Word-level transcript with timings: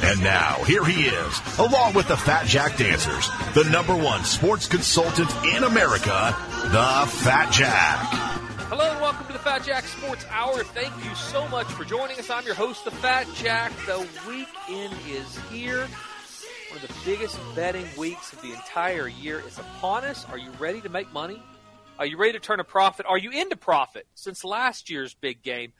And 0.00 0.22
now, 0.22 0.62
here 0.64 0.84
he 0.84 1.06
is, 1.06 1.40
along 1.58 1.94
with 1.94 2.06
the 2.06 2.16
Fat 2.16 2.46
Jack 2.46 2.76
Dancers, 2.76 3.28
the 3.54 3.64
number 3.64 3.96
one 3.96 4.22
sports 4.24 4.68
consultant 4.68 5.28
in 5.44 5.64
America, 5.64 6.36
the 6.70 7.10
Fat 7.22 7.50
Jack. 7.52 7.98
Hello 8.68 8.90
and 8.90 9.00
welcome 9.00 9.26
to 9.26 9.32
the 9.32 9.40
Fat 9.40 9.64
Jack 9.64 9.84
Sports 9.84 10.24
Hour. 10.30 10.62
Thank 10.62 10.94
you 11.04 11.14
so 11.16 11.48
much 11.48 11.66
for 11.66 11.84
joining 11.84 12.16
us. 12.18 12.30
I'm 12.30 12.44
your 12.46 12.54
host, 12.54 12.84
the 12.84 12.92
Fat 12.92 13.26
Jack. 13.34 13.72
The 13.86 14.06
weekend 14.26 14.94
is 15.08 15.36
here. 15.50 15.88
One 16.70 16.80
of 16.80 16.86
the 16.86 16.94
biggest 17.04 17.36
betting 17.56 17.86
weeks 17.96 18.32
of 18.32 18.40
the 18.40 18.52
entire 18.52 19.08
year 19.08 19.42
is 19.46 19.58
upon 19.58 20.04
us. 20.04 20.24
Are 20.30 20.38
you 20.38 20.50
ready 20.60 20.80
to 20.82 20.88
make 20.88 21.12
money? 21.12 21.42
Are 21.98 22.06
you 22.06 22.16
ready 22.16 22.34
to 22.34 22.40
turn 22.40 22.60
a 22.60 22.64
profit? 22.64 23.04
Are 23.08 23.18
you 23.18 23.30
into 23.30 23.56
profit 23.56 24.06
since 24.14 24.44
last 24.44 24.90
year's 24.90 25.14
big 25.14 25.42
game? 25.42 25.72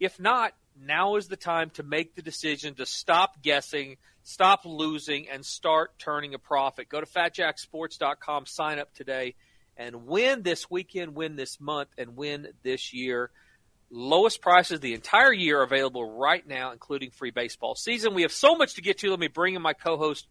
If 0.00 0.18
not, 0.18 0.52
now 0.86 1.16
is 1.16 1.28
the 1.28 1.36
time 1.36 1.70
to 1.70 1.82
make 1.82 2.14
the 2.14 2.22
decision 2.22 2.74
to 2.74 2.86
stop 2.86 3.42
guessing, 3.42 3.96
stop 4.22 4.64
losing, 4.64 5.28
and 5.28 5.44
start 5.44 5.98
turning 5.98 6.34
a 6.34 6.38
profit. 6.38 6.88
Go 6.88 7.00
to 7.00 7.06
fatjacksports.com, 7.06 8.46
sign 8.46 8.78
up 8.78 8.94
today, 8.94 9.34
and 9.76 10.06
win 10.06 10.42
this 10.42 10.70
weekend, 10.70 11.14
win 11.14 11.36
this 11.36 11.60
month, 11.60 11.88
and 11.98 12.16
win 12.16 12.48
this 12.62 12.92
year. 12.92 13.30
Lowest 13.90 14.40
prices 14.40 14.80
the 14.80 14.94
entire 14.94 15.32
year 15.32 15.62
available 15.62 16.18
right 16.18 16.46
now, 16.46 16.72
including 16.72 17.10
free 17.10 17.30
baseball 17.30 17.74
season. 17.74 18.14
We 18.14 18.22
have 18.22 18.32
so 18.32 18.54
much 18.54 18.74
to 18.74 18.82
get 18.82 18.98
to. 18.98 19.10
Let 19.10 19.18
me 19.18 19.28
bring 19.28 19.54
in 19.54 19.62
my 19.62 19.74
co 19.74 19.96
host 19.96 20.26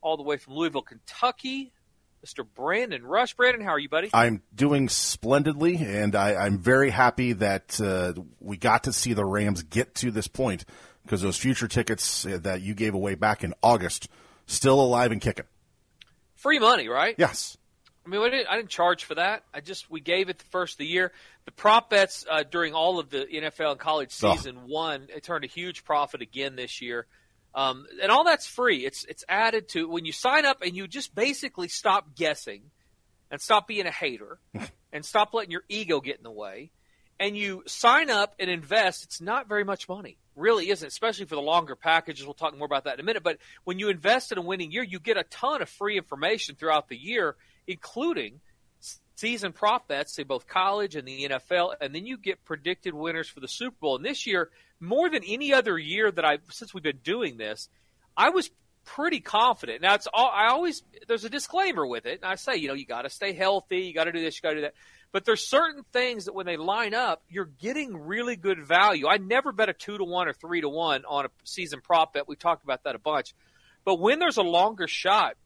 all 0.00 0.16
the 0.16 0.22
way 0.22 0.36
from 0.36 0.54
Louisville, 0.54 0.82
Kentucky. 0.82 1.72
Mr. 2.24 2.46
Brandon 2.54 3.04
Rush. 3.04 3.34
Brandon, 3.34 3.62
how 3.62 3.72
are 3.72 3.78
you, 3.78 3.88
buddy? 3.88 4.10
I'm 4.14 4.42
doing 4.54 4.88
splendidly, 4.88 5.76
and 5.76 6.16
I, 6.16 6.46
am 6.46 6.58
very 6.58 6.90
happy 6.90 7.34
that 7.34 7.80
uh, 7.80 8.14
we 8.40 8.56
got 8.56 8.84
to 8.84 8.92
see 8.92 9.12
the 9.12 9.24
Rams 9.24 9.62
get 9.62 9.94
to 9.96 10.10
this 10.10 10.26
point 10.26 10.64
because 11.02 11.20
those 11.20 11.36
future 11.36 11.68
tickets 11.68 12.22
that 12.22 12.62
you 12.62 12.74
gave 12.74 12.94
away 12.94 13.14
back 13.14 13.44
in 13.44 13.52
August 13.62 14.08
still 14.46 14.80
alive 14.80 15.12
and 15.12 15.20
kicking. 15.20 15.44
Free 16.36 16.58
money, 16.58 16.88
right? 16.88 17.14
Yes. 17.18 17.58
I 18.06 18.10
mean, 18.10 18.20
I 18.20 18.30
didn't, 18.30 18.48
I 18.48 18.56
didn't 18.56 18.70
charge 18.70 19.04
for 19.04 19.14
that. 19.14 19.44
I 19.52 19.60
just 19.60 19.90
we 19.90 20.00
gave 20.00 20.28
it 20.28 20.38
the 20.38 20.44
first 20.46 20.74
of 20.74 20.78
the 20.78 20.86
year. 20.86 21.12
The 21.46 21.52
prop 21.52 21.90
bets 21.90 22.24
uh, 22.30 22.42
during 22.42 22.74
all 22.74 22.98
of 22.98 23.10
the 23.10 23.26
NFL 23.32 23.72
and 23.72 23.80
college 23.80 24.12
season 24.12 24.58
oh. 24.62 24.66
one 24.66 25.08
it 25.14 25.22
turned 25.22 25.44
a 25.44 25.48
huge 25.48 25.84
profit 25.84 26.20
again 26.20 26.56
this 26.56 26.82
year. 26.82 27.06
Um, 27.54 27.86
and 28.02 28.10
all 28.10 28.24
that's 28.24 28.46
free. 28.46 28.84
It's 28.84 29.04
it's 29.04 29.24
added 29.28 29.68
to 29.70 29.88
when 29.88 30.04
you 30.04 30.12
sign 30.12 30.44
up 30.44 30.62
and 30.62 30.74
you 30.74 30.88
just 30.88 31.14
basically 31.14 31.68
stop 31.68 32.16
guessing 32.16 32.70
and 33.30 33.40
stop 33.40 33.68
being 33.68 33.86
a 33.86 33.92
hater 33.92 34.38
and 34.92 35.04
stop 35.04 35.34
letting 35.34 35.52
your 35.52 35.64
ego 35.68 36.00
get 36.00 36.16
in 36.16 36.24
the 36.24 36.32
way 36.32 36.70
and 37.20 37.36
you 37.36 37.62
sign 37.66 38.10
up 38.10 38.34
and 38.38 38.50
invest. 38.50 39.04
It's 39.04 39.20
not 39.20 39.48
very 39.48 39.64
much 39.64 39.88
money, 39.88 40.18
really 40.36 40.70
isn't, 40.70 40.86
especially 40.86 41.26
for 41.26 41.36
the 41.36 41.42
longer 41.42 41.76
packages. 41.76 42.24
We'll 42.24 42.34
talk 42.34 42.56
more 42.56 42.66
about 42.66 42.84
that 42.84 42.94
in 42.94 43.00
a 43.00 43.04
minute. 43.04 43.22
But 43.22 43.38
when 43.64 43.78
you 43.78 43.88
invest 43.88 44.32
in 44.32 44.38
a 44.38 44.42
winning 44.42 44.72
year, 44.72 44.82
you 44.82 44.98
get 44.98 45.16
a 45.16 45.24
ton 45.24 45.62
of 45.62 45.68
free 45.68 45.96
information 45.96 46.56
throughout 46.56 46.88
the 46.88 46.96
year, 46.96 47.36
including 47.66 48.40
season 49.16 49.52
prop 49.52 49.88
bets 49.88 50.18
in 50.18 50.26
both 50.26 50.46
college 50.46 50.96
and 50.96 51.06
the 51.06 51.28
NFL, 51.28 51.74
and 51.80 51.94
then 51.94 52.06
you 52.06 52.16
get 52.16 52.44
predicted 52.44 52.94
winners 52.94 53.28
for 53.28 53.40
the 53.40 53.48
Super 53.48 53.76
Bowl. 53.80 53.96
And 53.96 54.04
this 54.04 54.26
year, 54.26 54.50
more 54.80 55.08
than 55.08 55.22
any 55.26 55.52
other 55.52 55.78
year 55.78 56.10
that 56.10 56.24
I 56.24 56.38
since 56.50 56.74
we've 56.74 56.82
been 56.82 57.00
doing 57.02 57.36
this, 57.36 57.68
I 58.16 58.30
was 58.30 58.50
pretty 58.84 59.20
confident. 59.20 59.82
Now 59.82 59.94
it's 59.94 60.08
all 60.12 60.30
I 60.32 60.48
always 60.48 60.82
there's 61.08 61.24
a 61.24 61.30
disclaimer 61.30 61.86
with 61.86 62.06
it, 62.06 62.20
and 62.22 62.30
I 62.30 62.34
say 62.34 62.56
you 62.56 62.68
know 62.68 62.74
you 62.74 62.86
got 62.86 63.02
to 63.02 63.10
stay 63.10 63.32
healthy, 63.32 63.80
you 63.80 63.94
got 63.94 64.04
to 64.04 64.12
do 64.12 64.20
this, 64.20 64.36
you 64.36 64.42
got 64.42 64.50
to 64.50 64.56
do 64.56 64.62
that. 64.62 64.74
But 65.12 65.24
there's 65.24 65.46
certain 65.46 65.84
things 65.92 66.24
that 66.24 66.34
when 66.34 66.44
they 66.44 66.56
line 66.56 66.92
up, 66.92 67.22
you're 67.28 67.44
getting 67.44 67.96
really 67.96 68.34
good 68.34 68.64
value. 68.66 69.06
I 69.06 69.18
never 69.18 69.52
bet 69.52 69.68
a 69.68 69.72
two 69.72 69.96
to 69.96 70.04
one 70.04 70.26
or 70.26 70.32
three 70.32 70.60
to 70.60 70.68
one 70.68 71.04
on 71.04 71.26
a 71.26 71.28
season 71.44 71.80
prop 71.80 72.14
bet. 72.14 72.26
We 72.26 72.34
talked 72.34 72.64
about 72.64 72.82
that 72.82 72.96
a 72.96 72.98
bunch. 72.98 73.32
But 73.84 74.00
when 74.00 74.18
there's 74.18 74.38
a 74.38 74.42
longer 74.42 74.88
shot 74.88 75.36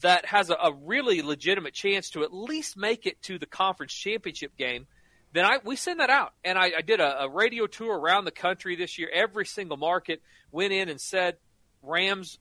that 0.00 0.26
has 0.26 0.50
a, 0.50 0.54
a 0.54 0.72
really 0.72 1.22
legitimate 1.22 1.74
chance 1.74 2.10
to 2.10 2.22
at 2.22 2.32
least 2.32 2.76
make 2.76 3.06
it 3.06 3.20
to 3.22 3.38
the 3.38 3.46
conference 3.46 3.92
championship 3.92 4.56
game, 4.56 4.86
then 5.32 5.44
I 5.44 5.58
we 5.64 5.76
send 5.76 6.00
that 6.00 6.10
out. 6.10 6.32
And 6.44 6.58
I, 6.58 6.72
I 6.78 6.82
did 6.82 7.00
a, 7.00 7.24
a, 7.24 7.28
radio 7.28 7.66
tour 7.66 7.98
around 7.98 8.24
the 8.24 8.30
country 8.30 8.76
this 8.76 8.98
year. 8.98 9.10
Every 9.12 9.46
single 9.46 9.76
market 9.76 10.22
went 10.50 10.72
in 10.72 10.88
and 10.88 11.00
said 11.00 11.36
Rams 11.82 12.38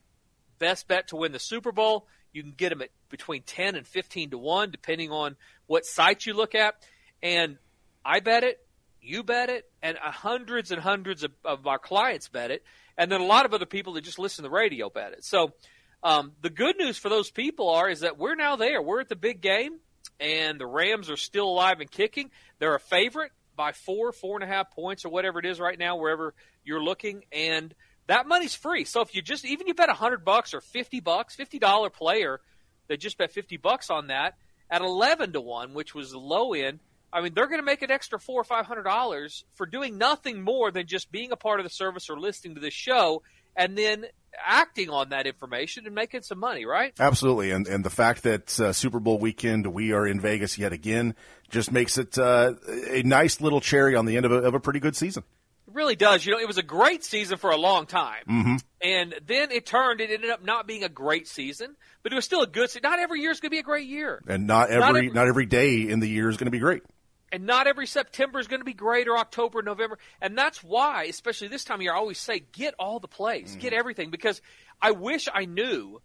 best 0.59 0.88
bet 0.88 1.09
to 1.09 1.16
win 1.16 1.31
the 1.31 1.40
Super 1.40 1.72
Bowl. 1.72 2.07
You 2.31 2.44
can 2.44 2.53
get 2.56 2.69
them 2.69 2.81
at 2.81 2.90
between 3.09 3.41
ten 3.44 3.75
and 3.75 3.88
fifteen 3.88 4.29
to 4.31 4.38
one, 4.38 4.72
depending 4.72 5.12
on 5.12 5.35
what 5.66 5.85
site 5.85 6.25
you 6.25 6.34
look 6.34 6.56
at. 6.56 6.75
And 7.24 7.57
I 8.06 8.19
bet 8.19 8.44
it, 8.44 8.59
you 9.01 9.24
bet 9.24 9.50
it, 9.50 9.69
and 9.81 9.97
hundreds 9.97 10.72
and 10.72 10.81
hundreds 10.81 11.24
of, 11.24 11.31
of 11.44 11.68
our 11.68 11.79
clients 11.79 12.29
bet 12.29 12.51
it, 12.51 12.63
and 12.97 13.12
then 13.12 13.22
a 13.22 13.25
lot 13.25 13.45
of 13.45 13.53
other 13.53 13.66
people 13.66 13.94
that 13.94 14.03
just 14.03 14.19
listen 14.19 14.44
to 14.44 14.50
the 14.50 14.56
radio 14.56 14.89
bet 14.89 15.13
it. 15.13 15.25
So. 15.25 15.53
Um, 16.03 16.33
the 16.41 16.49
good 16.49 16.77
news 16.77 16.97
for 16.97 17.09
those 17.09 17.31
people 17.31 17.69
are 17.69 17.89
is 17.89 18.01
that 18.01 18.17
we're 18.17 18.35
now 18.35 18.55
there. 18.55 18.81
We're 18.81 19.01
at 19.01 19.09
the 19.09 19.15
big 19.15 19.41
game 19.41 19.79
and 20.19 20.59
the 20.59 20.65
Rams 20.65 21.09
are 21.09 21.17
still 21.17 21.47
alive 21.47 21.79
and 21.79 21.89
kicking. 21.89 22.31
They're 22.59 22.75
a 22.75 22.79
favorite 22.79 23.31
by 23.55 23.71
four, 23.71 24.11
four 24.11 24.35
and 24.35 24.43
a 24.43 24.47
half 24.47 24.71
points, 24.71 25.05
or 25.05 25.09
whatever 25.09 25.39
it 25.39 25.45
is 25.45 25.59
right 25.59 25.77
now, 25.77 25.97
wherever 25.97 26.33
you're 26.63 26.83
looking, 26.83 27.23
and 27.31 27.73
that 28.07 28.27
money's 28.27 28.55
free. 28.55 28.85
So 28.85 29.01
if 29.01 29.15
you 29.15 29.21
just 29.21 29.45
even 29.45 29.67
you 29.67 29.73
bet 29.73 29.89
a 29.89 29.93
hundred 29.93 30.23
bucks 30.23 30.53
or 30.53 30.61
fifty 30.61 30.99
bucks, 30.99 31.35
fifty 31.35 31.59
dollar 31.59 31.89
player 31.89 32.39
that 32.87 32.99
just 32.99 33.17
bet 33.17 33.31
fifty 33.31 33.57
bucks 33.57 33.89
on 33.89 34.07
that 34.07 34.35
at 34.69 34.81
eleven 34.81 35.33
to 35.33 35.41
one, 35.41 35.73
which 35.73 35.93
was 35.93 36.11
the 36.11 36.19
low 36.19 36.53
end. 36.53 36.79
I 37.11 37.21
mean, 37.21 37.33
they're 37.33 37.47
going 37.47 37.59
to 37.59 37.65
make 37.65 37.81
an 37.81 37.91
extra 37.91 38.19
four 38.19 38.39
or 38.41 38.43
five 38.43 38.65
hundred 38.65 38.83
dollars 38.83 39.43
for 39.55 39.65
doing 39.65 39.97
nothing 39.97 40.41
more 40.41 40.71
than 40.71 40.87
just 40.87 41.11
being 41.11 41.31
a 41.31 41.37
part 41.37 41.59
of 41.59 41.65
the 41.65 41.69
service 41.69 42.09
or 42.09 42.19
listening 42.19 42.55
to 42.55 42.61
this 42.61 42.73
show, 42.73 43.23
and 43.55 43.77
then 43.77 44.05
acting 44.43 44.89
on 44.89 45.09
that 45.09 45.27
information 45.27 45.85
and 45.85 45.95
making 45.95 46.21
some 46.21 46.39
money, 46.39 46.65
right? 46.65 46.93
Absolutely, 46.99 47.51
and 47.51 47.67
and 47.67 47.83
the 47.83 47.89
fact 47.89 48.23
that 48.23 48.59
uh, 48.59 48.73
Super 48.73 48.99
Bowl 48.99 49.17
weekend 49.17 49.67
we 49.67 49.91
are 49.91 50.07
in 50.07 50.19
Vegas 50.19 50.57
yet 50.57 50.73
again 50.73 51.15
just 51.49 51.71
makes 51.71 51.97
it 51.97 52.17
uh, 52.17 52.53
a 52.89 53.03
nice 53.03 53.41
little 53.41 53.61
cherry 53.61 53.95
on 53.95 54.05
the 54.05 54.17
end 54.17 54.25
of 54.25 54.31
a, 54.31 54.35
of 54.35 54.53
a, 54.53 54.59
pretty 54.59 54.79
good 54.79 54.95
season. 54.95 55.23
It 55.67 55.73
really 55.73 55.95
does. 55.95 56.25
You 56.25 56.33
know, 56.33 56.39
it 56.39 56.47
was 56.47 56.57
a 56.57 56.63
great 56.63 57.03
season 57.03 57.37
for 57.37 57.51
a 57.51 57.57
long 57.57 57.85
time, 57.85 58.23
mm-hmm. 58.29 58.55
and 58.81 59.15
then 59.25 59.51
it 59.51 59.65
turned. 59.65 60.01
It 60.01 60.11
ended 60.11 60.29
up 60.29 60.43
not 60.43 60.67
being 60.67 60.83
a 60.83 60.89
great 60.89 61.27
season, 61.27 61.75
but 62.03 62.11
it 62.11 62.15
was 62.15 62.25
still 62.25 62.41
a 62.41 62.47
good 62.47 62.69
season. 62.69 62.81
Not 62.83 62.99
every 62.99 63.21
year 63.21 63.31
is 63.31 63.39
going 63.39 63.49
to 63.49 63.55
be 63.55 63.59
a 63.59 63.63
great 63.63 63.87
year, 63.87 64.21
and 64.27 64.47
not 64.47 64.69
every 64.69 64.79
not 64.79 64.89
every, 64.89 65.09
not 65.09 65.27
every 65.27 65.45
day 65.45 65.89
in 65.89 66.00
the 66.00 66.07
year 66.07 66.29
is 66.29 66.38
going 66.38 66.45
to 66.45 66.51
be 66.51 66.59
great 66.59 66.83
and 67.31 67.45
not 67.45 67.68
every 67.68 67.88
September 67.88 68.39
is 68.39 68.47
going 68.47 68.62
to 68.62 68.65
be 68.65 68.74
great 68.74 69.07
or 69.07 69.18
October, 69.18 69.62
November. 69.62 69.97
And 70.21 70.38
that's 70.38 70.63
why, 70.63 71.03
especially 71.03 71.50
this 71.50 71.63
time 71.63 71.75
of 71.75 71.81
year, 71.81 71.94
I 71.94 71.97
always 71.97 72.19
say 72.19 72.39
get 72.51 72.74
all 72.79 73.00
the 73.00 73.07
plays, 73.07 73.56
mm. 73.56 73.59
get 73.59 73.74
everything, 73.74 74.12
because 74.12 74.41
I 74.81 74.91
wish 74.91 75.27
I 75.33 75.45
knew 75.45 76.01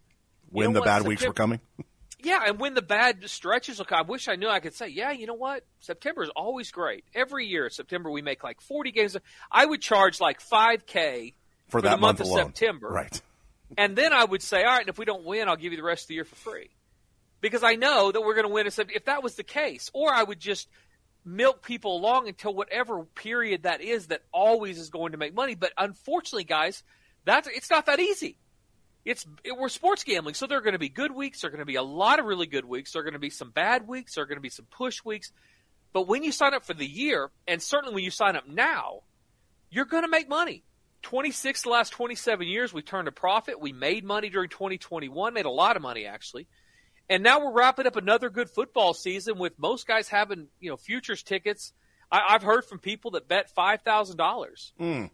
when 0.51 0.73
the 0.73 0.81
bad 0.81 0.87
September, 0.89 1.09
weeks 1.09 1.27
were 1.27 1.33
coming. 1.33 1.61
yeah, 2.23 2.43
and 2.47 2.59
when 2.59 2.75
the 2.75 2.83
bad 2.83 3.29
stretches 3.29 3.79
look, 3.79 3.93
I 3.93 4.03
wish 4.03 4.29
I 4.29 4.37
knew 4.37 4.49
I 4.49 4.61
could 4.61 4.75
say, 4.75 4.89
yeah, 4.89 5.13
you 5.13 5.27
know 5.27 5.35
what? 5.35 5.65
September 5.81 6.23
is 6.23 6.31
always 6.31 6.71
great. 6.71 7.05
Every 7.15 7.47
year, 7.47 7.71
September 7.71 8.11
we 8.11 8.23
make 8.23 8.43
like 8.43 8.61
forty 8.61 8.91
games. 8.91 9.17
I 9.51 9.65
would 9.65 9.81
charge 9.81 10.21
like 10.21 10.41
five 10.41 10.87
k 10.87 11.35
for, 11.69 11.79
for 11.79 11.83
that 11.83 11.97
the 11.97 12.01
month, 12.01 12.19
month 12.19 12.31
of 12.31 12.37
September, 12.37 12.89
right? 12.89 13.21
And 13.79 13.97
then 13.97 14.13
I 14.13 14.25
would 14.25 14.43
say, 14.43 14.65
all 14.65 14.73
right, 14.73 14.81
and 14.81 14.89
if 14.89 14.99
we 14.99 15.07
don't 15.07 15.25
win, 15.25 15.49
I'll 15.49 15.57
give 15.57 15.73
you 15.73 15.79
the 15.79 15.85
rest 15.85 16.05
of 16.05 16.09
the 16.09 16.15
year 16.15 16.25
for 16.25 16.37
free, 16.37 16.71
because 17.41 17.63
I 17.63 17.75
know 17.75 18.13
that 18.13 18.21
we're 18.21 18.35
going 18.35 18.47
to 18.47 18.53
win. 18.53 18.67
If 18.67 19.05
that 19.07 19.23
was 19.23 19.37
the 19.37 19.45
case, 19.45 19.91
or 19.95 20.13
I 20.13 20.23
would 20.23 20.41
just 20.41 20.69
milk 21.25 21.63
people 21.63 21.97
along 21.97 22.29
until 22.29 22.55
whatever 22.55 23.05
period 23.05 23.65
that 23.65 23.81
is 23.81 24.09
that 24.09 24.23
always 24.33 24.79
is 24.79 24.91
going 24.91 25.13
to 25.13 25.19
make 25.19 25.35
money. 25.35 25.55
But 25.55 25.73
unfortunately, 25.79 26.45
guys, 26.45 26.83
that's 27.25 27.49
it's 27.49 27.71
not 27.71 27.87
that 27.87 28.01
easy. 28.01 28.37
it's 29.05 29.27
it, 29.45 29.57
we're 29.57 29.69
sports 29.69 30.05
gambling, 30.05 30.35
so 30.35 30.47
there 30.47 30.59
are 30.59 30.63
going 30.63 30.73
to 30.73 30.79
be 30.79 30.89
good 30.89 31.13
weeks. 31.13 31.41
There 31.41 31.49
are 31.49 31.53
going 31.53 31.61
to 31.61 31.65
be 31.65 31.77
a 31.77 31.83
lot 31.83 32.19
of 32.19 32.27
really 32.27 32.47
good 32.47 32.65
weeks. 32.65 32.93
There 32.93 33.01
are 33.01 33.05
going 33.05 33.15
to 33.15 33.21
be 33.21 33.31
some 33.31 33.51
bad 33.51 33.87
weeks. 33.87 34.15
There 34.15 34.25
are 34.25 34.27
going 34.27 34.37
to 34.39 34.43
be 34.43 34.49
some 34.49 34.67
push 34.71 35.05
weeks. 35.05 35.33
But 35.93 36.09
when 36.09 36.23
you 36.23 36.33
sign 36.33 36.55
up 36.55 36.65
for 36.65 36.75
the 36.75 36.87
year, 36.87 37.31
and 37.47 37.63
certainly 37.63 37.95
when 37.95 38.05
you 38.05 38.11
sign 38.11 38.35
up 38.35 38.49
now, 38.49 39.01
you're 39.71 39.85
going 39.85 40.05
to 40.05 40.09
make 40.09 40.29
money. 40.29 40.65
26 41.03 41.63
the 41.63 41.69
last 41.69 41.91
27 41.91 42.47
years, 42.47 42.73
we 42.73 42.81
turned 42.81 43.09
a 43.09 43.13
profit. 43.13 43.61
We 43.61 43.73
made 43.73 44.05
money 44.05 44.31
during 44.31 44.49
2021, 44.49 45.35
made 45.35 45.47
a 45.47 45.51
lot 45.51 45.77
of 45.77 45.83
money 45.83 46.07
actually. 46.07 46.47
And 47.11 47.23
now 47.23 47.45
we're 47.45 47.53
wrapping 47.53 47.87
up 47.87 47.97
another 47.97 48.31
good 48.31 48.49
football 48.49 48.95
season 48.95 49.39
with 49.39 49.59
most 49.59 49.87
guys 49.87 50.09
having, 50.09 50.49
you 50.61 50.71
know, 50.71 50.77
futures 50.77 51.23
tickets. 51.23 51.73
I, 52.11 52.33
have 52.33 52.43
heard 52.43 52.65
from 52.65 52.79
people 52.79 53.13
that 53.13 53.29
bet 53.29 53.51
$5,000 53.57 54.17
Mm. 54.79 55.11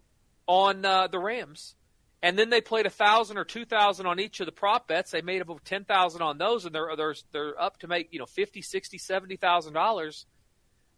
on 0.46 0.85
uh, 0.85 1.06
the 1.08 1.19
Rams. 1.19 1.75
And 2.23 2.37
then 2.38 2.50
they 2.50 2.61
played 2.61 2.85
a 2.87 2.90
thousand 2.90 3.38
or 3.38 3.44
two 3.44 3.64
thousand 3.64 4.06
on 4.06 4.19
each 4.19 4.40
of 4.40 4.46
the 4.46 4.52
prop 4.52 4.88
bets. 4.88 5.12
They 5.12 5.23
made 5.23 5.40
up 5.40 5.50
over 5.50 5.61
ten 5.64 5.85
thousand 5.85 6.20
on 6.20 6.37
those, 6.37 6.64
and 6.64 6.75
they're 6.75 6.96
they're 6.96 7.14
they're 7.31 7.61
up 7.62 7.79
to 7.79 7.87
make 7.87 8.08
you 8.12 8.19
know 8.19 8.26
fifty, 8.26 8.61
sixty, 8.61 8.99
seventy 8.99 9.37
thousand 9.37 9.75
dollars 9.75 10.26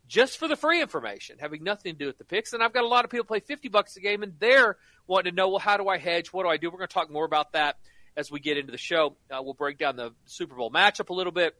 just 0.07 0.39
for 0.39 0.49
the 0.49 0.57
free 0.57 0.81
information, 0.81 1.37
having 1.39 1.63
nothing 1.63 1.93
to 1.93 1.99
do 1.99 2.07
with 2.07 2.17
the 2.17 2.25
picks. 2.25 2.55
And 2.55 2.63
I've 2.63 2.73
got 2.73 2.85
a 2.85 2.89
lot 2.89 3.05
of 3.05 3.11
people 3.11 3.27
play 3.27 3.39
50 3.41 3.69
bucks 3.69 3.97
a 3.97 4.01
game 4.01 4.23
and 4.25 4.33
they're 4.41 4.77
wanting 5.07 5.33
to 5.33 5.37
know, 5.37 5.51
well, 5.51 5.59
how 5.61 5.77
do 5.77 5.87
I 5.89 5.99
hedge? 5.99 6.33
What 6.33 6.43
do 6.43 6.49
I 6.49 6.57
do? 6.57 6.69
We're 6.69 6.79
going 6.79 6.89
to 6.89 6.95
talk 6.95 7.11
more 7.11 7.25
about 7.25 7.53
that 7.53 7.77
as 8.17 8.31
we 8.31 8.41
get 8.41 8.57
into 8.57 8.73
the 8.73 8.79
show. 8.79 9.17
Uh, 9.31 9.41
we'll 9.43 9.55
break 9.55 9.79
down 9.79 9.97
the 9.97 10.13
Super 10.27 10.55
Bowl 10.55 10.71
matchup 10.71 11.11
a 11.11 11.15
little 11.15 11.33
bit, 11.33 11.55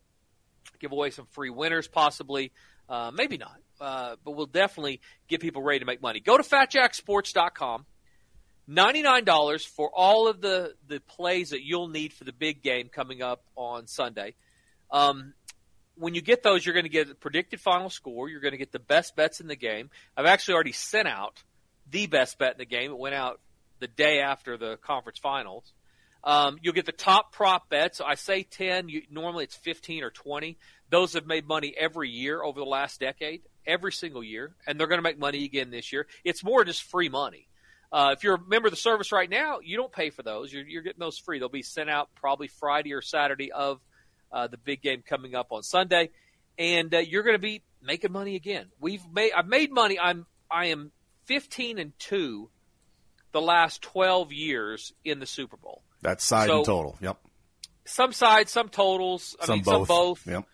give 0.79 0.93
away 0.93 1.11
some 1.11 1.27
free 1.27 1.51
winners 1.51 1.89
possibly. 1.89 2.53
Uh, 2.89 3.11
maybe 3.15 3.39
not, 3.39 3.57
uh, 3.81 4.17
but 4.25 4.33
we'll 4.33 4.47
definitely 4.47 5.01
get 5.29 5.41
people 5.41 5.63
ready 5.63 5.79
to 5.79 5.85
make 5.85 6.03
money. 6.03 6.21
Go 6.21 6.37
to 6.37 6.43
fatjacksports.com. 6.43 7.87
$99 8.69 9.67
for 9.67 9.91
all 9.93 10.29
of 10.29 10.41
the, 10.41 10.75
the 10.87 11.01
plays 11.01 11.51
that 11.51 11.65
you'll 11.65 11.89
need 11.89 12.13
for 12.13 12.23
the 12.23 12.33
big 12.33 12.63
game 12.63 12.89
coming 12.89 13.21
up 13.21 13.43
on 13.57 13.89
Sunday. 13.89 14.35
Um, 14.93 15.35
when 15.97 16.15
you 16.15 16.23
get 16.23 16.43
those, 16.43 16.65
you're 16.65 16.73
going 16.73 16.85
to 16.85 16.91
get 16.91 17.11
a 17.11 17.15
predicted 17.15 17.61
final 17.61 17.91
score. 17.91 18.29
You're 18.29 18.41
going 18.41 18.53
to 18.53 18.59
get 18.59 18.73
the 18.73 18.79
best 18.79 19.17
bets 19.17 19.41
in 19.41 19.49
the 19.49 19.57
game. 19.57 19.91
I've 20.17 20.27
actually 20.27 20.55
already 20.55 20.73
sent 20.73 21.09
out 21.09 21.43
the 21.91 22.07
best 22.07 22.39
bet 22.39 22.53
in 22.53 22.59
the 22.59 22.65
game. 22.65 22.91
It 22.93 22.99
went 22.99 23.15
out 23.15 23.41
the 23.81 23.89
day 23.89 24.21
after 24.21 24.57
the 24.57 24.77
conference 24.77 25.19
finals. 25.19 25.73
Um, 26.23 26.59
you'll 26.63 26.75
get 26.75 26.87
the 26.87 26.93
top 26.93 27.33
prop 27.33 27.69
bets. 27.69 28.01
I 28.01 28.15
say 28.15 28.43
10. 28.43 28.89
You, 28.89 29.03
normally 29.11 29.45
it's 29.45 29.57
15 29.57 30.05
or 30.05 30.11
20. 30.11 30.59
Those 30.91 31.15
have 31.15 31.27
made 31.27 31.47
money 31.47 31.75
every 31.79 32.11
year 32.11 32.43
over 32.43 32.61
the 32.61 32.67
last 32.67 33.01
decade, 33.01 33.43
every 33.67 33.93
single 33.93 34.23
year, 34.23 34.55
and 34.67 34.79
they're 34.79 34.89
going 34.89 34.99
to 34.99 35.03
make 35.03 35.19
money 35.19 35.45
again 35.45 35.71
this 35.71 35.93
year. 35.93 36.07
It's 36.25 36.45
more 36.45 36.65
just 36.65 36.83
free 36.83 37.09
money. 37.09 37.49
Uh, 37.93 38.15
if 38.17 38.23
you're 38.23 38.35
a 38.35 38.41
member 38.49 38.69
of 38.69 38.73
the 38.73 38.77
service 38.77 39.11
right 39.13 39.29
now, 39.29 39.59
you 39.63 39.77
don't 39.77 39.93
pay 39.93 40.11
for 40.11 40.23
those. 40.23 40.53
You're, 40.53 40.67
you're 40.67 40.83
getting 40.83 41.01
those 41.01 41.19
free. 41.19 41.39
They'll 41.39 41.49
be 41.49 41.63
sent 41.63 41.91
out 41.91 42.09
probably 42.15 42.49
Friday 42.49 42.93
or 42.93 43.03
Saturday 43.03 43.51
of 43.51 43.81
uh, 44.31 44.47
the 44.47 44.59
big 44.59 44.83
game 44.83 45.03
coming 45.07 45.35
up 45.35 45.49
on 45.51 45.63
Sunday, 45.63 46.11
and 46.59 46.95
uh, 46.95 46.99
you're 46.99 47.25
going 47.25 47.35
to 47.35 47.41
be 47.41 47.63
making 47.83 48.13
money 48.13 48.37
again. 48.37 48.67
We've 48.79 49.03
made 49.13 49.33
I've 49.33 49.49
made 49.49 49.73
money. 49.73 49.99
I'm 49.99 50.27
I 50.51 50.67
am 50.67 50.93
15 51.25 51.79
and 51.79 51.93
two 51.99 52.51
the 53.33 53.41
last 53.41 53.83
12 53.83 54.33
years 54.33 54.93
in 55.05 55.19
the 55.19 55.27
Super 55.27 55.57
Bowl. 55.57 55.83
That's 56.03 56.25
side 56.25 56.49
So- 56.49 56.57
and 56.59 56.67
total. 56.67 56.99
Yep. 57.01 57.19
Some 57.87 58.13
sides, 58.13 58.53
some 58.53 58.69
totals. 58.69 59.37
I 59.41 59.47
Some 59.47 59.55
mean, 59.57 59.63
both. 59.65 59.89
some 59.89 59.97
both. 59.97 60.27
Yep. 60.27 60.45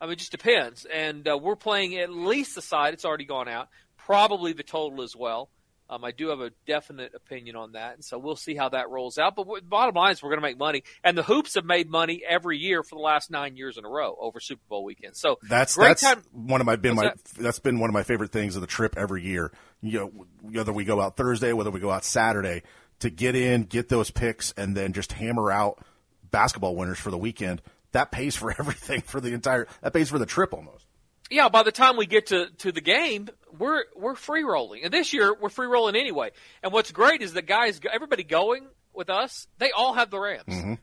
I 0.00 0.04
mean, 0.06 0.12
it 0.12 0.18
just 0.18 0.32
depends. 0.32 0.84
And 0.92 1.26
uh, 1.26 1.38
we're 1.40 1.56
playing 1.56 1.96
at 1.96 2.10
least 2.10 2.54
the 2.54 2.62
side. 2.62 2.92
It's 2.92 3.04
already 3.04 3.24
gone 3.24 3.48
out. 3.48 3.68
Probably 3.96 4.52
the 4.52 4.64
total 4.64 5.02
as 5.02 5.14
well. 5.16 5.48
Um, 5.88 6.04
I 6.04 6.10
do 6.10 6.28
have 6.28 6.40
a 6.40 6.50
definite 6.66 7.12
opinion 7.14 7.54
on 7.54 7.72
that, 7.72 7.94
and 7.94 8.04
so 8.04 8.18
we'll 8.18 8.36
see 8.36 8.54
how 8.54 8.70
that 8.70 8.88
rolls 8.88 9.18
out. 9.18 9.36
But 9.36 9.42
w- 9.44 9.62
bottom 9.62 9.94
line 9.94 10.12
is, 10.12 10.22
we're 10.22 10.30
going 10.30 10.40
to 10.40 10.46
make 10.46 10.56
money, 10.58 10.84
and 11.04 11.18
the 11.18 11.22
hoops 11.22 11.54
have 11.54 11.66
made 11.66 11.90
money 11.90 12.22
every 12.26 12.56
year 12.56 12.82
for 12.82 12.94
the 12.94 13.02
last 13.02 13.30
nine 13.30 13.56
years 13.56 13.76
in 13.76 13.84
a 13.84 13.88
row 13.88 14.16
over 14.18 14.40
Super 14.40 14.62
Bowl 14.70 14.84
weekend. 14.84 15.16
So 15.16 15.38
That's 15.50 15.74
great 15.76 15.88
that's 15.98 16.02
time. 16.02 16.22
one 16.32 16.60
of 16.62 16.66
my 16.66 16.76
been 16.76 16.94
my 16.94 17.06
What's 17.06 17.32
that's 17.32 17.58
been 17.58 17.78
one 17.78 17.90
of 17.90 17.94
my 17.94 18.04
favorite 18.04 18.32
things 18.32 18.54
of 18.56 18.62
the 18.62 18.66
trip 18.66 18.96
every 18.96 19.22
year. 19.22 19.52
You 19.82 19.98
know, 20.00 20.26
whether 20.40 20.72
we 20.72 20.84
go 20.84 20.98
out 20.98 21.16
Thursday, 21.18 21.52
whether 21.52 21.70
we 21.70 21.80
go 21.80 21.90
out 21.90 22.04
Saturday, 22.04 22.62
to 23.02 23.10
get 23.10 23.36
in, 23.36 23.62
get 23.64 23.88
those 23.88 24.10
picks, 24.10 24.52
and 24.56 24.76
then 24.76 24.92
just 24.92 25.12
hammer 25.12 25.52
out 25.52 25.84
basketball 26.30 26.74
winners 26.74 26.98
for 26.98 27.10
the 27.10 27.18
weekend. 27.18 27.62
That 27.92 28.10
pays 28.10 28.34
for 28.34 28.50
everything 28.58 29.02
for 29.02 29.20
the 29.20 29.32
entire. 29.32 29.68
That 29.82 29.92
pays 29.92 30.08
for 30.08 30.18
the 30.18 30.26
trip 30.26 30.52
almost. 30.52 30.86
yeah, 31.30 31.48
by 31.48 31.62
the 31.62 31.72
time 31.72 31.96
we 31.96 32.06
get 32.06 32.26
to, 32.28 32.48
to 32.58 32.72
the 32.72 32.80
game, 32.80 33.28
we're 33.58 33.84
we're 33.94 34.14
free 34.14 34.42
rolling, 34.42 34.82
and 34.84 34.92
this 34.92 35.12
year 35.12 35.34
we're 35.38 35.50
free 35.50 35.66
rolling 35.66 35.94
anyway. 35.96 36.30
And 36.62 36.72
what's 36.72 36.90
great 36.90 37.22
is 37.22 37.32
the 37.32 37.42
guys, 37.42 37.80
everybody 37.92 38.24
going 38.24 38.66
with 38.94 39.10
us, 39.10 39.46
they 39.58 39.70
all 39.70 39.92
have 39.94 40.10
the 40.10 40.18
Rams. 40.18 40.78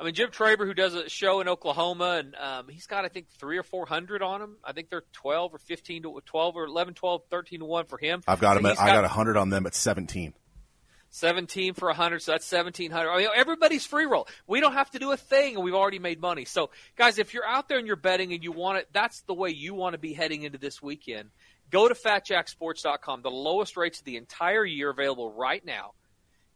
I 0.00 0.02
mean, 0.02 0.14
Jim 0.14 0.30
Traber, 0.30 0.66
who 0.66 0.74
does 0.74 0.92
a 0.94 1.08
show 1.08 1.40
in 1.40 1.48
Oklahoma, 1.48 2.16
and 2.18 2.34
um, 2.34 2.68
he's 2.68 2.86
got 2.86 3.04
I 3.04 3.08
think 3.08 3.28
three 3.38 3.58
or 3.58 3.62
four 3.62 3.86
hundred 3.86 4.22
on 4.22 4.42
him. 4.42 4.56
I 4.64 4.72
think 4.72 4.90
they're 4.90 5.04
twelve 5.12 5.54
or 5.54 5.58
fifteen 5.58 6.02
to 6.02 6.20
twelve 6.26 6.56
or 6.56 6.64
11, 6.64 6.94
12, 6.94 7.22
13 7.30 7.60
to 7.60 7.64
one 7.64 7.86
for 7.86 7.96
him. 7.96 8.20
I've 8.26 8.40
got 8.40 8.54
So 8.54 8.62
them. 8.62 8.66
At, 8.66 8.70
he's 8.72 8.80
I 8.80 8.86
got 8.92 9.04
a 9.04 9.08
hundred 9.08 9.36
on 9.36 9.50
them 9.50 9.66
at 9.66 9.74
seventeen. 9.74 10.34
17 11.14 11.74
for 11.74 11.86
100, 11.86 12.22
so 12.22 12.32
that's 12.32 12.50
1700. 12.50 13.08
I 13.08 13.18
mean, 13.18 13.28
everybody's 13.36 13.86
free 13.86 14.04
roll. 14.04 14.26
We 14.48 14.60
don't 14.60 14.72
have 14.72 14.90
to 14.90 14.98
do 14.98 15.12
a 15.12 15.16
thing, 15.16 15.54
and 15.54 15.62
we've 15.62 15.74
already 15.74 16.00
made 16.00 16.20
money. 16.20 16.44
So, 16.44 16.70
guys, 16.96 17.20
if 17.20 17.32
you're 17.32 17.46
out 17.46 17.68
there 17.68 17.78
and 17.78 17.86
you're 17.86 17.94
betting 17.94 18.32
and 18.32 18.42
you 18.42 18.50
want 18.50 18.78
it, 18.78 18.88
that's 18.92 19.20
the 19.20 19.34
way 19.34 19.50
you 19.50 19.74
want 19.74 19.92
to 19.94 19.98
be 19.98 20.12
heading 20.12 20.42
into 20.42 20.58
this 20.58 20.82
weekend. 20.82 21.30
Go 21.70 21.86
to 21.86 21.94
fatjacksports.com. 21.94 23.22
The 23.22 23.30
lowest 23.30 23.76
rates 23.76 24.00
of 24.00 24.04
the 24.04 24.16
entire 24.16 24.64
year 24.64 24.90
available 24.90 25.32
right 25.32 25.64
now. 25.64 25.92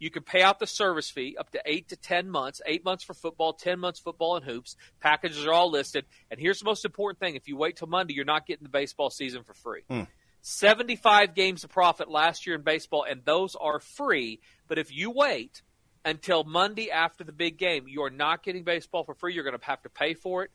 You 0.00 0.10
can 0.10 0.24
pay 0.24 0.42
out 0.42 0.58
the 0.58 0.66
service 0.66 1.08
fee 1.08 1.36
up 1.38 1.50
to 1.50 1.62
eight 1.64 1.88
to 1.90 1.96
10 1.96 2.28
months, 2.28 2.60
eight 2.66 2.84
months 2.84 3.04
for 3.04 3.14
football, 3.14 3.52
10 3.52 3.78
months 3.78 4.00
football 4.00 4.36
and 4.36 4.44
hoops. 4.44 4.74
Packages 5.00 5.46
are 5.46 5.52
all 5.52 5.70
listed. 5.70 6.04
And 6.32 6.40
here's 6.40 6.58
the 6.58 6.64
most 6.64 6.84
important 6.84 7.20
thing 7.20 7.36
if 7.36 7.46
you 7.46 7.56
wait 7.56 7.76
till 7.76 7.88
Monday, 7.88 8.14
you're 8.14 8.24
not 8.24 8.44
getting 8.44 8.64
the 8.64 8.70
baseball 8.70 9.10
season 9.10 9.44
for 9.44 9.54
free. 9.54 9.82
Hmm. 9.88 10.02
75 10.48 11.34
games 11.34 11.62
of 11.62 11.68
profit 11.68 12.10
last 12.10 12.46
year 12.46 12.56
in 12.56 12.62
baseball, 12.62 13.04
and 13.08 13.22
those 13.26 13.54
are 13.54 13.80
free. 13.80 14.40
But 14.66 14.78
if 14.78 14.90
you 14.90 15.10
wait 15.10 15.60
until 16.06 16.42
Monday 16.42 16.90
after 16.90 17.22
the 17.22 17.32
big 17.32 17.58
game, 17.58 17.84
you 17.86 18.02
are 18.04 18.10
not 18.10 18.42
getting 18.42 18.64
baseball 18.64 19.04
for 19.04 19.14
free. 19.14 19.34
You're 19.34 19.44
going 19.44 19.58
to 19.58 19.66
have 19.66 19.82
to 19.82 19.90
pay 19.90 20.14
for 20.14 20.44
it. 20.44 20.50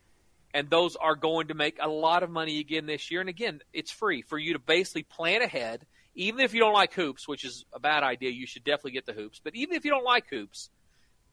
And 0.52 0.68
those 0.68 0.96
are 0.96 1.16
going 1.16 1.50
to 1.50 1.54
make 1.54 1.78
a 1.80 1.88
lot 1.88 2.24
of 2.24 2.32
money 2.32 2.60
again 2.60 2.88
this 2.88 3.12
year. 3.12 3.20
And 3.20 3.30
again, 3.30 3.62
it's 3.72 3.92
free 3.92 4.24
for 4.24 4.40
you 4.40 4.54
to 4.54 4.60
basically 4.60 5.04
plan 5.04 5.44
ahead. 5.44 5.86
Even 6.16 6.40
if 6.40 6.56
you 6.56 6.60
don't 6.60 6.74
like 6.74 6.94
hoops, 6.94 7.28
which 7.28 7.46
is 7.46 7.64
a 7.72 7.80
bad 7.80 8.02
idea, 8.02 8.32
you 8.32 8.48
should 8.48 8.64
definitely 8.64 8.94
get 8.94 9.06
the 9.06 9.14
hoops. 9.14 9.42
But 9.44 9.56
even 9.56 9.76
if 9.76 9.86
you 9.86 9.92
don't 9.92 10.04
like 10.04 10.28
hoops, 10.28 10.72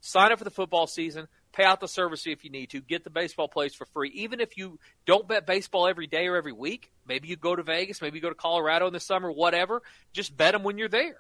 sign 0.01 0.33
up 0.33 0.39
for 0.39 0.45
the 0.45 0.51
football 0.51 0.87
season, 0.87 1.29
pay 1.53 1.65
out 1.65 1.81
the 1.81 1.89
service 1.89 2.27
if 2.27 2.45
you 2.45 2.51
need 2.51 2.71
to, 2.71 2.81
get 2.81 3.05
the 3.05 3.11
baseball 3.11 3.49
plays 3.49 3.75
for 3.75 3.85
free. 3.87 4.11
Even 4.11 4.41
if 4.41 4.57
you 4.57 4.79
don't 5.07 5.27
bet 5.27 5.47
baseball 5.47 5.87
every 5.87 6.07
day 6.07 6.27
or 6.27 6.37
every 6.37 6.53
week, 6.53 6.91
maybe 7.07 7.29
you 7.29 7.37
go 7.37 7.57
to 7.57 7.63
Vegas, 7.63 8.01
maybe 8.01 8.19
you 8.19 8.23
go 8.23 8.29
to 8.29 8.35
Colorado 8.35 8.87
in 8.87 8.93
the 8.93 9.01
summer, 9.01 9.31
whatever, 9.31 9.83
just 10.13 10.37
bet 10.37 10.53
them 10.53 10.63
when 10.63 10.79
you're 10.79 10.89
there 10.89 11.17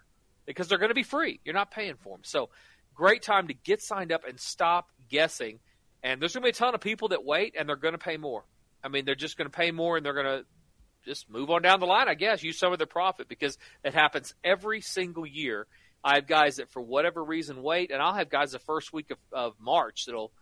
because 0.46 0.68
they're 0.68 0.78
going 0.78 0.90
to 0.90 0.94
be 0.94 1.02
free. 1.02 1.40
You're 1.44 1.54
not 1.54 1.70
paying 1.70 1.96
for 1.96 2.16
them. 2.16 2.24
So, 2.24 2.50
great 2.94 3.22
time 3.22 3.48
to 3.48 3.54
get 3.54 3.82
signed 3.82 4.12
up 4.12 4.26
and 4.28 4.38
stop 4.38 4.90
guessing. 5.08 5.58
And 6.02 6.20
there's 6.20 6.34
going 6.34 6.42
to 6.42 6.46
be 6.46 6.50
a 6.50 6.52
ton 6.52 6.74
of 6.74 6.80
people 6.80 7.08
that 7.08 7.24
wait 7.24 7.54
and 7.58 7.68
they're 7.68 7.76
going 7.76 7.92
to 7.94 7.98
pay 7.98 8.16
more. 8.16 8.44
I 8.82 8.88
mean, 8.88 9.04
they're 9.04 9.14
just 9.14 9.36
going 9.36 9.50
to 9.50 9.56
pay 9.56 9.70
more 9.70 9.96
and 9.96 10.04
they're 10.04 10.14
going 10.14 10.26
to 10.26 10.44
just 11.04 11.30
move 11.30 11.50
on 11.50 11.62
down 11.62 11.80
the 11.80 11.86
line, 11.86 12.08
I 12.08 12.14
guess, 12.14 12.42
use 12.42 12.58
some 12.58 12.72
of 12.72 12.78
their 12.78 12.86
profit 12.86 13.28
because 13.28 13.58
it 13.84 13.94
happens 13.94 14.34
every 14.44 14.80
single 14.80 15.26
year. 15.26 15.66
I 16.02 16.14
have 16.16 16.26
guys 16.26 16.56
that, 16.56 16.70
for 16.70 16.80
whatever 16.80 17.22
reason, 17.22 17.62
wait, 17.62 17.90
and 17.90 18.00
I'll 18.00 18.14
have 18.14 18.30
guys 18.30 18.52
the 18.52 18.58
first 18.58 18.92
week 18.92 19.10
of, 19.10 19.18
of 19.32 19.54
March 19.60 20.06
that'll, 20.06 20.32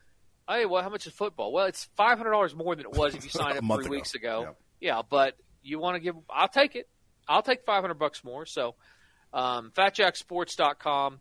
hey, 0.48 0.66
well, 0.66 0.82
how 0.82 0.88
much 0.88 1.06
is 1.06 1.12
football? 1.12 1.52
Well, 1.52 1.66
it's 1.66 1.88
five 1.96 2.18
hundred 2.18 2.30
dollars 2.30 2.54
more 2.54 2.76
than 2.76 2.86
it 2.86 2.92
was 2.92 3.14
if 3.14 3.24
you 3.24 3.30
signed 3.34 3.58
up 3.58 3.64
three 3.64 3.84
ago. 3.86 3.90
weeks 3.90 4.14
ago. 4.14 4.40
Yep. 4.42 4.56
Yeah, 4.80 5.02
but 5.08 5.34
you 5.62 5.78
want 5.80 5.96
to 5.96 6.00
give, 6.00 6.14
I'll 6.30 6.48
take 6.48 6.76
it. 6.76 6.88
I'll 7.26 7.42
take 7.42 7.64
five 7.66 7.82
hundred 7.82 7.98
bucks 7.98 8.22
more. 8.22 8.46
So, 8.46 8.74
um, 9.32 9.72
FatJackSports.com. 9.74 11.20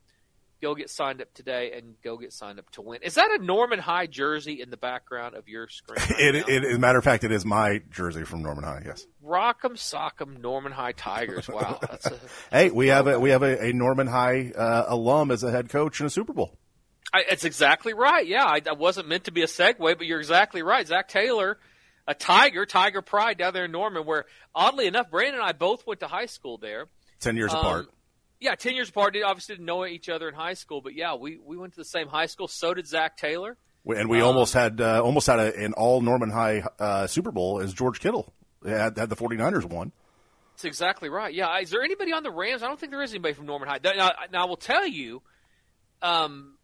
Go 0.62 0.74
get 0.74 0.90
signed 0.90 1.22
up 1.22 1.32
today 1.36 1.74
and 1.74 1.96
go 2.04 2.18
get 2.18 2.34
signed 2.34 2.58
up 2.58 2.68
to 2.72 2.82
win. 2.82 3.02
Is 3.04 3.14
that 3.16 3.30
a 3.40 3.44
Norman 3.44 3.78
High 3.78 4.08
jersey 4.08 4.60
in 4.62 4.72
the 4.72 4.78
background 4.78 5.36
of 5.36 5.48
your 5.48 5.68
screen? 5.68 5.98
right 6.00 6.20
It, 6.20 6.36
it, 6.50 6.64
as 6.64 6.76
a 6.76 6.80
matter 6.80 6.98
of 6.98 7.04
fact, 7.04 7.24
it 7.24 7.32
is 7.32 7.46
my 7.46 7.82
jersey 7.92 8.24
from 8.24 8.42
Norman 8.42 8.64
High. 8.64 8.82
Yes. 8.86 9.06
Rock'em 9.24 9.74
Sock'em 9.76 10.42
Norman 10.42 10.72
High 10.72 10.94
Tigers. 10.94 11.48
Wow, 11.48 11.78
that's 11.82 12.08
a, 12.08 12.20
Hey, 12.52 12.72
we 12.72 12.88
have 12.88 13.06
a 13.06 13.20
we 13.20 13.30
have 13.30 13.44
a, 13.44 13.66
a 13.68 13.74
Norman 13.74 14.08
High 14.08 14.52
uh, 14.56 14.86
alum 14.88 15.30
as 15.30 15.44
a 15.44 15.52
head 15.52 15.70
coach 15.70 16.00
in 16.00 16.08
a 16.08 16.10
Super 16.10 16.34
Bowl. 16.34 16.58
I, 17.14 17.24
it's 17.30 17.46
exactly 17.46 17.94
right. 17.94 18.26
Yeah, 18.26 18.44
I, 18.46 18.60
I 18.68 18.74
wasn't 18.74 19.08
meant 19.08 19.26
to 19.26 19.32
be 19.32 19.44
a 19.44 19.48
segue, 19.48 19.78
but 19.80 20.06
you're 20.08 20.20
exactly 20.20 20.62
right. 20.64 20.86
Zac 20.88 21.08
Taylor, 21.08 21.58
a 22.08 22.14
Tiger, 22.16 22.66
Tiger 22.66 23.02
Pride 23.02 23.38
down 23.38 23.54
there 23.54 23.66
in 23.66 23.72
Norman, 23.72 24.06
where 24.06 24.26
oddly 24.56 24.88
enough, 24.88 25.12
Brandon 25.12 25.36
and 25.36 25.44
I 25.44 25.52
both 25.54 25.86
went 25.86 26.00
to 26.02 26.08
high 26.08 26.26
school 26.26 26.58
there. 26.58 26.88
Ten 27.20 27.38
years 27.38 27.54
Um, 27.54 27.60
apart. 27.60 27.86
Yeah, 28.39 28.56
ten 28.56 28.75
years 28.75 28.89
apart. 28.89 29.15
Obviously 29.24 29.56
didn't 29.56 29.65
know 29.65 29.86
each 29.86 30.10
other 30.10 30.29
in 30.29 30.36
high 30.36 30.53
school, 30.53 30.82
but 30.82 30.94
yeah, 30.94 31.15
we 31.15 31.39
we 31.44 31.58
went 31.58 31.74
to 31.74 31.79
the 31.79 31.86
same 31.86 32.08
high 32.08 32.27
school. 32.27 32.48
So 32.48 32.74
did 32.74 32.88
Zac 32.88 33.17
Taylor. 33.17 33.58
And 33.86 34.10
we 34.10 34.22
um, 34.22 34.27
almost 34.27 34.53
had 34.53 34.82
uh, 34.82 35.01
almost 35.01 35.27
had 35.27 35.39
a, 35.39 35.56
an 35.58 35.74
all 35.74 36.01
Norman 36.01 36.29
High 36.29 36.63
uh, 36.77 37.08
Super 37.08 37.32
Bowl 37.32 37.62
as 37.62 37.74
George 37.74 38.00
Kittle 38.00 38.34
had, 38.65 38.98
had 38.98 39.10
the 39.10 39.15
49ers 39.15 39.65
won. 39.65 39.91
That's 40.53 40.65
exactly 40.65 41.10
right. 41.10 41.34
Yeah. 41.34 41.58
Is 41.60 41.70
there 41.70 41.84
anybody 41.84 42.12
on 42.12 42.24
the 42.24 42.32
Rams? 42.32 42.63
I 42.63 42.67
don't 42.67 42.79
think 42.79 42.91
there 42.91 43.01
is 43.01 43.12
anybody 43.12 43.34
from 43.34 43.46
Norman 43.46 43.70
High. 43.70 43.79
Now, 43.84 44.12
now 44.32 44.44
I 44.44 44.46
will 44.46 44.58
tell 44.58 44.86
you, 44.86 45.22
um, 46.01 46.58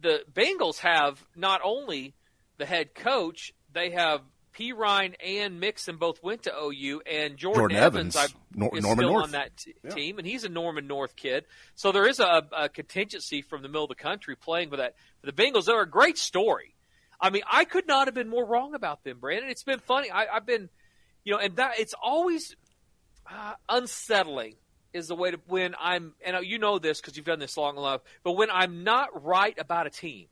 the 0.00 0.22
Bengals 0.32 0.78
have 0.78 1.24
not 1.34 1.60
only 1.64 2.14
the 2.58 2.66
head 2.66 2.94
coach, 2.94 3.54
they 3.72 3.90
have 3.90 4.20
P. 4.62 4.72
Ryan 4.72 5.14
and 5.24 5.58
Mixon 5.58 5.96
both 5.96 6.22
went 6.22 6.44
to 6.44 6.52
OU, 6.56 7.02
and 7.04 7.36
Jordan, 7.36 7.60
Jordan 7.62 7.76
Evans, 7.78 8.14
Evans, 8.14 8.34
I, 8.34 8.58
Nor- 8.58 8.76
is 8.78 8.84
Norman 8.84 9.02
still 9.02 9.12
North. 9.12 9.24
on 9.24 9.30
that 9.32 9.56
t- 9.56 9.74
Yeah. 9.82 9.90
team, 9.90 10.18
and 10.18 10.26
he's 10.26 10.44
a 10.44 10.48
Norman 10.48 10.86
North 10.86 11.16
kid. 11.16 11.46
So 11.74 11.90
there 11.90 12.06
is 12.06 12.20
a, 12.20 12.46
a 12.56 12.68
contingency 12.68 13.42
from 13.42 13.62
the 13.62 13.68
middle 13.68 13.82
of 13.82 13.88
the 13.88 13.96
country 13.96 14.36
playing 14.36 14.70
with 14.70 14.78
that. 14.78 14.94
For 15.20 15.26
the 15.26 15.32
Bengals, 15.32 15.64
they're 15.64 15.82
a 15.82 15.88
great 15.90 16.16
story. 16.16 16.76
I 17.20 17.30
mean, 17.30 17.42
I 17.50 17.64
could 17.64 17.88
not 17.88 18.06
have 18.06 18.14
been 18.14 18.28
more 18.28 18.44
wrong 18.46 18.76
about 18.76 19.02
them, 19.02 19.18
Brandon. 19.18 19.50
It's 19.50 19.64
been 19.64 19.80
funny. 19.80 20.12
I, 20.12 20.26
I've 20.26 20.46
been, 20.46 20.68
you 21.24 21.32
know, 21.32 21.40
and 21.40 21.56
that 21.56 21.80
it's 21.80 21.94
always 22.00 22.54
uh, 23.28 23.54
unsettling 23.68 24.54
is 24.92 25.08
the 25.08 25.16
way 25.16 25.32
to 25.32 25.40
when 25.48 25.74
I'm, 25.80 26.12
and 26.24 26.46
you 26.46 26.58
know 26.60 26.78
this 26.78 27.00
because 27.00 27.16
you've 27.16 27.26
done 27.26 27.40
this 27.40 27.56
long 27.56 27.76
enough. 27.78 28.02
But 28.22 28.32
when 28.32 28.48
I'm 28.48 28.84
not 28.84 29.24
right 29.24 29.58
about 29.58 29.88
a 29.88 29.90
team, 29.90 30.28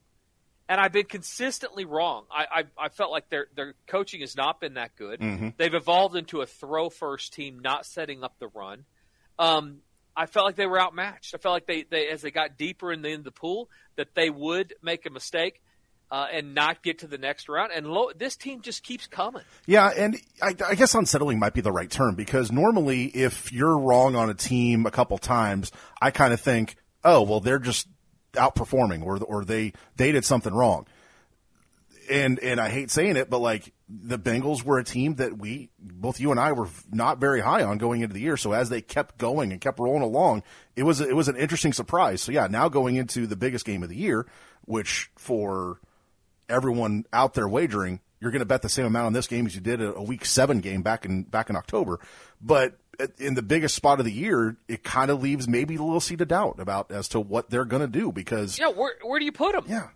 and 0.70 0.80
I've 0.80 0.92
been 0.92 1.06
consistently 1.06 1.84
wrong. 1.84 2.26
I, 2.30 2.60
I, 2.60 2.84
I 2.86 2.88
felt 2.90 3.10
like 3.10 3.28
their 3.28 3.48
their 3.56 3.74
coaching 3.88 4.20
has 4.20 4.36
not 4.36 4.60
been 4.60 4.74
that 4.74 4.94
good. 4.94 5.20
They've 5.58 5.74
evolved 5.74 6.14
into 6.14 6.40
a 6.42 6.46
throw 6.46 6.88
first 6.88 7.34
team, 7.34 7.58
not 7.58 7.84
setting 7.84 8.22
up 8.22 8.34
the 8.38 8.46
run. 8.46 8.84
Um, 9.36 9.78
I 10.16 10.26
felt 10.26 10.46
like 10.46 10.54
they 10.54 10.66
were 10.66 10.80
outmatched. 10.80 11.34
I 11.34 11.38
felt 11.38 11.54
like 11.54 11.66
they, 11.66 11.84
they 11.90 12.08
as 12.08 12.22
they 12.22 12.30
got 12.30 12.56
deeper 12.56 12.92
in 12.92 13.02
the, 13.02 13.08
in 13.08 13.24
the 13.24 13.32
pool 13.32 13.68
that 13.96 14.14
they 14.14 14.30
would 14.30 14.74
make 14.80 15.06
a 15.06 15.10
mistake 15.10 15.60
uh, 16.08 16.26
and 16.32 16.54
not 16.54 16.84
get 16.84 17.00
to 17.00 17.08
the 17.08 17.18
next 17.18 17.48
round. 17.48 17.72
And 17.72 17.88
lo, 17.88 18.10
this 18.16 18.36
team 18.36 18.60
just 18.60 18.84
keeps 18.84 19.08
coming. 19.08 19.42
Yeah, 19.66 19.88
and 19.88 20.20
I, 20.40 20.54
I 20.68 20.76
guess 20.76 20.94
unsettling 20.94 21.40
might 21.40 21.54
be 21.54 21.62
the 21.62 21.72
right 21.72 21.90
term 21.90 22.14
because 22.14 22.52
normally, 22.52 23.06
if 23.06 23.52
you're 23.52 23.76
wrong 23.76 24.14
on 24.14 24.30
a 24.30 24.34
team 24.34 24.86
a 24.86 24.92
couple 24.92 25.18
times, 25.18 25.72
I 26.00 26.12
kind 26.12 26.32
of 26.32 26.40
think, 26.40 26.76
oh, 27.02 27.22
well, 27.22 27.40
they're 27.40 27.58
just 27.58 27.88
outperforming, 28.32 29.04
or 29.04 29.18
or 29.22 29.44
they 29.44 29.72
they 29.96 30.12
did 30.12 30.24
something 30.24 30.52
wrong. 30.52 30.86
And 32.10 32.38
and 32.40 32.60
I 32.60 32.70
hate 32.70 32.90
saying 32.90 33.16
it, 33.16 33.30
but 33.30 33.38
like 33.38 33.72
the 33.88 34.18
Bengals 34.18 34.62
were 34.62 34.78
a 34.78 34.84
team 34.84 35.16
that 35.16 35.38
we 35.38 35.70
both 35.78 36.20
you 36.20 36.30
and 36.30 36.40
I 36.40 36.52
were 36.52 36.68
not 36.90 37.18
very 37.18 37.40
high 37.40 37.62
on 37.62 37.78
going 37.78 38.02
into 38.02 38.14
the 38.14 38.20
year. 38.20 38.36
So 38.36 38.52
as 38.52 38.68
they 38.68 38.80
kept 38.80 39.18
going 39.18 39.52
and 39.52 39.60
kept 39.60 39.78
rolling 39.78 40.02
along, 40.02 40.42
it 40.76 40.82
was 40.82 41.00
it 41.00 41.14
was 41.14 41.28
an 41.28 41.36
interesting 41.36 41.72
surprise. 41.72 42.22
So 42.22 42.32
yeah, 42.32 42.46
now 42.48 42.68
going 42.68 42.96
into 42.96 43.26
the 43.26 43.36
biggest 43.36 43.64
game 43.64 43.82
of 43.82 43.88
the 43.88 43.96
year, 43.96 44.26
which 44.62 45.10
for 45.16 45.80
everyone 46.48 47.04
out 47.12 47.34
there 47.34 47.48
wagering, 47.48 48.00
you're 48.20 48.30
going 48.30 48.40
to 48.40 48.46
bet 48.46 48.62
the 48.62 48.68
same 48.68 48.86
amount 48.86 49.06
on 49.06 49.12
this 49.12 49.26
game 49.26 49.46
as 49.46 49.54
you 49.54 49.60
did 49.60 49.80
a, 49.80 49.94
a 49.94 50.02
week 50.02 50.24
seven 50.24 50.60
game 50.60 50.82
back 50.82 51.04
in 51.04 51.22
back 51.24 51.50
in 51.50 51.56
October. 51.56 51.98
But 52.40 52.78
in 53.18 53.34
the 53.34 53.42
biggest 53.42 53.74
spot 53.74 53.98
of 53.98 54.04
the 54.04 54.12
year, 54.12 54.56
it 54.68 54.84
kind 54.84 55.10
of 55.10 55.22
leaves 55.22 55.48
maybe 55.48 55.76
a 55.76 55.82
little 55.82 56.00
seed 56.00 56.20
of 56.20 56.28
doubt 56.28 56.60
about 56.60 56.90
as 56.90 57.08
to 57.08 57.20
what 57.20 57.48
they're 57.50 57.64
going 57.64 57.80
to 57.82 57.88
do 57.88 58.12
because 58.12 58.58
Yeah, 58.58 58.68
where 58.68 58.94
where 59.02 59.18
do 59.18 59.24
you 59.24 59.32
put 59.32 59.52
them? 59.52 59.64
yeah, 59.66 59.88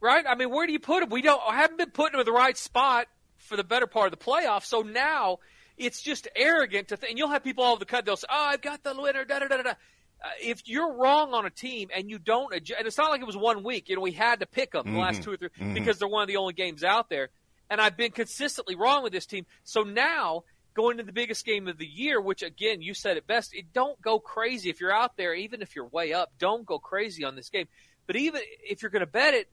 right? 0.00 0.24
I 0.28 0.34
mean, 0.34 0.50
where 0.50 0.66
do 0.66 0.72
you 0.72 0.78
put 0.80 1.00
them? 1.00 1.08
We 1.10 1.22
don't 1.22 1.40
I 1.48 1.56
haven't 1.56 1.78
been 1.78 1.90
putting 1.90 2.12
them 2.12 2.20
in 2.20 2.26
the 2.26 2.32
right 2.32 2.56
spot 2.56 3.06
for 3.38 3.56
the 3.56 3.64
better 3.64 3.86
part 3.86 4.12
of 4.12 4.18
the 4.18 4.24
playoffs. 4.24 4.66
So 4.66 4.82
now 4.82 5.38
it's 5.78 6.02
just 6.02 6.28
arrogant 6.36 6.88
to 6.88 6.96
think. 6.98 7.10
And 7.12 7.18
you'll 7.18 7.30
have 7.30 7.42
people 7.42 7.64
all 7.64 7.72
over 7.72 7.80
the 7.80 7.86
cut. 7.86 8.04
They'll 8.04 8.16
say, 8.16 8.26
"Oh, 8.30 8.44
I've 8.50 8.60
got 8.62 8.82
the 8.82 8.94
winner." 9.00 9.24
Da 9.24 9.38
da 9.38 9.48
da 9.48 9.62
da. 9.62 9.70
Uh, 9.70 10.28
if 10.40 10.62
you're 10.68 10.92
wrong 10.92 11.32
on 11.34 11.46
a 11.46 11.50
team 11.50 11.88
and 11.92 12.08
you 12.08 12.16
don't, 12.16 12.54
adjust, 12.54 12.78
and 12.78 12.86
it's 12.86 12.96
not 12.96 13.10
like 13.10 13.20
it 13.20 13.26
was 13.26 13.36
one 13.36 13.64
week. 13.64 13.88
You 13.88 13.96
know, 13.96 14.02
we 14.02 14.12
had 14.12 14.38
to 14.38 14.46
pick 14.46 14.70
them 14.72 14.92
the 14.92 14.98
last 15.00 15.20
two 15.24 15.32
or 15.32 15.36
3 15.36 15.48
because 15.74 15.98
they're 15.98 16.06
one 16.06 16.22
of 16.22 16.28
the 16.28 16.36
only 16.36 16.52
games 16.52 16.84
out 16.84 17.10
there. 17.10 17.30
And 17.72 17.80
I've 17.80 17.96
been 17.96 18.12
consistently 18.12 18.74
wrong 18.74 19.02
with 19.02 19.14
this 19.14 19.24
team. 19.24 19.46
So 19.64 19.80
now 19.80 20.44
going 20.74 20.98
to 20.98 21.02
the 21.02 21.12
biggest 21.12 21.46
game 21.46 21.68
of 21.68 21.78
the 21.78 21.86
year, 21.86 22.20
which 22.20 22.42
again 22.42 22.82
you 22.82 22.92
said 22.92 23.16
it 23.16 23.26
best, 23.26 23.54
it 23.54 23.72
don't 23.72 23.98
go 24.02 24.18
crazy 24.18 24.68
if 24.68 24.78
you're 24.78 24.92
out 24.92 25.16
there, 25.16 25.32
even 25.32 25.62
if 25.62 25.74
you're 25.74 25.86
way 25.86 26.12
up. 26.12 26.32
Don't 26.38 26.66
go 26.66 26.78
crazy 26.78 27.24
on 27.24 27.34
this 27.34 27.48
game. 27.48 27.68
But 28.06 28.16
even 28.16 28.42
if 28.62 28.82
you're 28.82 28.90
going 28.90 29.00
to 29.00 29.06
bet 29.06 29.32
it, 29.32 29.48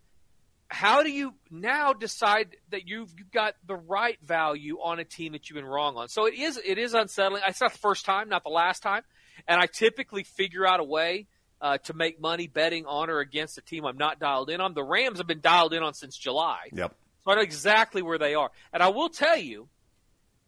how 0.68 1.02
do 1.02 1.10
you 1.10 1.34
now 1.50 1.94
decide 1.94 2.58
that 2.72 2.90
you've 2.90 3.14
got 3.32 3.56
the 3.66 3.78
right 3.78 4.18
value 4.22 4.80
on 4.84 5.00
a 5.00 5.06
team 5.06 5.32
that 5.32 5.50
you've 5.50 5.56
been 5.56 5.64
wrong 5.64 5.96
on? 5.96 6.10
So 6.10 6.26
it 6.26 6.34
is 6.34 6.60
it 6.64 6.78
is 6.78 6.94
unsettling. 6.94 7.42
It's 7.48 7.62
not 7.62 7.72
the 7.72 7.80
first 7.80 8.04
time, 8.04 8.28
not 8.28 8.44
the 8.44 8.50
last 8.50 8.84
time, 8.84 9.04
and 9.48 9.62
I 9.62 9.66
typically 9.66 10.26
figure 10.26 10.68
out 10.68 10.82
a 10.82 10.84
way 10.84 11.28
uh, 11.62 11.78
to 11.86 11.94
make 11.94 12.20
money 12.20 12.48
betting 12.48 12.86
on 12.86 13.10
or 13.10 13.20
against 13.20 13.58
a 13.58 13.62
team 13.62 13.86
I'm 13.86 13.98
not 13.98 14.20
dialed 14.20 14.50
in 14.50 14.60
on. 14.60 14.74
The 14.74 14.84
Rams 14.84 15.20
have 15.20 15.28
been 15.28 15.42
dialed 15.42 15.74
in 15.74 15.84
on 15.84 15.94
since 15.94 16.18
July, 16.18 16.70
yep, 16.72 16.94
so 17.24 17.32
I 17.32 17.36
know 17.36 17.42
exactly 17.42 18.02
where 18.02 18.18
they 18.18 18.36
are, 18.36 18.50
and 18.74 18.82
I 18.82 18.90
will 18.90 19.10
tell 19.10 19.38
you 19.38 19.68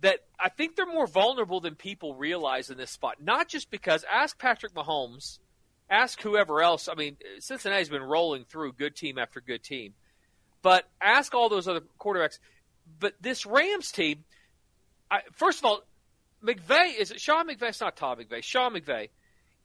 that 0.02 0.20
I 0.40 0.50
think 0.50 0.76
they're 0.76 0.86
more 0.86 1.08
vulnerable 1.08 1.60
than 1.60 1.76
people 1.76 2.16
realize 2.16 2.70
in 2.70 2.78
this 2.78 2.92
spot. 2.92 3.18
Not 3.22 3.48
just 3.48 3.70
because 3.70 4.04
ask 4.12 4.38
Patrick 4.38 4.74
Mahomes, 4.74 5.40
ask 5.90 6.20
whoever 6.22 6.62
else. 6.62 6.90
I 6.90 6.96
mean, 6.96 7.18
Cincinnati's 7.40 7.90
been 7.90 8.02
rolling 8.02 8.46
through 8.46 8.74
good 8.74 8.96
team 8.96 9.18
after 9.18 9.42
good 9.42 9.64
team. 9.64 9.94
But 10.64 10.86
ask 11.02 11.34
all 11.34 11.50
those 11.50 11.68
other 11.68 11.82
quarterbacks. 12.00 12.40
But 13.00 13.14
this 13.22 13.46
Rams 13.46 13.92
team, 13.92 14.24
I, 15.10 15.22
first 15.34 15.60
of 15.60 15.66
all, 15.66 15.82
McVay 16.44 16.98
is 17.00 17.14
Sean 17.18 17.48
McVay? 17.48 17.70
It's 17.70 17.82
not 17.82 17.96
Tom 17.96 18.18
McVay. 18.18 18.44
Sean 18.44 18.74
McVay 18.74 19.10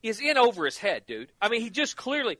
is 0.03 0.21
in 0.21 0.37
over 0.37 0.65
his 0.65 0.77
head, 0.77 1.05
dude. 1.07 1.33
I 1.41 1.49
mean, 1.49 1.63
he 1.63 1.71
just 1.71 1.97
clearly 1.97 2.39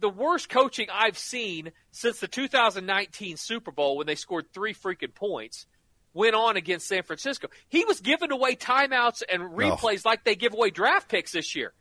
the 0.00 0.08
worst 0.08 0.48
coaching 0.48 0.88
I've 0.92 1.18
seen 1.18 1.72
since 1.90 2.20
the 2.20 2.28
2019 2.28 3.36
Super 3.36 3.70
Bowl 3.70 3.96
when 3.96 4.06
they 4.06 4.14
scored 4.14 4.52
three 4.52 4.74
freaking 4.74 5.14
points 5.14 5.66
went 6.14 6.34
on 6.34 6.56
against 6.56 6.88
San 6.88 7.02
Francisco. 7.02 7.48
He 7.68 7.84
was 7.84 8.00
giving 8.00 8.32
away 8.32 8.56
timeouts 8.56 9.22
and 9.30 9.42
replays 9.42 10.04
like 10.04 10.24
they 10.24 10.34
give 10.34 10.54
away 10.54 10.70
draft 10.70 11.08
picks 11.08 11.32
this 11.32 11.54
year. 11.54 11.72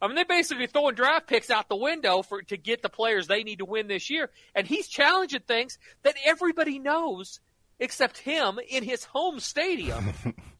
I 0.00 0.06
mean, 0.06 0.16
they're 0.16 0.26
basically 0.26 0.66
throwing 0.66 0.94
draft 0.94 1.26
picks 1.26 1.50
out 1.50 1.68
the 1.68 1.76
window 1.76 2.22
for 2.22 2.42
to 2.42 2.56
get 2.56 2.82
the 2.82 2.90
players 2.90 3.26
they 3.26 3.42
need 3.42 3.60
to 3.60 3.64
win 3.64 3.86
this 3.88 4.10
year, 4.10 4.30
and 4.54 4.66
he's 4.66 4.88
challenging 4.88 5.40
things 5.40 5.78
that 6.02 6.16
everybody 6.24 6.78
knows 6.78 7.40
except 7.78 8.18
him 8.18 8.58
in 8.68 8.82
his 8.82 9.04
home 9.04 9.40
stadium. 9.40 10.12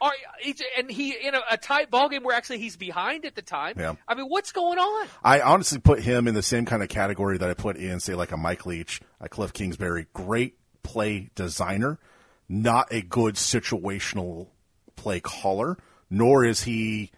Are, 0.00 0.12
he's- 0.40 0.60
and 0.76 0.90
he 0.90 1.12
in 1.12 1.34
a, 1.34 1.40
a 1.52 1.56
tight 1.56 1.90
ball 1.90 2.08
game 2.08 2.22
where 2.22 2.36
actually 2.36 2.58
he's 2.58 2.76
behind 2.76 3.24
at 3.24 3.34
the 3.34 3.42
time. 3.42 3.74
Yeah. 3.78 3.94
I 4.06 4.14
mean, 4.14 4.26
what's 4.26 4.52
going 4.52 4.78
on? 4.78 5.08
I 5.22 5.40
honestly 5.40 5.78
put 5.78 6.00
him 6.00 6.28
in 6.28 6.34
the 6.34 6.42
same 6.42 6.64
kind 6.64 6.82
of 6.82 6.88
category 6.88 7.38
that 7.38 7.48
I 7.48 7.54
put 7.54 7.76
in, 7.76 8.00
say, 8.00 8.14
like 8.14 8.32
a 8.32 8.36
Mike 8.36 8.66
Leach, 8.66 9.00
a 9.20 9.28
Cliff 9.28 9.52
Kingsbury. 9.52 10.06
Great 10.12 10.56
play 10.82 11.30
designer, 11.34 11.98
not 12.48 12.88
a 12.92 13.02
good 13.02 13.34
situational 13.34 14.48
play 14.96 15.20
caller, 15.20 15.76
nor 16.10 16.44
is 16.44 16.62
he. 16.62 17.10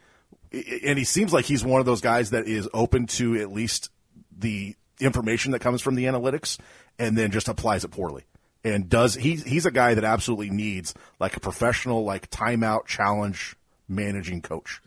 And 0.52 0.98
he 0.98 1.04
seems 1.04 1.32
like 1.32 1.44
he's 1.44 1.64
one 1.64 1.80
of 1.80 1.86
those 1.86 2.00
guys 2.00 2.30
that 2.30 2.46
is 2.46 2.68
open 2.74 3.06
to 3.08 3.36
at 3.36 3.52
least 3.52 3.90
the 4.36 4.74
information 4.98 5.52
that 5.52 5.60
comes 5.60 5.80
from 5.80 5.94
the 5.94 6.04
analytics 6.04 6.58
and 6.98 7.16
then 7.16 7.30
just 7.30 7.48
applies 7.48 7.84
it 7.84 7.88
poorly. 7.90 8.24
And 8.62 8.88
does 8.88 9.14
he's 9.14 9.42
he's 9.44 9.64
a 9.66 9.70
guy 9.70 9.94
that 9.94 10.04
absolutely 10.04 10.50
needs 10.50 10.94
like 11.18 11.36
a 11.36 11.40
professional 11.40 12.04
like 12.04 12.30
timeout 12.30 12.86
challenge 12.86 13.56
managing 13.88 14.42
coach. 14.42 14.80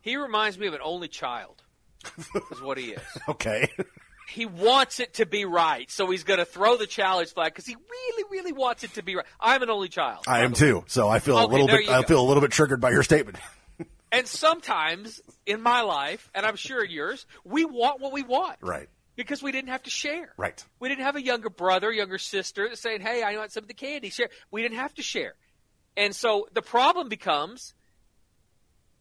He 0.00 0.16
reminds 0.16 0.58
me 0.58 0.66
of 0.66 0.74
an 0.74 0.80
only 0.82 1.08
child. 1.08 1.62
is 2.52 2.62
what 2.62 2.78
he 2.78 2.92
is. 2.92 3.02
Okay. 3.28 3.68
he 4.28 4.46
wants 4.46 5.00
it 5.00 5.14
to 5.14 5.26
be 5.26 5.44
right, 5.44 5.90
so 5.90 6.10
he's 6.10 6.24
going 6.24 6.38
to 6.38 6.44
throw 6.44 6.76
the 6.76 6.86
challenge 6.86 7.34
flag 7.34 7.52
because 7.52 7.66
he 7.66 7.74
really, 7.76 8.24
really 8.30 8.52
wants 8.52 8.84
it 8.84 8.94
to 8.94 9.02
be 9.02 9.16
right. 9.16 9.26
I'm 9.40 9.62
an 9.62 9.70
only 9.70 9.88
child. 9.88 10.24
I 10.26 10.44
am 10.44 10.52
too. 10.52 10.84
So 10.86 11.08
I 11.08 11.18
feel 11.18 11.38
a 11.38 11.46
little 11.46 11.66
bit. 11.66 11.88
I 11.88 12.00
go. 12.00 12.06
feel 12.06 12.20
a 12.20 12.26
little 12.26 12.40
bit 12.40 12.52
triggered 12.52 12.80
by 12.80 12.90
your 12.90 13.02
statement. 13.02 13.38
And 14.12 14.26
sometimes 14.26 15.20
in 15.46 15.62
my 15.62 15.82
life, 15.82 16.30
and 16.34 16.44
I'm 16.44 16.56
sure 16.56 16.84
in 16.84 16.90
yours, 16.90 17.26
we 17.44 17.64
want 17.64 18.00
what 18.00 18.12
we 18.12 18.22
want. 18.24 18.56
Right. 18.60 18.88
Because 19.24 19.42
we 19.42 19.52
didn't 19.52 19.68
have 19.70 19.82
to 19.84 19.90
share. 19.90 20.32
Right. 20.36 20.64
We 20.78 20.88
didn't 20.88 21.04
have 21.04 21.16
a 21.16 21.22
younger 21.22 21.50
brother, 21.50 21.92
younger 21.92 22.18
sister 22.18 22.70
saying, 22.74 23.00
"Hey, 23.00 23.22
I 23.22 23.36
want 23.36 23.52
some 23.52 23.64
of 23.64 23.68
the 23.68 23.74
candy." 23.74 24.10
Share. 24.10 24.28
We 24.50 24.62
didn't 24.62 24.78
have 24.78 24.94
to 24.94 25.02
share, 25.02 25.34
and 25.96 26.14
so 26.14 26.48
the 26.52 26.62
problem 26.62 27.08
becomes. 27.08 27.74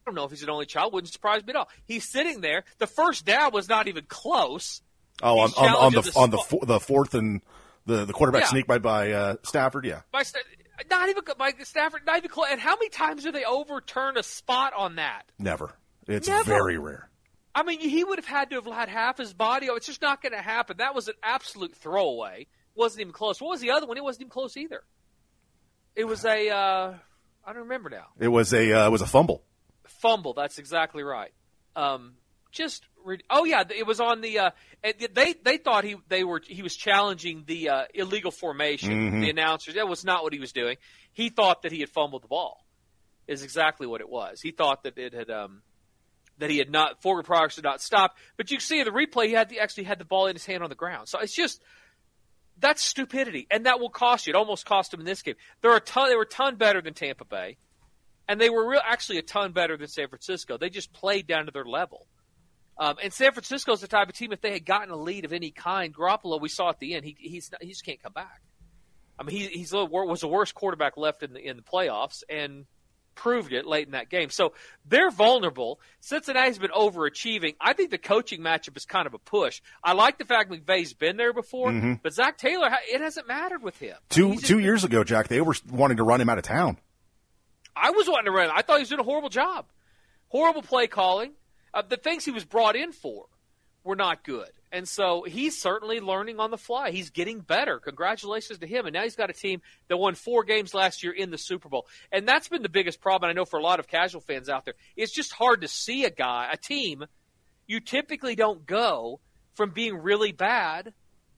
I 0.01 0.11
don't 0.11 0.15
know 0.15 0.23
if 0.25 0.31
he's 0.31 0.43
an 0.43 0.49
only 0.49 0.65
child. 0.65 0.93
Wouldn't 0.93 1.11
surprise 1.13 1.43
me 1.45 1.51
at 1.51 1.55
all. 1.55 1.69
He's 1.85 2.07
sitting 2.09 2.41
there. 2.41 2.63
The 2.79 2.87
first 2.87 3.25
down 3.25 3.51
was 3.53 3.69
not 3.69 3.87
even 3.87 4.05
close. 4.07 4.81
Oh, 5.21 5.39
on, 5.39 5.51
on, 5.57 5.75
on 5.75 5.93
the 5.93 6.01
the 6.01 6.19
on 6.19 6.29
the 6.31 6.37
spot. 6.37 6.67
the 6.67 6.79
fourth 6.79 7.13
and 7.13 7.41
the 7.85 8.05
the 8.05 8.13
quarterback 8.13 8.43
Yeah. 8.43 8.47
sneak 8.49 8.67
by 8.67 8.79
by 8.79 9.11
uh, 9.11 9.35
Stafford. 9.43 9.85
Yeah. 9.85 10.01
By 10.11 10.23
Sta- 10.23 10.39
not 10.89 11.09
even 11.09 11.23
by 11.37 11.53
Stafford, 11.63 12.05
not 12.05 12.17
even 12.17 12.29
close. 12.29 12.47
And 12.49 12.59
how 12.61 12.75
many 12.75 12.89
times 12.89 13.23
do 13.23 13.31
they 13.31 13.43
overturn 13.43 14.17
a 14.17 14.23
spot 14.23 14.73
on 14.75 14.95
that? 14.95 15.23
Never. 15.37 15.73
It's 16.07 16.27
Never. 16.27 16.43
very 16.45 16.77
rare. 16.77 17.09
I 17.53 17.63
mean, 17.63 17.79
he 17.79 18.03
would 18.03 18.19
have 18.19 18.27
had 18.27 18.51
to 18.51 18.57
have 18.57 18.65
had 18.65 18.89
half 18.89 19.17
his 19.17 19.33
body. 19.33 19.69
Oh, 19.69 19.75
it's 19.75 19.87
just 19.87 20.01
not 20.01 20.21
going 20.21 20.33
to 20.33 20.41
happen. 20.41 20.77
That 20.77 20.93
was 20.93 21.07
an 21.07 21.15
absolute 21.23 21.75
throwaway. 21.75 22.47
Wasn't 22.75 23.01
even 23.01 23.13
close. 23.13 23.41
What 23.41 23.49
was 23.49 23.61
the 23.61 23.71
other 23.71 23.87
one? 23.87 23.97
It 23.97 24.03
wasn't 24.03 24.21
even 24.21 24.31
close 24.31 24.55
either. 24.55 24.83
It 25.95 26.05
was 26.05 26.23
a 26.23 26.49
uh, 26.49 26.93
I 27.45 27.53
don't 27.53 27.63
remember 27.63 27.89
now. 27.89 28.05
It 28.19 28.27
was 28.27 28.53
a 28.53 28.73
uh, 28.73 28.87
it 28.87 28.91
was 28.91 29.01
a 29.01 29.07
fumble. 29.07 29.43
Fumble. 29.87 30.33
That's 30.33 30.59
exactly 30.59 31.03
right. 31.03 31.33
Um, 31.75 32.13
just 32.51 32.85
re- 33.03 33.19
oh 33.29 33.43
yeah, 33.43 33.63
it 33.75 33.85
was 33.85 33.99
on 33.99 34.21
the. 34.21 34.39
Uh, 34.39 34.51
they 34.83 35.33
they 35.43 35.57
thought 35.57 35.83
he 35.83 35.95
they 36.07 36.23
were 36.23 36.41
he 36.45 36.61
was 36.61 36.75
challenging 36.75 37.43
the 37.47 37.69
uh, 37.69 37.83
illegal 37.93 38.31
formation. 38.31 39.21
The 39.21 39.29
announcers 39.29 39.75
that 39.75 39.87
was 39.87 40.05
not 40.05 40.23
what 40.23 40.31
he 40.33 40.39
was 40.39 40.53
doing. 40.53 40.77
He 41.11 41.29
thought 41.29 41.63
that 41.63 41.71
he 41.71 41.79
had 41.79 41.89
fumbled 41.89 42.23
the 42.23 42.27
ball. 42.27 42.65
Is 43.27 43.43
exactly 43.43 43.85
what 43.85 44.01
it 44.01 44.09
was. 44.09 44.41
He 44.41 44.51
thought 44.51 44.83
that 44.83 44.97
it 44.97 45.13
had 45.13 45.29
um, 45.29 45.61
that 46.39 46.49
he 46.49 46.57
had 46.57 46.71
not 46.71 47.01
forward 47.01 47.25
progress 47.25 47.55
did 47.55 47.63
not 47.63 47.81
stop. 47.81 48.17
But 48.37 48.51
you 48.51 48.59
see 48.59 48.79
in 48.79 48.85
the 48.85 48.91
replay, 48.91 49.27
he 49.27 49.33
had 49.33 49.49
the, 49.49 49.59
actually 49.59 49.83
had 49.83 49.99
the 49.99 50.05
ball 50.05 50.27
in 50.27 50.35
his 50.35 50.45
hand 50.45 50.63
on 50.63 50.69
the 50.69 50.75
ground. 50.75 51.07
So 51.07 51.19
it's 51.19 51.35
just 51.35 51.61
that's 52.59 52.83
stupidity, 52.83 53.47
and 53.49 53.65
that 53.65 53.79
will 53.79 53.89
cost 53.89 54.27
you. 54.27 54.31
It 54.31 54.35
almost 54.35 54.65
cost 54.65 54.93
him 54.93 54.99
in 54.99 55.05
this 55.05 55.21
game. 55.21 55.35
They're 55.61 55.75
a 55.75 55.79
ton. 55.79 56.09
They 56.09 56.15
were 56.15 56.23
a 56.23 56.27
ton 56.27 56.55
better 56.55 56.81
than 56.81 56.93
Tampa 56.93 57.25
Bay, 57.25 57.57
and 58.27 58.39
they 58.39 58.49
were 58.49 58.67
real, 58.67 58.81
actually 58.85 59.19
a 59.19 59.21
ton 59.21 59.51
better 59.51 59.77
than 59.77 59.87
San 59.87 60.07
Francisco. 60.09 60.57
They 60.57 60.69
just 60.69 60.91
played 60.91 61.27
down 61.27 61.45
to 61.45 61.51
their 61.51 61.65
level. 61.65 62.07
Um, 62.77 62.95
and 63.03 63.11
San 63.11 63.33
Francisco 63.33 63.73
is 63.73 63.81
the 63.81 63.87
type 63.87 64.07
of 64.07 64.15
team 64.15 64.31
if 64.31 64.39
they 64.39 64.53
had 64.53 64.65
gotten 64.65 64.89
a 64.89 64.95
lead 64.95 65.25
of 65.25 65.33
any 65.33 65.51
kind, 65.51 65.93
Garoppolo, 65.93 66.39
we 66.39 66.47
saw 66.47 66.69
at 66.69 66.79
the 66.79 66.95
end, 66.95 67.03
he 67.03 67.15
he's 67.19 67.51
he 67.61 67.67
just 67.67 67.85
can't 67.85 68.01
come 68.01 68.13
back. 68.13 68.41
I 69.19 69.23
mean, 69.23 69.35
he 69.35 69.47
he's 69.47 69.73
was 69.73 70.21
the 70.21 70.27
worst 70.29 70.55
quarterback 70.55 70.95
left 70.95 71.23
in 71.23 71.33
the 71.33 71.45
in 71.45 71.57
the 71.57 71.63
playoffs, 71.63 72.23
and 72.29 72.65
proved 73.19 73.51
it 73.51 73.65
late 73.65 73.85
in 73.85 73.91
that 73.91 74.09
game. 74.09 74.29
So 74.29 74.53
they're 74.87 75.11
vulnerable. 75.11 75.81
Cincinnati's 75.99 76.57
been 76.57 76.71
overachieving. 76.71 77.55
I 77.59 77.73
think 77.73 77.91
the 77.91 77.97
coaching 77.97 78.39
matchup 78.39 78.77
is 78.77 78.85
kind 78.85 79.07
of 79.07 79.13
a 79.13 79.19
push. 79.19 79.61
I 79.83 79.91
like 79.91 80.17
the 80.17 80.23
fact 80.23 80.49
McVay's 80.49 80.93
been 80.93 81.17
there 81.17 81.33
before, 81.33 81.69
mm-hmm. 81.69 81.93
but 82.01 82.13
Zac 82.13 82.37
Taylor, 82.37 82.69
it 82.89 83.01
hasn't 83.01 83.27
mattered 83.27 83.61
with 83.61 83.77
him. 83.77 83.97
Two 84.09 84.37
two 84.37 84.59
years 84.59 84.85
ago, 84.85 85.03
Jack, 85.03 85.27
they 85.27 85.41
were 85.41 85.55
wanting 85.69 85.97
to 85.97 86.03
run 86.03 86.21
him 86.21 86.29
out 86.29 86.37
of 86.37 86.45
town. 86.45 86.77
I 87.75 87.91
was 87.91 88.07
wanting 88.07 88.25
to 88.25 88.31
run. 88.31 88.45
Him. 88.45 88.53
I 88.55 88.61
thought 88.61 88.77
he 88.77 88.83
was 88.83 88.89
doing 88.89 89.01
a 89.01 89.03
horrible 89.03 89.29
job, 89.29 89.65
horrible 90.29 90.61
play 90.61 90.87
calling. 90.87 91.33
Uh, 91.73 91.83
the 91.87 91.97
things 91.97 92.25
he 92.25 92.31
was 92.31 92.45
brought 92.45 92.75
in 92.75 92.93
for 92.93 93.25
were 93.83 93.95
not 93.95 94.23
good. 94.23 94.49
And 94.71 94.87
so 94.87 95.23
he's 95.23 95.59
certainly 95.59 95.99
learning 95.99 96.39
on 96.39 96.51
the 96.51 96.57
fly. 96.57 96.91
He's 96.91 97.09
getting 97.09 97.39
better. 97.39 97.79
Congratulations 97.79 98.59
to 98.59 98.67
him. 98.67 98.85
And 98.85 98.93
now 98.93 99.03
he's 99.03 99.15
got 99.15 99.29
a 99.29 99.33
team 99.33 99.61
that 99.87 99.97
won 99.97 100.13
four 100.13 100.43
games 100.43 100.73
last 100.73 101.03
year 101.03 101.11
in 101.11 101.31
the 101.31 101.37
Super 101.37 101.69
Bowl. 101.69 101.87
And 102.11 102.27
that's 102.27 102.49
been 102.49 102.61
the 102.61 102.69
biggest 102.69 103.01
problem. 103.01 103.29
I 103.29 103.33
know 103.33 103.45
for 103.45 103.59
a 103.59 103.63
lot 103.63 103.79
of 103.79 103.87
casual 103.87 104.21
fans 104.21 104.47
out 104.47 104.65
there, 104.65 104.75
it's 104.95 105.11
just 105.11 105.33
hard 105.33 105.61
to 105.61 105.67
see 105.67 106.05
a 106.05 106.11
guy, 106.11 106.49
a 106.51 106.57
team, 106.57 107.05
you 107.65 107.79
typically 107.79 108.35
don't 108.35 108.65
go 108.65 109.19
from 109.55 109.71
being 109.71 109.95
really 109.97 110.31
bad 110.31 110.93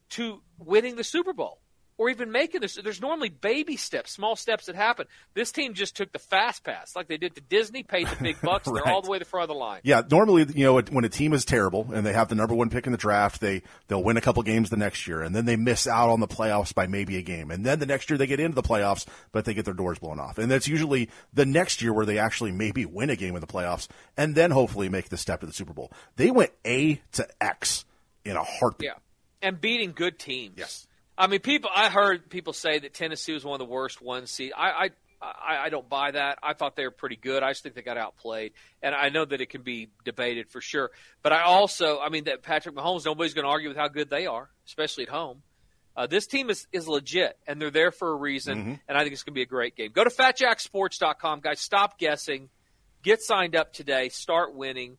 to 0.09 0.41
winning 0.57 0.97
the 0.97 1.03
Super 1.03 1.33
Bowl 1.33 1.60
or 2.01 2.09
even 2.09 2.31
making 2.31 2.61
this. 2.61 2.79
There's 2.83 2.99
normally 2.99 3.29
baby 3.29 3.77
steps, 3.77 4.11
small 4.11 4.35
steps 4.35 4.65
that 4.65 4.75
happen. 4.75 5.05
This 5.35 5.51
team 5.51 5.75
just 5.75 5.95
took 5.95 6.11
the 6.11 6.17
fast 6.17 6.63
pass, 6.63 6.95
like 6.95 7.07
they 7.07 7.17
did 7.17 7.35
to 7.35 7.41
Disney, 7.41 7.83
paid 7.83 8.07
the 8.07 8.15
big 8.15 8.41
bucks. 8.43 8.65
right. 8.65 8.81
They're 8.83 8.91
all 8.91 9.03
the 9.03 9.11
way 9.11 9.19
to 9.19 9.23
the 9.23 9.29
front 9.29 9.43
of 9.43 9.49
the 9.49 9.59
line. 9.59 9.81
Yeah, 9.83 10.01
normally, 10.09 10.47
you 10.55 10.65
know, 10.65 10.81
when 10.81 11.05
a 11.05 11.09
team 11.09 11.31
is 11.31 11.45
terrible 11.45 11.89
and 11.93 12.03
they 12.03 12.11
have 12.13 12.27
the 12.27 12.33
number 12.33 12.55
one 12.55 12.71
pick 12.71 12.87
in 12.87 12.91
the 12.91 12.97
draft, 12.97 13.39
they 13.39 13.61
they'll 13.87 14.03
win 14.03 14.17
a 14.17 14.21
couple 14.21 14.41
games 14.41 14.71
the 14.71 14.77
next 14.77 15.05
year, 15.07 15.21
and 15.21 15.35
then 15.35 15.45
they 15.45 15.55
miss 15.55 15.85
out 15.85 16.09
on 16.09 16.21
the 16.21 16.27
playoffs 16.27 16.73
by 16.73 16.87
maybe 16.87 17.17
a 17.17 17.21
game, 17.21 17.51
and 17.51 17.63
then 17.63 17.77
the 17.77 17.85
next 17.85 18.09
year 18.09 18.17
they 18.17 18.25
get 18.25 18.39
into 18.39 18.55
the 18.55 18.63
playoffs, 18.63 19.05
but 19.31 19.45
they 19.45 19.53
get 19.53 19.65
their 19.65 19.75
doors 19.75 19.99
blown 19.99 20.19
off, 20.19 20.39
and 20.39 20.49
that's 20.49 20.67
usually 20.67 21.07
the 21.33 21.45
next 21.45 21.83
year 21.83 21.93
where 21.93 22.07
they 22.07 22.17
actually 22.17 22.51
maybe 22.51 22.83
win 22.83 23.11
a 23.11 23.15
game 23.15 23.35
in 23.35 23.41
the 23.41 23.47
playoffs, 23.47 23.87
and 24.17 24.33
then 24.33 24.49
hopefully 24.49 24.89
make 24.89 25.09
the 25.09 25.17
step 25.17 25.41
to 25.41 25.45
the 25.45 25.53
Super 25.53 25.73
Bowl. 25.73 25.91
They 26.15 26.31
went 26.31 26.49
A 26.65 26.99
to 27.11 27.27
X 27.39 27.85
in 28.25 28.37
a 28.37 28.43
heartbeat. 28.43 28.87
Yeah, 28.87 28.97
and 29.47 29.61
beating 29.61 29.91
good 29.91 30.17
teams. 30.17 30.55
Yes. 30.57 30.87
I 31.21 31.27
mean, 31.27 31.39
people. 31.39 31.69
I 31.73 31.89
heard 31.89 32.29
people 32.31 32.51
say 32.51 32.79
that 32.79 32.95
Tennessee 32.95 33.33
was 33.33 33.45
one 33.45 33.61
of 33.61 33.67
the 33.67 33.71
worst 33.71 34.01
one 34.01 34.25
seed. 34.25 34.53
I, 34.57 34.69
I, 34.69 34.89
I, 35.21 35.65
I 35.65 35.69
don't 35.69 35.87
buy 35.87 36.09
that. 36.09 36.39
I 36.41 36.53
thought 36.55 36.75
they 36.75 36.83
were 36.83 36.89
pretty 36.89 37.15
good. 37.15 37.43
I 37.43 37.51
just 37.51 37.61
think 37.61 37.75
they 37.75 37.83
got 37.83 37.95
outplayed, 37.95 38.53
and 38.81 38.95
I 38.95 39.09
know 39.09 39.23
that 39.23 39.39
it 39.39 39.51
can 39.51 39.61
be 39.61 39.89
debated 40.03 40.49
for 40.49 40.61
sure. 40.61 40.89
But 41.21 41.31
I 41.31 41.43
also, 41.43 41.99
I 41.99 42.09
mean, 42.09 42.23
that 42.23 42.41
Patrick 42.41 42.73
Mahomes. 42.73 43.05
Nobody's 43.05 43.35
going 43.35 43.45
to 43.45 43.51
argue 43.51 43.69
with 43.69 43.77
how 43.77 43.87
good 43.87 44.09
they 44.09 44.25
are, 44.25 44.49
especially 44.65 45.03
at 45.03 45.09
home. 45.09 45.43
Uh, 45.95 46.07
this 46.07 46.25
team 46.25 46.49
is, 46.49 46.65
is 46.71 46.87
legit, 46.87 47.37
and 47.45 47.61
they're 47.61 47.69
there 47.69 47.91
for 47.91 48.09
a 48.09 48.15
reason, 48.15 48.57
mm-hmm. 48.57 48.73
and 48.87 48.97
I 48.97 49.01
think 49.01 49.13
it's 49.13 49.21
going 49.21 49.33
to 49.33 49.37
be 49.37 49.43
a 49.43 49.45
great 49.45 49.75
game. 49.75 49.91
Go 49.93 50.03
to 50.03 50.09
fatjacksports.com, 50.09 51.41
guys. 51.41 51.59
Stop 51.59 51.99
guessing. 51.99 52.49
Get 53.03 53.21
signed 53.21 53.55
up 53.55 53.73
today. 53.73 54.09
Start 54.09 54.55
winning. 54.55 54.97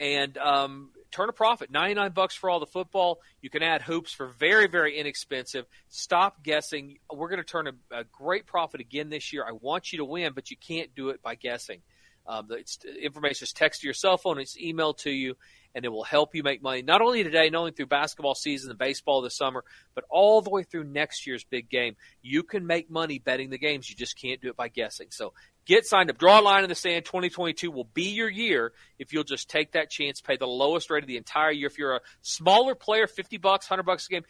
And 0.00 0.36
um, 0.38 0.90
turn 1.10 1.28
a 1.28 1.32
profit. 1.32 1.70
99 1.70 2.12
bucks 2.12 2.34
for 2.34 2.50
all 2.50 2.60
the 2.60 2.66
football. 2.66 3.20
You 3.40 3.48
can 3.48 3.62
add 3.62 3.82
hoops 3.82 4.12
for 4.12 4.26
very, 4.26 4.66
very 4.66 4.98
inexpensive. 4.98 5.66
Stop 5.88 6.42
guessing. 6.42 6.98
We're 7.12 7.28
going 7.28 7.38
to 7.38 7.44
turn 7.44 7.68
a, 7.68 8.00
a 8.00 8.04
great 8.04 8.46
profit 8.46 8.80
again 8.80 9.10
this 9.10 9.32
year. 9.32 9.44
I 9.48 9.52
want 9.52 9.92
you 9.92 9.98
to 9.98 10.04
win, 10.04 10.32
but 10.34 10.50
you 10.50 10.56
can't 10.56 10.94
do 10.94 11.10
it 11.10 11.22
by 11.22 11.36
guessing. 11.36 11.80
Um, 12.26 12.48
it's, 12.50 12.78
information 13.00 13.44
is 13.44 13.52
text 13.52 13.82
to 13.82 13.86
your 13.86 13.94
cell 13.94 14.16
phone, 14.16 14.38
it's 14.38 14.56
emailed 14.56 14.98
to 14.98 15.10
you, 15.10 15.36
and 15.74 15.84
it 15.84 15.88
will 15.88 16.04
help 16.04 16.34
you 16.34 16.42
make 16.42 16.62
money 16.62 16.82
not 16.82 17.00
only 17.00 17.22
today, 17.24 17.50
not 17.50 17.60
only 17.60 17.72
through 17.72 17.86
basketball 17.86 18.34
season 18.34 18.70
and 18.70 18.78
baseball 18.78 19.22
this 19.22 19.36
summer, 19.36 19.64
but 19.94 20.04
all 20.08 20.40
the 20.42 20.50
way 20.50 20.62
through 20.62 20.84
next 20.84 21.26
year's 21.26 21.44
big 21.44 21.68
game. 21.68 21.96
You 22.22 22.42
can 22.42 22.66
make 22.66 22.90
money 22.90 23.18
betting 23.18 23.50
the 23.50 23.58
games. 23.58 23.88
You 23.88 23.96
just 23.96 24.18
can't 24.20 24.40
do 24.40 24.48
it 24.48 24.56
by 24.56 24.68
guessing. 24.68 25.08
So 25.10 25.32
Get 25.66 25.86
signed 25.86 26.10
up. 26.10 26.18
Draw 26.18 26.40
a 26.40 26.42
line 26.42 26.62
in 26.62 26.68
the 26.68 26.74
sand. 26.74 27.06
2022 27.06 27.70
will 27.70 27.88
be 27.94 28.10
your 28.10 28.28
year 28.28 28.72
if 28.98 29.12
you'll 29.12 29.24
just 29.24 29.48
take 29.48 29.72
that 29.72 29.90
chance, 29.90 30.20
pay 30.20 30.36
the 30.36 30.46
lowest 30.46 30.90
rate 30.90 31.02
of 31.02 31.08
the 31.08 31.16
entire 31.16 31.50
year. 31.50 31.68
If 31.68 31.78
you're 31.78 31.96
a 31.96 32.00
smaller 32.20 32.74
player, 32.74 33.06
50 33.06 33.38
bucks, 33.38 33.70
100 33.70 33.84
bucks 33.84 34.06
a 34.06 34.10
game, 34.10 34.24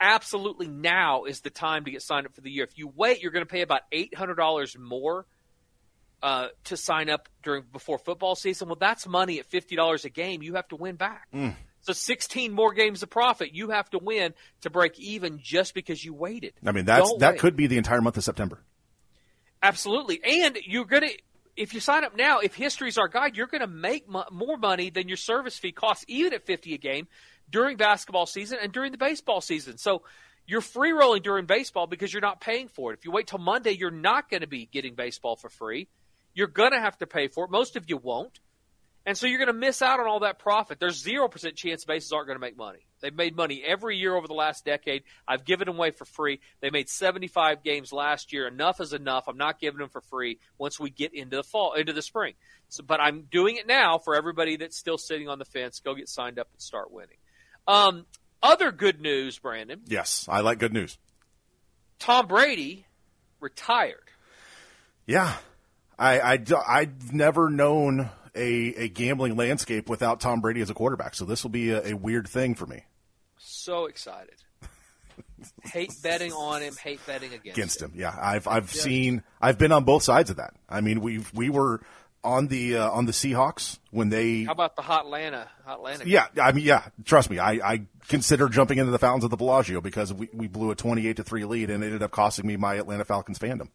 absolutely 0.00 0.66
now 0.66 1.24
is 1.24 1.40
the 1.40 1.50
time 1.50 1.84
to 1.84 1.90
get 1.90 2.02
signed 2.02 2.26
up 2.26 2.34
for 2.34 2.40
the 2.40 2.50
year. 2.50 2.64
If 2.64 2.78
you 2.78 2.88
wait, 2.88 3.20
you're 3.20 3.32
going 3.32 3.44
to 3.44 3.50
pay 3.50 3.60
about 3.60 3.82
$800 3.92 4.78
more 4.78 5.26
uh, 6.22 6.48
to 6.64 6.76
sign 6.76 7.08
up 7.10 7.28
during 7.42 7.64
before 7.72 7.98
football 7.98 8.34
season. 8.34 8.68
Well, 8.68 8.76
that's 8.78 9.06
money 9.06 9.38
at 9.38 9.48
$50 9.50 10.04
a 10.04 10.08
game. 10.08 10.42
You 10.42 10.54
have 10.54 10.68
to 10.68 10.76
win 10.76 10.96
back. 10.96 11.28
Mm. 11.34 11.54
So 11.80 11.92
16 11.92 12.52
more 12.52 12.74
games 12.74 13.02
of 13.02 13.10
profit 13.10 13.54
you 13.54 13.70
have 13.70 13.88
to 13.90 13.98
win 13.98 14.34
to 14.62 14.70
break 14.70 14.98
even 14.98 15.38
just 15.40 15.74
because 15.74 16.04
you 16.04 16.12
waited. 16.12 16.54
I 16.64 16.72
mean, 16.72 16.84
that's 16.84 17.08
Don't 17.08 17.20
that 17.20 17.32
wait. 17.32 17.40
could 17.40 17.56
be 17.56 17.66
the 17.66 17.78
entire 17.78 18.00
month 18.00 18.16
of 18.16 18.24
September. 18.24 18.60
Absolutely. 19.62 20.20
And 20.24 20.58
you're 20.64 20.84
going 20.84 21.02
to, 21.02 21.18
if 21.56 21.74
you 21.74 21.80
sign 21.80 22.04
up 22.04 22.16
now, 22.16 22.40
if 22.40 22.54
history's 22.54 22.98
our 22.98 23.08
guide, 23.08 23.36
you're 23.36 23.46
going 23.46 23.60
to 23.60 23.66
make 23.66 24.08
mo- 24.08 24.26
more 24.30 24.56
money 24.56 24.90
than 24.90 25.08
your 25.08 25.16
service 25.16 25.58
fee 25.58 25.72
costs, 25.72 26.04
even 26.08 26.32
at 26.32 26.46
50 26.46 26.74
a 26.74 26.78
game 26.78 27.08
during 27.50 27.76
basketball 27.76 28.26
season 28.26 28.58
and 28.62 28.72
during 28.72 28.92
the 28.92 28.98
baseball 28.98 29.40
season. 29.40 29.78
So 29.78 30.02
you're 30.46 30.60
free 30.60 30.92
rolling 30.92 31.22
during 31.22 31.46
baseball 31.46 31.86
because 31.86 32.12
you're 32.12 32.22
not 32.22 32.40
paying 32.40 32.68
for 32.68 32.92
it. 32.92 32.98
If 32.98 33.04
you 33.04 33.10
wait 33.10 33.26
till 33.26 33.38
Monday, 33.38 33.72
you're 33.72 33.90
not 33.90 34.30
going 34.30 34.40
to 34.42 34.46
be 34.46 34.66
getting 34.66 34.94
baseball 34.94 35.36
for 35.36 35.48
free. 35.48 35.88
You're 36.38 36.46
going 36.46 36.70
to 36.70 36.78
have 36.78 36.96
to 36.98 37.06
pay 37.08 37.26
for 37.26 37.46
it. 37.46 37.50
Most 37.50 37.74
of 37.74 37.90
you 37.90 37.96
won't. 37.96 38.38
And 39.04 39.18
so 39.18 39.26
you're 39.26 39.40
going 39.40 39.48
to 39.48 39.52
miss 39.52 39.82
out 39.82 39.98
on 39.98 40.06
all 40.06 40.20
that 40.20 40.38
profit. 40.38 40.78
There's 40.78 41.02
0% 41.02 41.56
chance 41.56 41.84
bases 41.84 42.12
aren't 42.12 42.28
going 42.28 42.36
to 42.36 42.40
make 42.40 42.56
money. 42.56 42.86
They've 43.00 43.12
made 43.12 43.34
money 43.34 43.60
every 43.66 43.96
year 43.96 44.14
over 44.14 44.28
the 44.28 44.34
last 44.34 44.64
decade. 44.64 45.02
I've 45.26 45.44
given 45.44 45.66
them 45.66 45.74
away 45.74 45.90
for 45.90 46.04
free. 46.04 46.38
They 46.60 46.70
made 46.70 46.88
75 46.88 47.64
games 47.64 47.92
last 47.92 48.32
year. 48.32 48.46
Enough 48.46 48.80
is 48.80 48.92
enough. 48.92 49.24
I'm 49.26 49.36
not 49.36 49.58
giving 49.58 49.80
them 49.80 49.88
for 49.88 50.00
free 50.02 50.38
once 50.58 50.78
we 50.78 50.90
get 50.90 51.12
into 51.12 51.38
the 51.38 51.42
fall, 51.42 51.72
into 51.72 51.92
the 51.92 52.02
spring. 52.02 52.34
So, 52.68 52.84
but 52.84 53.00
I'm 53.00 53.22
doing 53.22 53.56
it 53.56 53.66
now 53.66 53.98
for 53.98 54.14
everybody 54.14 54.58
that's 54.58 54.76
still 54.78 54.96
sitting 54.96 55.28
on 55.28 55.40
the 55.40 55.44
fence. 55.44 55.80
Go 55.80 55.96
get 55.96 56.08
signed 56.08 56.38
up 56.38 56.46
and 56.52 56.62
start 56.62 56.92
winning. 56.92 57.18
Um, 57.66 58.06
other 58.40 58.70
good 58.70 59.00
news, 59.00 59.40
Brandon. 59.40 59.80
Yes, 59.86 60.24
I 60.28 60.42
like 60.42 60.60
good 60.60 60.72
news. 60.72 60.98
Tom 61.98 62.28
Brady 62.28 62.86
retired. 63.40 64.04
Yeah, 65.04 65.34
I, 65.98 66.20
I 66.20 66.44
I've 66.66 67.12
never 67.12 67.50
known 67.50 68.10
a, 68.34 68.74
a 68.74 68.88
gambling 68.88 69.36
landscape 69.36 69.88
without 69.88 70.20
Tom 70.20 70.40
Brady 70.40 70.60
as 70.60 70.70
a 70.70 70.74
quarterback. 70.74 71.14
So 71.14 71.24
this 71.24 71.42
will 71.42 71.50
be 71.50 71.70
a, 71.70 71.88
a 71.88 71.92
weird 71.94 72.28
thing 72.28 72.54
for 72.54 72.66
me. 72.66 72.84
So 73.38 73.86
excited. 73.86 74.36
hate 75.64 75.92
betting 76.02 76.32
on 76.32 76.62
him, 76.62 76.74
hate 76.76 77.04
betting 77.06 77.32
against, 77.32 77.58
against 77.58 77.82
him. 77.82 77.90
him. 77.92 78.00
Yeah, 78.00 78.16
I've 78.20 78.46
I've 78.46 78.72
yeah. 78.74 78.82
seen 78.82 79.22
I've 79.40 79.58
been 79.58 79.72
on 79.72 79.84
both 79.84 80.02
sides 80.02 80.30
of 80.30 80.36
that. 80.36 80.54
I 80.68 80.80
mean, 80.80 81.00
we 81.00 81.24
we 81.34 81.50
were 81.50 81.80
on 82.24 82.48
the 82.48 82.76
uh, 82.76 82.90
on 82.90 83.06
the 83.06 83.12
Seahawks 83.12 83.78
when 83.90 84.08
they. 84.08 84.44
How 84.44 84.52
about 84.52 84.76
the 84.76 84.82
Hot 84.82 85.04
Atlanta? 85.04 85.48
Hot 85.64 85.78
Atlanta. 85.78 86.08
Yeah, 86.08 86.26
I 86.40 86.52
mean, 86.52 86.64
yeah. 86.64 86.88
Trust 87.04 87.30
me, 87.30 87.38
I, 87.38 87.52
I 87.52 87.82
consider 88.08 88.48
jumping 88.48 88.78
into 88.78 88.90
the 88.90 88.98
fountains 88.98 89.24
of 89.24 89.30
the 89.30 89.36
Bellagio 89.36 89.80
because 89.80 90.12
we, 90.12 90.28
we 90.32 90.48
blew 90.48 90.70
a 90.70 90.74
twenty 90.74 91.06
eight 91.06 91.16
to 91.16 91.24
three 91.24 91.44
lead 91.44 91.70
and 91.70 91.82
it 91.82 91.86
ended 91.86 92.02
up 92.02 92.10
costing 92.10 92.46
me 92.46 92.56
my 92.56 92.74
Atlanta 92.74 93.04
Falcons 93.04 93.38
fandom. 93.38 93.68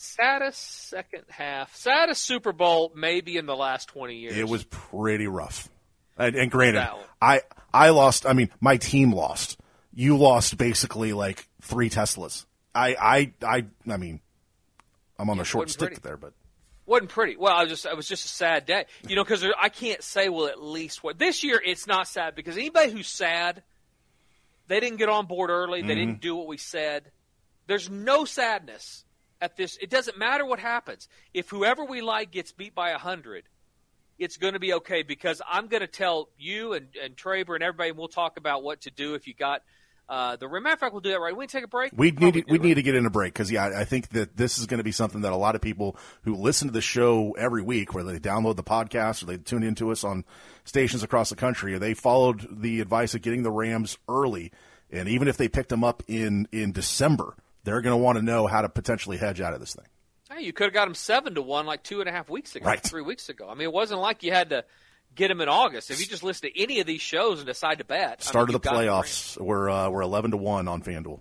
Saddest 0.00 0.88
second 0.88 1.24
half, 1.28 1.74
saddest 1.74 2.22
Super 2.22 2.52
Bowl 2.52 2.92
maybe 2.94 3.36
in 3.36 3.46
the 3.46 3.56
last 3.56 3.88
twenty 3.88 4.14
years. 4.14 4.36
It 4.36 4.48
was 4.48 4.62
pretty 4.62 5.26
rough. 5.26 5.68
And, 6.16 6.36
and 6.36 6.50
granted, 6.52 6.88
I 7.20 7.42
I 7.74 7.90
lost. 7.90 8.24
I 8.24 8.32
mean, 8.32 8.48
my 8.60 8.76
team 8.76 9.12
lost. 9.12 9.58
You 9.92 10.16
lost 10.16 10.56
basically 10.56 11.12
like 11.12 11.48
three 11.62 11.90
Teslas. 11.90 12.46
I 12.72 12.94
I 12.94 13.32
I 13.44 13.66
I 13.92 13.96
mean, 13.96 14.20
I'm 15.18 15.28
on 15.30 15.36
yeah, 15.38 15.42
a 15.42 15.44
short 15.44 15.68
stick 15.68 15.88
pretty. 15.88 16.02
there, 16.04 16.16
but 16.16 16.32
wasn't 16.86 17.10
pretty. 17.10 17.36
Well, 17.36 17.52
I 17.52 17.62
was 17.62 17.70
just 17.70 17.84
it 17.84 17.96
was 17.96 18.06
just 18.06 18.24
a 18.24 18.28
sad 18.28 18.66
day, 18.66 18.84
you 19.08 19.16
know, 19.16 19.24
because 19.24 19.44
I 19.60 19.68
can't 19.68 20.04
say 20.04 20.28
well 20.28 20.46
at 20.46 20.62
least 20.62 21.02
what 21.02 21.18
this 21.18 21.42
year 21.42 21.60
it's 21.64 21.88
not 21.88 22.06
sad 22.06 22.36
because 22.36 22.56
anybody 22.56 22.92
who's 22.92 23.08
sad, 23.08 23.64
they 24.68 24.78
didn't 24.78 24.98
get 24.98 25.08
on 25.08 25.26
board 25.26 25.50
early, 25.50 25.82
they 25.82 25.88
mm-hmm. 25.88 25.98
didn't 25.98 26.20
do 26.20 26.36
what 26.36 26.46
we 26.46 26.56
said. 26.56 27.10
There's 27.66 27.90
no 27.90 28.24
sadness 28.24 29.04
at 29.40 29.56
this. 29.56 29.76
It 29.80 29.90
doesn't 29.90 30.18
matter 30.18 30.44
what 30.44 30.58
happens. 30.58 31.08
If 31.34 31.50
whoever 31.50 31.84
we 31.84 32.00
like 32.00 32.30
gets 32.30 32.52
beat 32.52 32.74
by 32.74 32.90
a 32.90 32.98
hundred, 32.98 33.44
it's 34.18 34.36
going 34.36 34.54
to 34.54 34.60
be 34.60 34.74
okay 34.74 35.02
because 35.02 35.40
I'm 35.48 35.68
going 35.68 35.80
to 35.80 35.86
tell 35.86 36.28
you 36.38 36.72
and 36.72 36.88
and 37.02 37.16
Traber 37.16 37.54
and 37.54 37.62
everybody, 37.62 37.90
and 37.90 37.98
we'll 37.98 38.08
talk 38.08 38.36
about 38.36 38.62
what 38.62 38.82
to 38.82 38.90
do 38.90 39.14
if 39.14 39.26
you 39.26 39.34
got 39.34 39.62
uh, 40.08 40.36
the 40.36 40.48
matter 40.48 40.72
of 40.72 40.80
fact, 40.80 40.92
we'll 40.94 41.02
do 41.02 41.10
that 41.10 41.20
right. 41.20 41.36
We 41.36 41.46
take 41.46 41.64
a 41.64 41.68
break. 41.68 41.92
We 41.94 42.10
need 42.12 42.32
do, 42.32 42.42
we 42.48 42.58
need 42.58 42.74
to 42.74 42.82
get 42.82 42.94
in 42.94 43.04
a 43.04 43.10
break 43.10 43.34
because 43.34 43.50
yeah, 43.50 43.70
I 43.76 43.84
think 43.84 44.08
that 44.10 44.36
this 44.36 44.58
is 44.58 44.66
going 44.66 44.78
to 44.78 44.84
be 44.84 44.92
something 44.92 45.20
that 45.20 45.32
a 45.32 45.36
lot 45.36 45.54
of 45.54 45.60
people 45.60 45.96
who 46.22 46.34
listen 46.34 46.68
to 46.68 46.72
the 46.72 46.80
show 46.80 47.32
every 47.32 47.60
week, 47.60 47.92
whether 47.94 48.12
they 48.12 48.18
download 48.18 48.56
the 48.56 48.62
podcast 48.62 49.22
or 49.22 49.26
they 49.26 49.36
tune 49.36 49.62
into 49.62 49.90
us 49.90 50.04
on 50.04 50.24
stations 50.64 51.02
across 51.02 51.28
the 51.28 51.36
country, 51.36 51.74
or 51.74 51.78
they 51.78 51.92
followed 51.92 52.62
the 52.62 52.80
advice 52.80 53.14
of 53.14 53.20
getting 53.20 53.42
the 53.42 53.50
Rams 53.50 53.98
early, 54.08 54.50
and 54.90 55.10
even 55.10 55.28
if 55.28 55.36
they 55.36 55.48
picked 55.48 55.68
them 55.68 55.84
up 55.84 56.02
in 56.08 56.48
in 56.52 56.72
December, 56.72 57.36
they're 57.68 57.80
going 57.82 57.92
to 57.96 58.02
want 58.02 58.16
to 58.18 58.22
know 58.24 58.46
how 58.46 58.62
to 58.62 58.68
potentially 58.68 59.16
hedge 59.16 59.40
out 59.40 59.54
of 59.54 59.60
this 59.60 59.74
thing. 59.74 59.84
Hey, 60.30 60.42
you 60.44 60.52
could 60.52 60.64
have 60.64 60.74
got 60.74 60.86
them 60.86 60.94
seven 60.94 61.34
to 61.36 61.42
one 61.42 61.66
like 61.66 61.82
two 61.82 62.00
and 62.00 62.08
a 62.08 62.12
half 62.12 62.28
weeks 62.28 62.56
ago, 62.56 62.66
Right. 62.66 62.80
three 62.82 63.02
weeks 63.02 63.28
ago. 63.28 63.48
I 63.48 63.54
mean, 63.54 63.62
it 63.64 63.72
wasn't 63.72 64.00
like 64.00 64.22
you 64.22 64.32
had 64.32 64.50
to 64.50 64.64
get 65.14 65.28
them 65.28 65.40
in 65.40 65.48
August. 65.48 65.90
If 65.90 66.00
you 66.00 66.06
just 66.06 66.22
listen 66.22 66.50
to 66.50 66.60
any 66.60 66.80
of 66.80 66.86
these 66.86 67.00
shows 67.00 67.38
and 67.38 67.46
decide 67.46 67.78
to 67.78 67.84
bet, 67.84 68.02
I 68.02 68.08
mean, 68.10 68.16
Start 68.20 68.48
of 68.50 68.52
the 68.54 68.60
playoffs, 68.60 69.40
we're 69.40 69.70
uh, 69.70 69.88
we're 69.90 70.02
eleven 70.02 70.30
to 70.32 70.36
one 70.36 70.68
on 70.68 70.82
FanDuel. 70.82 71.20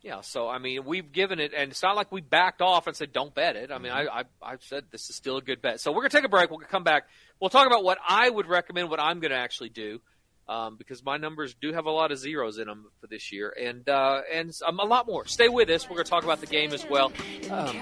Yeah, 0.00 0.20
so 0.22 0.48
I 0.48 0.58
mean, 0.58 0.84
we've 0.84 1.10
given 1.12 1.40
it, 1.40 1.52
and 1.54 1.70
it's 1.72 1.82
not 1.82 1.96
like 1.96 2.10
we 2.12 2.20
backed 2.22 2.62
off 2.62 2.86
and 2.86 2.96
said 2.96 3.12
don't 3.12 3.34
bet 3.34 3.56
it. 3.56 3.70
I 3.70 3.78
mean, 3.78 3.92
Mm-hmm. 3.92 4.08
I, 4.08 4.20
I 4.20 4.52
I've 4.52 4.62
said 4.62 4.84
this 4.90 5.10
is 5.10 5.16
still 5.16 5.36
a 5.36 5.42
good 5.42 5.60
bet. 5.60 5.80
So 5.80 5.90
we're 5.92 6.02
gonna 6.02 6.10
take 6.10 6.24
a 6.24 6.28
break. 6.28 6.50
We'll 6.50 6.60
come 6.60 6.84
back. 6.84 7.04
We'll 7.40 7.50
talk 7.50 7.66
about 7.66 7.84
what 7.84 7.98
I 8.08 8.30
would 8.30 8.46
recommend, 8.46 8.88
what 8.88 9.00
I'm 9.00 9.20
gonna 9.20 9.34
actually 9.34 9.68
do, 9.68 10.00
um, 10.48 10.76
because 10.76 11.04
my 11.04 11.16
numbers 11.16 11.54
do 11.60 11.72
have 11.72 11.86
a 11.86 11.90
lot 11.90 12.10
of 12.10 12.18
zeros 12.18 12.58
in 12.58 12.66
them 12.66 12.86
for 13.00 13.06
this 13.06 13.32
year, 13.32 13.54
and 13.60 13.88
uh, 13.88 14.22
and 14.32 14.52
um, 14.66 14.80
a 14.80 14.84
lot 14.84 15.06
more. 15.06 15.26
Stay 15.26 15.48
with 15.48 15.68
us. 15.70 15.88
We're 15.88 15.96
gonna 15.96 16.04
talk 16.04 16.24
about 16.24 16.40
the 16.40 16.46
game 16.46 16.72
as 16.72 16.86
well. 16.88 17.12
Um, 17.50 17.80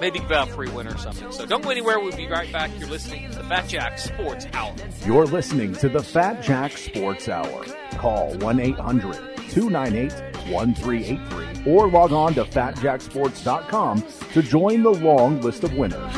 maybe 0.00 0.18
about 0.18 0.48
free 0.48 0.68
win 0.70 0.88
or 0.88 0.98
something. 0.98 1.30
So 1.32 1.46
don't 1.46 1.62
go 1.62 1.70
anywhere. 1.70 2.00
We'll 2.00 2.16
be 2.16 2.26
right 2.26 2.50
back. 2.52 2.70
You're 2.78 2.88
listening 2.88 3.30
to 3.30 3.38
the 3.38 3.44
Fat 3.44 3.68
Jack 3.68 3.98
Sports 3.98 4.46
Hour. 4.52 4.74
You're 5.04 5.26
listening 5.26 5.74
to 5.74 5.88
the 5.88 6.02
Fat 6.02 6.42
Jack 6.42 6.76
Sports 6.76 7.28
Hour. 7.28 7.64
Call 7.92 8.36
1 8.38 8.60
800 8.60 9.36
298 9.50 10.12
1383 10.50 11.72
or 11.72 11.88
log 11.88 12.12
on 12.12 12.34
to 12.34 12.44
fatjacksports.com 12.44 14.04
to 14.32 14.42
join 14.42 14.82
the 14.82 14.90
long 14.90 15.40
list 15.40 15.62
of 15.62 15.74
winners. 15.74 16.12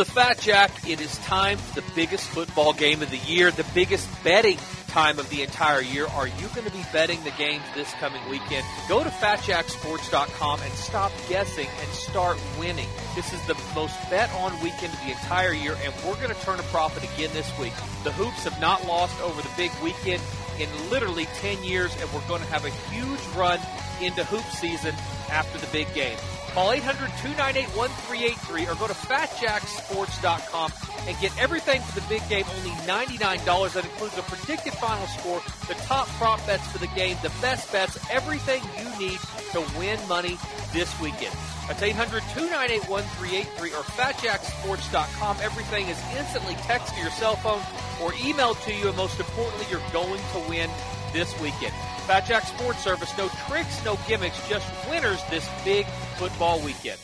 The 0.00 0.04
Fat 0.06 0.38
Jack. 0.38 0.70
It 0.88 0.98
is 1.02 1.14
time 1.18 1.58
for 1.58 1.82
the 1.82 1.86
biggest 1.94 2.26
football 2.30 2.72
game 2.72 3.02
of 3.02 3.10
the 3.10 3.18
year, 3.18 3.50
the 3.50 3.66
biggest 3.74 4.08
betting 4.24 4.56
time 4.88 5.18
of 5.18 5.28
the 5.28 5.42
entire 5.42 5.82
year. 5.82 6.06
Are 6.06 6.26
you 6.26 6.48
going 6.54 6.64
to 6.64 6.72
be 6.72 6.82
betting 6.90 7.22
the 7.22 7.32
games 7.32 7.62
this 7.74 7.92
coming 8.00 8.26
weekend? 8.30 8.64
Go 8.88 9.04
to 9.04 9.10
fatjacksports.com 9.10 10.62
and 10.62 10.72
stop 10.72 11.12
guessing 11.28 11.66
and 11.66 11.88
start 11.90 12.38
winning. 12.58 12.88
This 13.14 13.34
is 13.34 13.46
the 13.46 13.54
most 13.74 13.94
bet 14.08 14.32
on 14.36 14.58
weekend 14.62 14.94
of 14.94 15.00
the 15.00 15.10
entire 15.10 15.52
year, 15.52 15.76
and 15.84 15.92
we're 16.06 16.16
going 16.16 16.34
to 16.34 16.42
turn 16.46 16.58
a 16.58 16.68
profit 16.72 17.04
again 17.04 17.28
this 17.34 17.52
week. 17.58 17.74
The 18.02 18.12
Hoops 18.12 18.44
have 18.44 18.58
not 18.58 18.86
lost 18.86 19.20
over 19.20 19.42
the 19.42 19.50
big 19.54 19.70
weekend 19.84 20.22
in 20.58 20.70
literally 20.88 21.26
10 21.42 21.62
years, 21.62 21.94
and 22.00 22.10
we're 22.14 22.26
going 22.26 22.40
to 22.40 22.48
have 22.48 22.64
a 22.64 22.70
huge 22.88 23.20
run 23.36 23.60
into 24.00 24.24
hoop 24.24 24.44
season 24.52 24.94
after 25.28 25.58
the 25.58 25.66
big 25.66 25.92
game. 25.92 26.16
Call 26.54 26.70
800-298-1383 26.74 28.70
or 28.70 28.74
go 28.74 28.88
to 28.88 28.94
fatjacksports.com 28.94 30.72
and 31.06 31.18
get 31.20 31.32
everything 31.40 31.80
for 31.80 32.00
the 32.00 32.06
big 32.08 32.28
game, 32.28 32.44
only 32.56 32.70
$99. 32.86 33.72
That 33.72 33.84
includes 33.84 34.18
a 34.18 34.22
predicted 34.22 34.72
final 34.74 35.06
score, 35.06 35.40
the 35.68 35.74
top 35.84 36.08
prop 36.18 36.44
bets 36.46 36.66
for 36.66 36.78
the 36.78 36.88
game, 36.88 37.16
the 37.22 37.30
best 37.40 37.70
bets, 37.72 37.98
everything 38.10 38.62
you 38.78 38.88
need 38.98 39.20
to 39.52 39.60
win 39.78 39.98
money 40.08 40.38
this 40.72 40.98
weekend. 41.00 41.34
That's 41.68 41.82
800-298-1383 41.82 43.72
or 43.72 43.84
fatjacksports.com. 43.84 45.36
Everything 45.40 45.88
is 45.88 46.02
instantly 46.16 46.56
text 46.62 46.94
to 46.94 47.00
your 47.00 47.12
cell 47.12 47.36
phone 47.36 47.62
or 48.02 48.12
emailed 48.14 48.60
to 48.64 48.74
you, 48.74 48.88
and 48.88 48.96
most 48.96 49.20
importantly, 49.20 49.66
you're 49.70 49.80
going 49.92 50.20
to 50.32 50.38
win 50.48 50.68
this 51.12 51.38
weekend. 51.40 51.72
Fat 52.06 52.26
Jack 52.26 52.44
Sports 52.44 52.82
Service, 52.82 53.16
no 53.16 53.28
tricks, 53.48 53.84
no 53.84 53.98
gimmicks, 54.08 54.48
just 54.48 54.66
winners 54.90 55.22
this 55.30 55.48
big 55.64 55.86
football 56.16 56.60
weekend. 56.60 56.98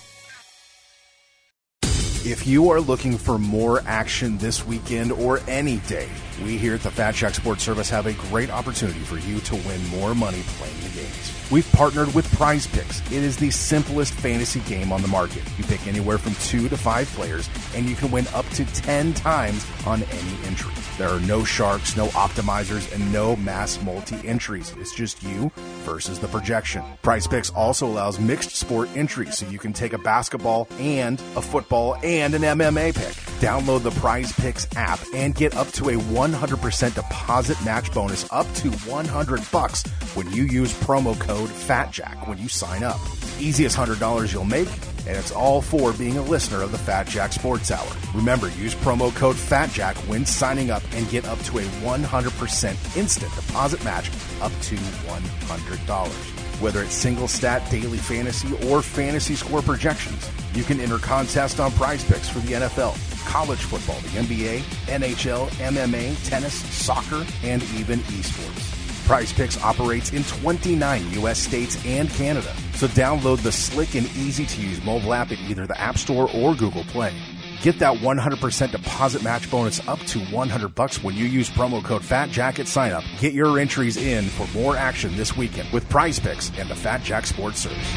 If 2.28 2.44
you 2.44 2.70
are 2.70 2.80
looking 2.80 3.18
for 3.18 3.38
more 3.38 3.82
action 3.86 4.36
this 4.38 4.66
weekend 4.66 5.12
or 5.12 5.40
any 5.46 5.76
day, 5.86 6.08
we 6.44 6.58
here 6.58 6.74
at 6.74 6.82
the 6.82 6.90
Fat 6.90 7.14
Jack 7.14 7.34
Sports 7.34 7.62
Service 7.62 7.88
have 7.90 8.06
a 8.06 8.14
great 8.14 8.50
opportunity 8.50 8.98
for 8.98 9.16
you 9.18 9.38
to 9.40 9.54
win 9.54 9.86
more 9.90 10.12
money 10.12 10.42
playing 10.58 10.80
the 10.80 10.88
games. 10.88 11.35
We've 11.48 11.70
partnered 11.72 12.12
with 12.12 12.28
Prize 12.34 12.66
Picks. 12.66 13.00
It 13.12 13.22
is 13.22 13.36
the 13.36 13.50
simplest 13.50 14.12
fantasy 14.14 14.58
game 14.60 14.90
on 14.90 15.00
the 15.00 15.06
market. 15.06 15.44
You 15.56 15.62
pick 15.64 15.86
anywhere 15.86 16.18
from 16.18 16.34
two 16.36 16.68
to 16.68 16.76
five 16.76 17.06
players, 17.10 17.48
and 17.72 17.88
you 17.88 17.94
can 17.94 18.10
win 18.10 18.26
up 18.34 18.48
to 18.50 18.64
10 18.64 19.14
times 19.14 19.64
on 19.86 20.02
any 20.02 20.44
entry. 20.44 20.72
There 20.98 21.08
are 21.08 21.20
no 21.20 21.44
sharks, 21.44 21.96
no 21.96 22.08
optimizers, 22.08 22.92
and 22.92 23.12
no 23.12 23.36
mass 23.36 23.80
multi 23.82 24.16
entries. 24.26 24.74
It's 24.78 24.92
just 24.92 25.22
you 25.22 25.52
versus 25.84 26.18
the 26.18 26.26
projection. 26.26 26.82
Prize 27.02 27.28
Picks 27.28 27.50
also 27.50 27.86
allows 27.86 28.18
mixed 28.18 28.56
sport 28.56 28.88
entries, 28.96 29.38
so 29.38 29.46
you 29.46 29.60
can 29.60 29.72
take 29.72 29.92
a 29.92 29.98
basketball 29.98 30.66
and 30.80 31.20
a 31.36 31.42
football 31.42 31.94
and 32.02 32.34
an 32.34 32.42
MMA 32.42 32.92
pick. 32.92 33.25
Download 33.40 33.82
the 33.82 33.90
Prize 33.90 34.32
Picks 34.32 34.66
app 34.76 34.98
and 35.12 35.34
get 35.34 35.54
up 35.56 35.68
to 35.72 35.90
a 35.90 35.94
100% 35.94 36.94
deposit 36.94 37.62
match 37.66 37.92
bonus 37.92 38.26
up 38.32 38.50
to 38.54 38.70
100 38.70 39.50
bucks 39.52 39.82
when 40.14 40.30
you 40.32 40.44
use 40.44 40.72
promo 40.80 41.18
code 41.20 41.50
FATJACK 41.50 42.26
when 42.28 42.38
you 42.38 42.48
sign 42.48 42.82
up. 42.82 42.98
Easiest 43.38 43.76
$100 43.76 44.32
you'll 44.32 44.44
make, 44.46 44.68
and 45.06 45.18
it's 45.18 45.32
all 45.32 45.60
for 45.60 45.92
being 45.92 46.16
a 46.16 46.22
listener 46.22 46.62
of 46.62 46.72
the 46.72 46.78
Fat 46.78 47.06
Jack 47.06 47.34
Sports 47.34 47.70
Hour. 47.70 47.86
Remember, 48.14 48.48
use 48.52 48.74
promo 48.74 49.14
code 49.14 49.36
FATJACK 49.36 49.96
when 50.08 50.24
signing 50.24 50.70
up 50.70 50.82
and 50.92 51.06
get 51.10 51.26
up 51.26 51.38
to 51.40 51.58
a 51.58 51.62
100% 51.62 52.96
instant 52.96 53.34
deposit 53.34 53.84
match 53.84 54.10
up 54.40 54.52
to 54.62 54.76
$100. 54.76 56.36
Whether 56.62 56.82
it's 56.82 56.94
single 56.94 57.28
stat, 57.28 57.70
daily 57.70 57.98
fantasy, 57.98 58.48
or 58.68 58.80
fantasy 58.80 59.34
score 59.34 59.60
projections, 59.60 60.30
you 60.54 60.64
can 60.64 60.80
enter 60.80 60.96
contests 60.96 61.60
on 61.60 61.70
prize 61.72 62.02
picks 62.02 62.30
for 62.30 62.38
the 62.38 62.54
NFL, 62.54 62.96
college 63.26 63.60
football, 63.60 64.00
the 64.00 64.08
NBA, 64.20 64.60
NHL, 64.86 65.48
MMA, 65.48 66.28
tennis, 66.28 66.54
soccer, 66.54 67.26
and 67.42 67.62
even 67.74 67.98
esports. 68.00 68.76
Prize 69.06 69.32
Picks 69.32 69.62
operates 69.62 70.12
in 70.12 70.24
29 70.24 71.12
U.S. 71.12 71.38
states 71.38 71.78
and 71.86 72.10
Canada. 72.10 72.52
So 72.74 72.88
download 72.88 73.40
the 73.42 73.52
slick 73.52 73.94
and 73.94 74.06
easy 74.16 74.46
to 74.46 74.60
use 74.60 74.82
mobile 74.84 75.14
app 75.14 75.30
at 75.30 75.38
either 75.40 75.64
the 75.64 75.80
App 75.80 75.96
Store 75.96 76.28
or 76.34 76.56
Google 76.56 76.82
Play. 76.84 77.14
Get 77.62 77.78
that 77.78 77.98
100% 77.98 78.70
deposit 78.72 79.22
match 79.22 79.48
bonus 79.50 79.86
up 79.88 80.00
to 80.00 80.18
100 80.18 80.74
bucks 80.74 81.02
when 81.02 81.14
you 81.14 81.24
use 81.24 81.48
promo 81.48 81.82
code 81.82 82.02
FATJACK 82.02 82.58
at 82.58 82.68
sign 82.68 82.92
up. 82.92 83.04
Get 83.18 83.32
your 83.32 83.58
entries 83.58 83.96
in 83.96 84.24
for 84.24 84.46
more 84.58 84.76
action 84.76 85.16
this 85.16 85.36
weekend 85.36 85.72
with 85.72 85.88
Prize 85.88 86.18
Picks 86.18 86.50
and 86.58 86.68
the 86.68 86.74
Fat 86.74 87.02
Jack 87.02 87.26
Sports 87.26 87.60
Service. 87.60 87.94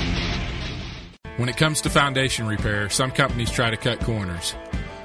When 1.37 1.49
it 1.49 1.57
comes 1.57 1.81
to 1.81 1.89
foundation 1.89 2.45
repair, 2.47 2.89
some 2.89 3.11
companies 3.11 3.49
try 3.49 3.69
to 3.69 3.77
cut 3.77 3.99
corners. 4.01 4.55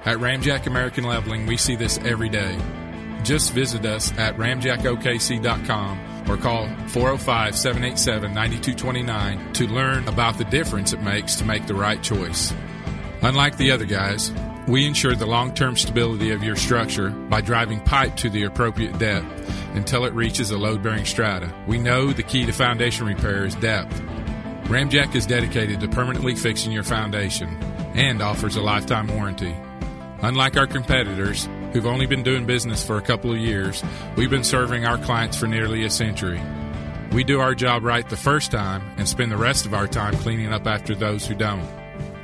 At 0.04 0.18
Ramjack 0.18 0.66
American 0.66 1.04
Leveling, 1.04 1.46
we 1.46 1.56
see 1.56 1.76
this 1.76 1.98
every 1.98 2.28
day. 2.28 2.58
Just 3.22 3.52
visit 3.52 3.86
us 3.86 4.12
at 4.18 4.36
ramjackokc.com 4.36 6.30
or 6.30 6.36
call 6.36 6.66
405 6.88 7.56
787 7.56 8.34
9229 8.34 9.52
to 9.54 9.66
learn 9.66 10.06
about 10.06 10.36
the 10.36 10.44
difference 10.44 10.92
it 10.92 11.00
makes 11.00 11.36
to 11.36 11.44
make 11.46 11.66
the 11.66 11.74
right 11.74 12.02
choice. 12.02 12.52
Unlike 13.22 13.56
the 13.56 13.70
other 13.70 13.86
guys, 13.86 14.30
we 14.68 14.86
ensure 14.86 15.14
the 15.14 15.26
long 15.26 15.54
term 15.54 15.74
stability 15.74 16.32
of 16.32 16.44
your 16.44 16.56
structure 16.56 17.08
by 17.08 17.40
driving 17.40 17.80
pipe 17.80 18.14
to 18.16 18.28
the 18.28 18.44
appropriate 18.44 18.98
depth 18.98 19.24
until 19.74 20.04
it 20.04 20.12
reaches 20.12 20.50
a 20.50 20.58
load 20.58 20.82
bearing 20.82 21.06
strata. 21.06 21.50
We 21.66 21.78
know 21.78 22.12
the 22.12 22.22
key 22.22 22.44
to 22.44 22.52
foundation 22.52 23.06
repair 23.06 23.46
is 23.46 23.54
depth. 23.54 23.98
Ramjack 24.64 25.14
is 25.14 25.26
dedicated 25.26 25.80
to 25.80 25.88
permanently 25.88 26.34
fixing 26.34 26.72
your 26.72 26.84
foundation 26.84 27.48
and 27.94 28.20
offers 28.20 28.56
a 28.56 28.62
lifetime 28.62 29.06
warranty. 29.08 29.54
Unlike 30.24 30.56
our 30.56 30.66
competitors, 30.66 31.48
who've 31.74 31.86
only 31.86 32.06
been 32.06 32.22
doing 32.22 32.46
business 32.46 32.82
for 32.82 32.96
a 32.96 33.02
couple 33.02 33.30
of 33.30 33.36
years, 33.36 33.84
we've 34.16 34.30
been 34.30 34.42
serving 34.42 34.86
our 34.86 34.96
clients 34.96 35.36
for 35.36 35.46
nearly 35.46 35.84
a 35.84 35.90
century. 35.90 36.40
We 37.12 37.24
do 37.24 37.40
our 37.40 37.54
job 37.54 37.84
right 37.84 38.08
the 38.08 38.16
first 38.16 38.50
time 38.50 38.82
and 38.96 39.06
spend 39.06 39.30
the 39.30 39.36
rest 39.36 39.66
of 39.66 39.74
our 39.74 39.86
time 39.86 40.16
cleaning 40.16 40.50
up 40.50 40.66
after 40.66 40.94
those 40.94 41.26
who 41.26 41.34
don't. 41.34 41.68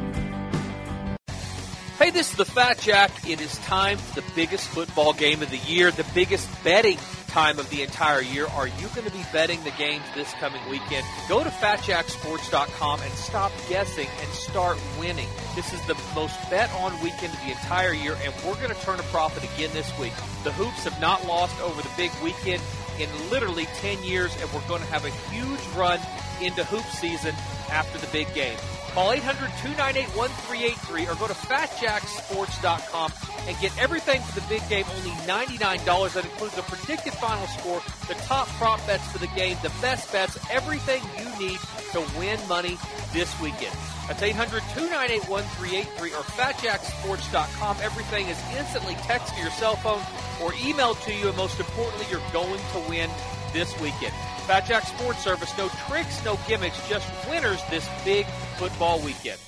Hey, 2.02 2.10
this 2.10 2.32
is 2.32 2.36
the 2.36 2.46
Fat 2.46 2.80
Jack. 2.80 3.12
It 3.30 3.42
is 3.42 3.56
time 3.60 4.00
for 4.00 4.22
the 4.22 4.28
biggest 4.34 4.68
football 4.70 5.14
game 5.14 5.44
of 5.44 5.52
the 5.52 5.58
year, 5.58 5.92
the 5.92 6.04
biggest 6.16 6.50
betting 6.64 6.98
time 7.28 7.60
of 7.60 7.70
the 7.70 7.84
entire 7.84 8.22
year. 8.22 8.48
Are 8.48 8.66
you 8.66 8.88
going 8.96 9.06
to 9.06 9.14
be 9.14 9.24
betting 9.32 9.64
the 9.64 9.72
games 9.78 10.04
this 10.16 10.34
coming 10.40 10.68
weekend? 10.68 11.06
Go 11.30 11.44
to 11.44 11.52
fatjacksports.com 11.52 13.02
and 13.02 13.12
stop 13.12 13.52
guessing 13.70 14.08
and 14.20 14.30
start 14.32 14.80
winning. 15.00 15.30
This 15.56 15.74
is 15.74 15.86
the 15.86 15.94
most 16.16 16.36
bet 16.50 16.74
on 16.74 16.92
weekend 17.04 17.36
of 17.36 17.40
the 17.42 17.52
entire 17.52 17.94
year, 17.94 18.18
and 18.24 18.34
we're 18.44 18.56
going 18.56 18.74
to 18.74 18.82
turn 18.82 19.00
a 19.00 19.04
profit 19.04 19.44
again 19.54 19.70
this 19.72 19.96
week. 20.00 20.14
The 20.44 20.54
Hoops 20.54 20.86
have 20.86 21.00
not 21.00 21.28
lost 21.28 21.62
over 21.62 21.84
the 21.84 21.92
big 21.98 22.10
weekend 22.24 22.64
in 23.00 23.10
literally 23.30 23.66
10 23.76 24.04
years, 24.04 24.36
and 24.42 24.52
we're 24.54 24.68
going 24.68 24.82
to 24.82 24.88
have 24.88 25.06
a 25.06 25.12
huge 25.30 25.62
run 25.76 26.00
into 26.42 26.64
hoop 26.64 26.86
season 26.86 27.36
after 27.70 28.00
the 28.00 28.08
big 28.08 28.34
game. 28.34 28.58
Call 28.93 29.15
800-298-1383 29.15 31.12
or 31.12 31.15
go 31.15 31.27
to 31.27 31.34
fatjacksports.com 31.34 33.13
and 33.47 33.58
get 33.60 33.71
everything 33.80 34.21
for 34.21 34.39
the 34.39 34.45
big 34.47 34.67
game, 34.67 34.86
only 34.97 35.12
$99. 35.25 36.13
That 36.13 36.25
includes 36.25 36.56
the 36.56 36.63
predicted 36.63 37.13
final 37.13 37.47
score, 37.47 37.82
the 38.10 38.15
top 38.25 38.49
prop 38.49 38.86
bets 38.86 39.08
for 39.10 39.17
the 39.19 39.27
game, 39.27 39.56
the 39.63 39.71
best 39.82 40.12
bets, 40.12 40.38
everything 40.51 41.01
you 41.17 41.23
need 41.39 41.60
to 41.93 42.01
win 42.19 42.38
money 42.49 42.77
this 43.13 43.34
weekend. 43.39 43.75
That's 44.08 44.21
800-298-1383 44.21 46.12
or 46.12 46.23
fatjacksports.com. 46.36 47.77
Everything 47.82 48.27
is 48.27 48.38
instantly 48.58 48.95
text 48.95 49.34
to 49.36 49.41
your 49.41 49.51
cell 49.51 49.77
phone 49.77 50.01
or 50.43 50.51
emailed 50.54 51.01
to 51.06 51.13
you, 51.13 51.30
and 51.30 51.38
most 51.38 51.60
importantly, 51.60 52.08
you're 52.12 52.19
going 52.34 52.60
to 52.73 52.80
win 52.89 53.10
this 53.54 53.74
weekend. 53.80 54.14
Fat 54.48 54.66
Jack 54.66 54.84
Sports 54.84 55.24
Service, 55.24 55.56
no 55.58 55.70
tricks, 55.88 56.24
no 56.26 56.38
gimmicks, 56.48 56.88
just 56.90 57.08
winners 57.30 57.62
this 57.70 57.88
big 58.04 58.26
football 58.58 59.00
weekend. 59.00 59.40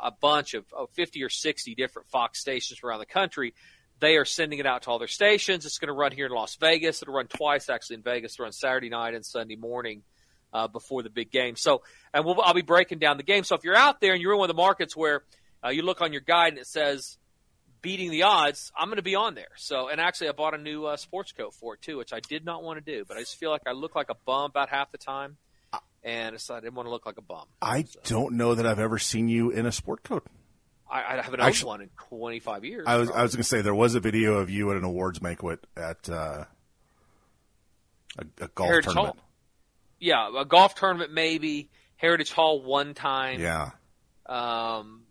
a 0.00 0.10
bunch 0.10 0.54
of, 0.54 0.64
of 0.72 0.90
50 0.90 1.22
or 1.22 1.28
60 1.28 1.74
different 1.74 2.08
Fox 2.08 2.40
stations 2.40 2.80
around 2.82 3.00
the 3.00 3.06
country. 3.06 3.54
They 4.00 4.16
are 4.16 4.24
sending 4.24 4.58
it 4.58 4.66
out 4.66 4.82
to 4.82 4.90
all 4.90 4.98
their 4.98 5.08
stations. 5.08 5.64
It's 5.64 5.78
going 5.78 5.88
to 5.88 5.94
run 5.94 6.10
here 6.10 6.26
in 6.26 6.32
Las 6.32 6.56
Vegas. 6.56 7.02
It'll 7.02 7.14
run 7.14 7.28
twice 7.28 7.68
actually 7.68 7.96
in 7.96 8.02
Vegas. 8.02 8.34
It'll 8.34 8.44
run 8.44 8.52
Saturday 8.52 8.88
night 8.88 9.14
and 9.14 9.24
Sunday 9.24 9.54
morning 9.54 10.02
uh, 10.52 10.66
before 10.66 11.02
the 11.02 11.10
big 11.10 11.30
game. 11.30 11.54
So, 11.56 11.82
and 12.12 12.24
we'll, 12.24 12.40
I'll 12.40 12.54
be 12.54 12.62
breaking 12.62 12.98
down 12.98 13.16
the 13.16 13.22
game. 13.22 13.44
So 13.44 13.54
if 13.54 13.62
you're 13.62 13.76
out 13.76 14.00
there 14.00 14.12
and 14.12 14.20
you're 14.20 14.32
in 14.32 14.38
one 14.38 14.50
of 14.50 14.56
the 14.56 14.60
markets 14.60 14.96
where 14.96 15.22
uh, 15.64 15.68
you 15.68 15.82
look 15.82 16.00
on 16.00 16.12
your 16.12 16.20
guide 16.20 16.48
and 16.48 16.58
it 16.58 16.66
says 16.66 17.16
beating 17.82 18.10
the 18.10 18.22
odds, 18.22 18.72
I'm 18.76 18.86
going 18.86 18.96
to 18.96 19.02
be 19.02 19.16
on 19.16 19.34
there. 19.34 19.50
So, 19.56 19.88
and 19.88 20.00
actually, 20.00 20.28
I 20.28 20.32
bought 20.32 20.54
a 20.54 20.58
new 20.58 20.86
uh, 20.86 20.96
sports 20.96 21.32
coat 21.32 21.52
for 21.52 21.74
it 21.74 21.82
too, 21.82 21.98
which 21.98 22.12
I 22.12 22.20
did 22.20 22.44
not 22.44 22.62
want 22.62 22.84
to 22.84 22.92
do, 22.96 23.04
but 23.06 23.16
I 23.16 23.20
just 23.20 23.36
feel 23.36 23.50
like 23.50 23.62
I 23.66 23.72
look 23.72 23.94
like 23.94 24.08
a 24.08 24.16
bum 24.24 24.50
about 24.50 24.68
half 24.68 24.90
the 24.92 24.98
time, 24.98 25.36
and 26.02 26.40
so 26.40 26.54
I 26.54 26.60
didn't 26.60 26.74
want 26.74 26.86
to 26.86 26.90
look 26.90 27.04
like 27.04 27.18
a 27.18 27.22
bum. 27.22 27.46
I 27.60 27.82
so. 27.82 28.00
don't 28.04 28.36
know 28.36 28.54
that 28.54 28.66
I've 28.66 28.78
ever 28.78 28.98
seen 28.98 29.28
you 29.28 29.50
in 29.50 29.66
a 29.66 29.72
sport 29.72 30.02
coat. 30.04 30.24
I, 30.90 31.18
I 31.18 31.22
haven't 31.22 31.40
owned 31.40 31.48
Actually, 31.48 31.68
one 31.68 31.80
in 31.82 31.90
25 32.08 32.64
years. 32.64 32.84
I 32.86 32.96
was 32.96 33.08
probably. 33.08 33.20
I 33.20 33.22
was 33.22 33.34
going 33.34 33.42
to 33.42 33.48
say 33.48 33.62
there 33.62 33.74
was 33.74 33.94
a 33.94 34.00
video 34.00 34.34
of 34.34 34.50
you 34.50 34.70
at 34.70 34.76
an 34.76 34.84
awards 34.84 35.18
banquet 35.18 35.60
at 35.76 36.08
uh, 36.08 36.44
a, 38.18 38.24
a, 38.40 38.48
golf 38.48 38.68
Heritage 38.68 38.92
tournament. 38.92 39.16
Hall. 39.16 39.28
Yeah, 39.98 40.40
a 40.40 40.44
golf 40.44 40.74
tournament 40.74 41.12
maybe. 41.12 41.70
Heritage 41.96 42.32
Hall 42.32 42.60
one 42.62 42.94
time. 42.94 43.40
Yeah. 43.40 43.70
Um, 44.26 45.02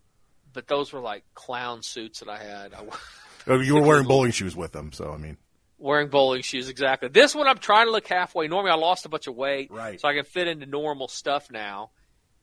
but 0.52 0.66
those 0.66 0.92
were 0.92 1.00
like 1.00 1.24
clown 1.34 1.82
suits 1.82 2.20
that 2.20 2.28
I 2.28 2.38
had. 2.38 2.74
I, 2.74 2.84
oh, 3.46 3.60
you 3.60 3.74
were 3.74 3.82
wearing 3.86 4.06
bowling 4.06 4.32
shoes 4.32 4.56
with 4.56 4.72
them, 4.72 4.92
so 4.92 5.12
I 5.12 5.16
mean. 5.16 5.36
Wearing 5.78 6.08
bowling 6.08 6.42
shoes, 6.42 6.68
exactly. 6.68 7.08
This 7.08 7.34
one 7.34 7.48
I'm 7.48 7.58
trying 7.58 7.86
to 7.86 7.92
look 7.92 8.06
halfway. 8.06 8.46
Normally 8.46 8.70
I 8.70 8.76
lost 8.76 9.04
a 9.04 9.08
bunch 9.08 9.26
of 9.26 9.34
weight, 9.34 9.70
right? 9.72 10.00
So 10.00 10.06
I 10.06 10.14
can 10.14 10.24
fit 10.24 10.46
into 10.46 10.64
normal 10.64 11.08
stuff 11.08 11.50
now, 11.50 11.90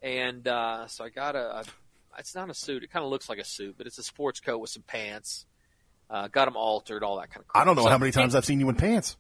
and 0.01 0.45
uh, 0.45 0.87
so 0.87 1.05
I 1.05 1.09
got 1.09 1.35
a, 1.35 1.59
a. 1.59 1.63
It's 2.17 2.35
not 2.35 2.49
a 2.49 2.53
suit. 2.53 2.83
It 2.83 2.91
kind 2.91 3.05
of 3.05 3.11
looks 3.11 3.29
like 3.29 3.37
a 3.37 3.45
suit, 3.45 3.75
but 3.77 3.87
it's 3.87 3.97
a 3.97 4.03
sports 4.03 4.41
coat 4.41 4.57
with 4.57 4.71
some 4.71 4.83
pants. 4.83 5.45
Uh, 6.09 6.27
got 6.27 6.45
them 6.45 6.57
altered, 6.57 7.01
all 7.01 7.17
that 7.19 7.29
kind 7.29 7.41
of. 7.41 7.47
Crap. 7.47 7.61
I 7.61 7.65
don't 7.65 7.77
know 7.77 7.83
so, 7.83 7.89
how 7.89 7.97
many 7.97 8.11
times 8.11 8.35
I've 8.35 8.43
seen 8.43 8.59
you 8.59 8.67
in 8.67 8.75
pants. 8.75 9.15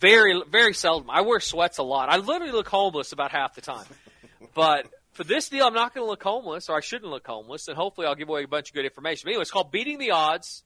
Very, 0.00 0.40
very 0.48 0.72
seldom. 0.72 1.10
I 1.10 1.22
wear 1.22 1.40
sweats 1.40 1.78
a 1.78 1.82
lot. 1.82 2.08
I 2.08 2.18
literally 2.18 2.52
look 2.52 2.68
homeless 2.68 3.12
about 3.12 3.32
half 3.32 3.54
the 3.54 3.60
time, 3.60 3.84
but 4.54 4.86
for 5.18 5.24
this 5.24 5.48
deal, 5.48 5.66
I'm 5.66 5.74
not 5.74 5.92
going 5.92 6.06
to 6.06 6.08
look 6.08 6.22
homeless, 6.22 6.68
or 6.68 6.76
I 6.76 6.80
shouldn't 6.80 7.10
look 7.10 7.26
homeless, 7.26 7.66
and 7.66 7.76
hopefully 7.76 8.06
I'll 8.06 8.14
give 8.14 8.28
away 8.28 8.44
a 8.44 8.48
bunch 8.48 8.70
of 8.70 8.74
good 8.74 8.84
information. 8.84 9.22
But 9.24 9.30
anyway, 9.30 9.42
it's 9.42 9.50
called 9.50 9.72
Beating 9.72 9.98
the 9.98 10.12
Odds. 10.12 10.62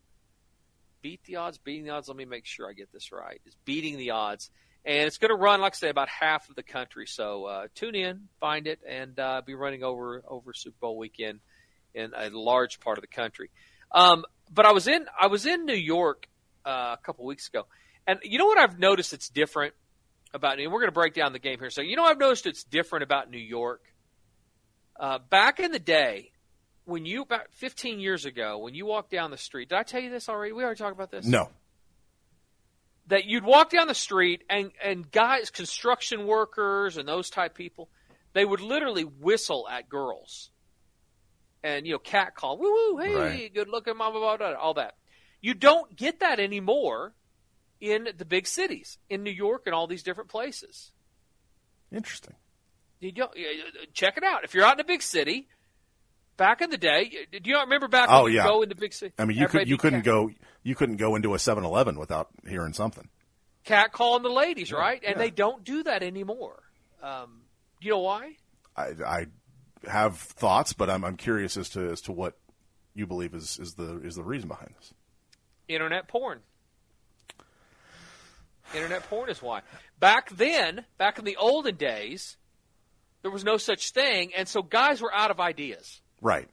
Beat 1.01 1.25
the 1.25 1.37
odds, 1.37 1.57
beating 1.57 1.85
the 1.85 1.91
odds. 1.91 2.09
Let 2.09 2.19
me 2.19 2.27
make 2.27 2.45
sure 2.45 2.69
I 2.69 2.75
get 2.75 2.93
this 2.93 3.13
right. 3.13 3.41
It's 3.47 3.57
beating 3.65 3.97
the 3.97 4.11
odds, 4.11 4.51
and 4.85 5.07
it's 5.07 5.17
going 5.17 5.31
to 5.31 5.37
run, 5.37 5.63
like 5.63 5.73
I 5.73 5.77
say, 5.77 5.89
about 5.89 6.11
half 6.11 6.51
of 6.51 6.55
the 6.55 6.63
country. 6.63 7.07
So 7.07 7.47
uh, 7.47 7.67
tune 7.75 7.95
in, 7.95 8.29
find 8.41 8.67
it, 8.67 8.81
and 8.87 9.19
uh, 9.19 9.41
be 9.45 9.55
running 9.55 9.83
over 9.83 10.23
over 10.29 10.53
Super 10.53 10.77
Bowl 10.83 10.99
weekend 10.99 11.41
in 11.95 12.13
a 12.15 12.29
large 12.29 12.79
part 12.79 12.99
of 12.99 13.03
the 13.03 13.09
country. 13.09 13.51
Um, 13.91 14.23
but 14.53 14.67
I 14.67 14.73
was 14.73 14.87
in 14.87 15.07
I 15.19 15.29
was 15.29 15.47
in 15.47 15.65
New 15.65 15.73
York 15.73 16.29
uh, 16.67 16.95
a 16.97 16.99
couple 17.03 17.25
weeks 17.25 17.49
ago, 17.49 17.65
and 18.07 18.19
you 18.23 18.39
know 18.39 18.47
what 18.47 18.59
I've 18.59 18.79
noticed? 18.79 19.15
It's 19.15 19.31
different 19.31 19.73
about 20.35 20.59
New. 20.59 20.71
We're 20.71 20.81
going 20.81 20.89
to 20.89 20.93
break 20.93 21.15
down 21.15 21.33
the 21.33 21.39
game 21.39 21.59
here. 21.59 21.71
So 21.71 21.81
you 21.81 21.97
know 21.97 22.05
I've 22.05 22.19
noticed 22.19 22.47
it's 22.47 22.65
different 22.65 23.03
about 23.03 23.31
New 23.31 23.39
York. 23.39 23.81
Uh, 24.99 25.19
back 25.31 25.59
in 25.61 25.73
the 25.73 25.79
day, 25.79 26.31
when 26.85 27.07
you 27.07 27.23
about 27.23 27.53
15 27.53 28.01
years 28.01 28.25
ago, 28.25 28.59
when 28.59 28.75
you 28.75 28.87
walked 28.87 29.11
down 29.11 29.31
the 29.31 29.37
street, 29.37 29.69
did 29.69 29.79
I 29.79 29.83
tell 29.83 30.01
you 30.01 30.11
this 30.11 30.29
already? 30.29 30.53
We 30.53 30.63
already 30.65 30.79
talked 30.79 30.95
about 30.95 31.11
this. 31.11 31.27
No. 31.27 31.49
That 33.09 33.25
you'd 33.25 33.45
walk 33.45 33.71
down 33.71 33.89
the 33.89 33.95
street 33.95 34.45
and 34.49 34.71
and 34.83 35.11
guys, 35.11 35.51
construction 35.51 36.27
workers, 36.27 36.97
and 36.97 37.07
those 37.09 37.31
type 37.31 37.55
people, 37.55 37.89
they 38.33 38.45
would 38.45 38.61
literally 38.61 39.03
whistle 39.03 39.67
at 39.69 39.89
girls, 39.89 40.51
and 41.65 41.85
you 41.87 41.93
know, 41.95 41.99
cat 41.99 42.35
call, 42.37 42.59
woo 42.59 42.71
woo, 42.95 42.99
hey, 42.99 43.15
Right. 43.15 43.55
good 43.55 43.69
looking, 43.69 43.95
blah 43.97 44.11
blah 44.13 44.21
blah, 44.21 44.37
blah, 44.37 44.55
all 44.59 44.75
that. 44.75 44.95
You 45.41 45.55
don't 45.55 45.95
get 45.97 46.21
that 46.21 46.39
anymore 46.39 47.13
in 47.81 48.09
the 48.17 48.25
big 48.25 48.47
cities, 48.47 48.99
in 49.11 49.25
New 49.25 49.33
York 49.33 49.63
and 49.67 49.75
all 49.75 49.89
these 49.89 50.05
different 50.05 50.31
places. 50.31 50.93
Interesting. 51.91 52.35
You 53.03 53.11
don't, 53.11 53.33
check 53.93 54.17
it 54.17 54.23
out. 54.23 54.45
If 54.45 54.55
you're 54.55 54.65
out 54.65 54.75
in 54.75 54.81
a 54.81 54.87
big 54.87 55.03
city, 55.03 55.49
back 56.37 56.63
in 56.63 56.71
the 56.71 56.79
day, 56.79 57.11
do 57.33 57.41
you 57.43 57.53
not 57.53 57.65
remember 57.65 57.89
back 57.89 58.09
Oh 58.11 58.25
when 58.25 58.33
yeah. 58.33 58.45
you 58.45 58.49
go 58.49 58.63
into 58.63 58.77
big 58.77 58.93
city? 58.93 59.13
I 59.19 59.25
mean, 59.25 59.37
you 59.37 59.49
could 59.49 59.69
you 59.69 59.77
couldn't 59.77 60.01
cat, 60.01 60.07
go 60.07 60.31
you 60.63 60.77
couldn't 60.77 60.97
go 60.97 61.17
into 61.17 61.35
a 61.35 61.37
7-Eleven 61.37 61.99
without 61.99 62.29
hearing 62.49 62.73
something. 62.73 63.09
cat 63.65 63.93
calling 63.93 64.23
the 64.23 64.29
ladies, 64.31 64.73
right? 64.73 65.03
And 65.05 65.17
yeah. 65.17 65.19
they 65.19 65.31
don't 65.31 65.65
do 65.65 65.83
that 65.83 66.05
anymore. 66.05 66.63
Um, 67.03 67.41
you 67.81 67.91
know 67.91 67.99
why? 67.99 68.37
I, 68.77 68.93
I 69.05 69.27
have 69.89 70.17
thoughts, 70.17 70.73
but 70.73 70.89
I'm 70.89 71.05
I'm 71.05 71.17
curious 71.17 71.57
as 71.57 71.69
to 71.71 71.91
as 71.91 72.01
to 72.03 72.13
what 72.13 72.39
you 72.95 73.07
believe 73.09 73.35
is, 73.35 73.59
is 73.59 73.75
the 73.75 74.01
is 74.03 74.15
the 74.15 74.23
reason 74.23 74.49
behind 74.49 74.75
this. 74.79 74.95
Internet 75.67 76.07
porn. 76.07 76.41
Internet 78.75 79.03
porn 79.11 79.29
is 79.29 79.43
why. 79.43 79.63
Back 79.99 80.31
then, 80.31 80.85
back 80.99 81.19
in 81.19 81.25
the 81.25 81.37
olden 81.37 81.77
days, 81.77 82.37
there 83.23 83.31
was 83.31 83.45
no 83.45 83.57
such 83.57 83.91
thing, 83.93 84.33
and 84.37 84.47
so 84.49 84.63
guys 84.63 85.01
were 85.01 85.15
out 85.15 85.31
of 85.31 85.41
ideas. 85.41 86.01
Right. 86.21 86.49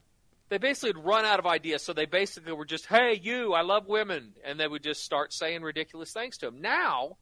They 0.50 0.58
basically 0.58 1.00
had 1.00 1.06
run 1.06 1.26
out 1.26 1.40
of 1.40 1.46
ideas, 1.46 1.84
so 1.84 1.94
they 1.94 2.06
basically 2.06 2.54
were 2.54 2.66
just, 2.66 2.86
"Hey, 2.88 3.20
you, 3.22 3.54
I 3.54 3.62
love 3.62 3.88
women," 3.88 4.34
and 4.44 4.60
they 4.60 4.68
would 4.68 4.84
just 4.84 5.04
start 5.04 5.32
saying 5.34 5.62
ridiculous 5.62 6.12
things 6.12 6.38
to 6.40 6.48
them. 6.48 6.62
Now, 6.62 7.18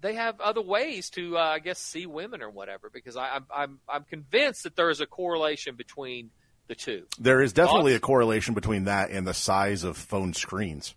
they 0.00 0.14
have 0.14 0.40
other 0.40 0.62
ways 0.62 1.10
to, 1.10 1.36
uh, 1.36 1.40
I 1.40 1.58
guess, 1.58 1.78
see 1.80 2.06
women 2.06 2.40
or 2.42 2.50
whatever. 2.50 2.88
Because 2.92 3.16
I, 3.16 3.28
I'm, 3.36 3.46
I'm, 3.52 3.78
I'm 3.88 4.04
convinced 4.04 4.62
that 4.62 4.76
there 4.76 4.90
is 4.90 5.00
a 5.00 5.06
correlation 5.06 5.74
between 5.74 6.30
the 6.68 6.76
two. 6.76 7.06
There 7.18 7.40
is 7.42 7.52
definitely 7.52 7.94
a 7.94 8.00
correlation 8.00 8.54
between 8.54 8.84
that 8.84 9.10
and 9.10 9.26
the 9.26 9.34
size 9.34 9.82
of 9.82 9.96
phone 9.96 10.34
screens 10.34 10.94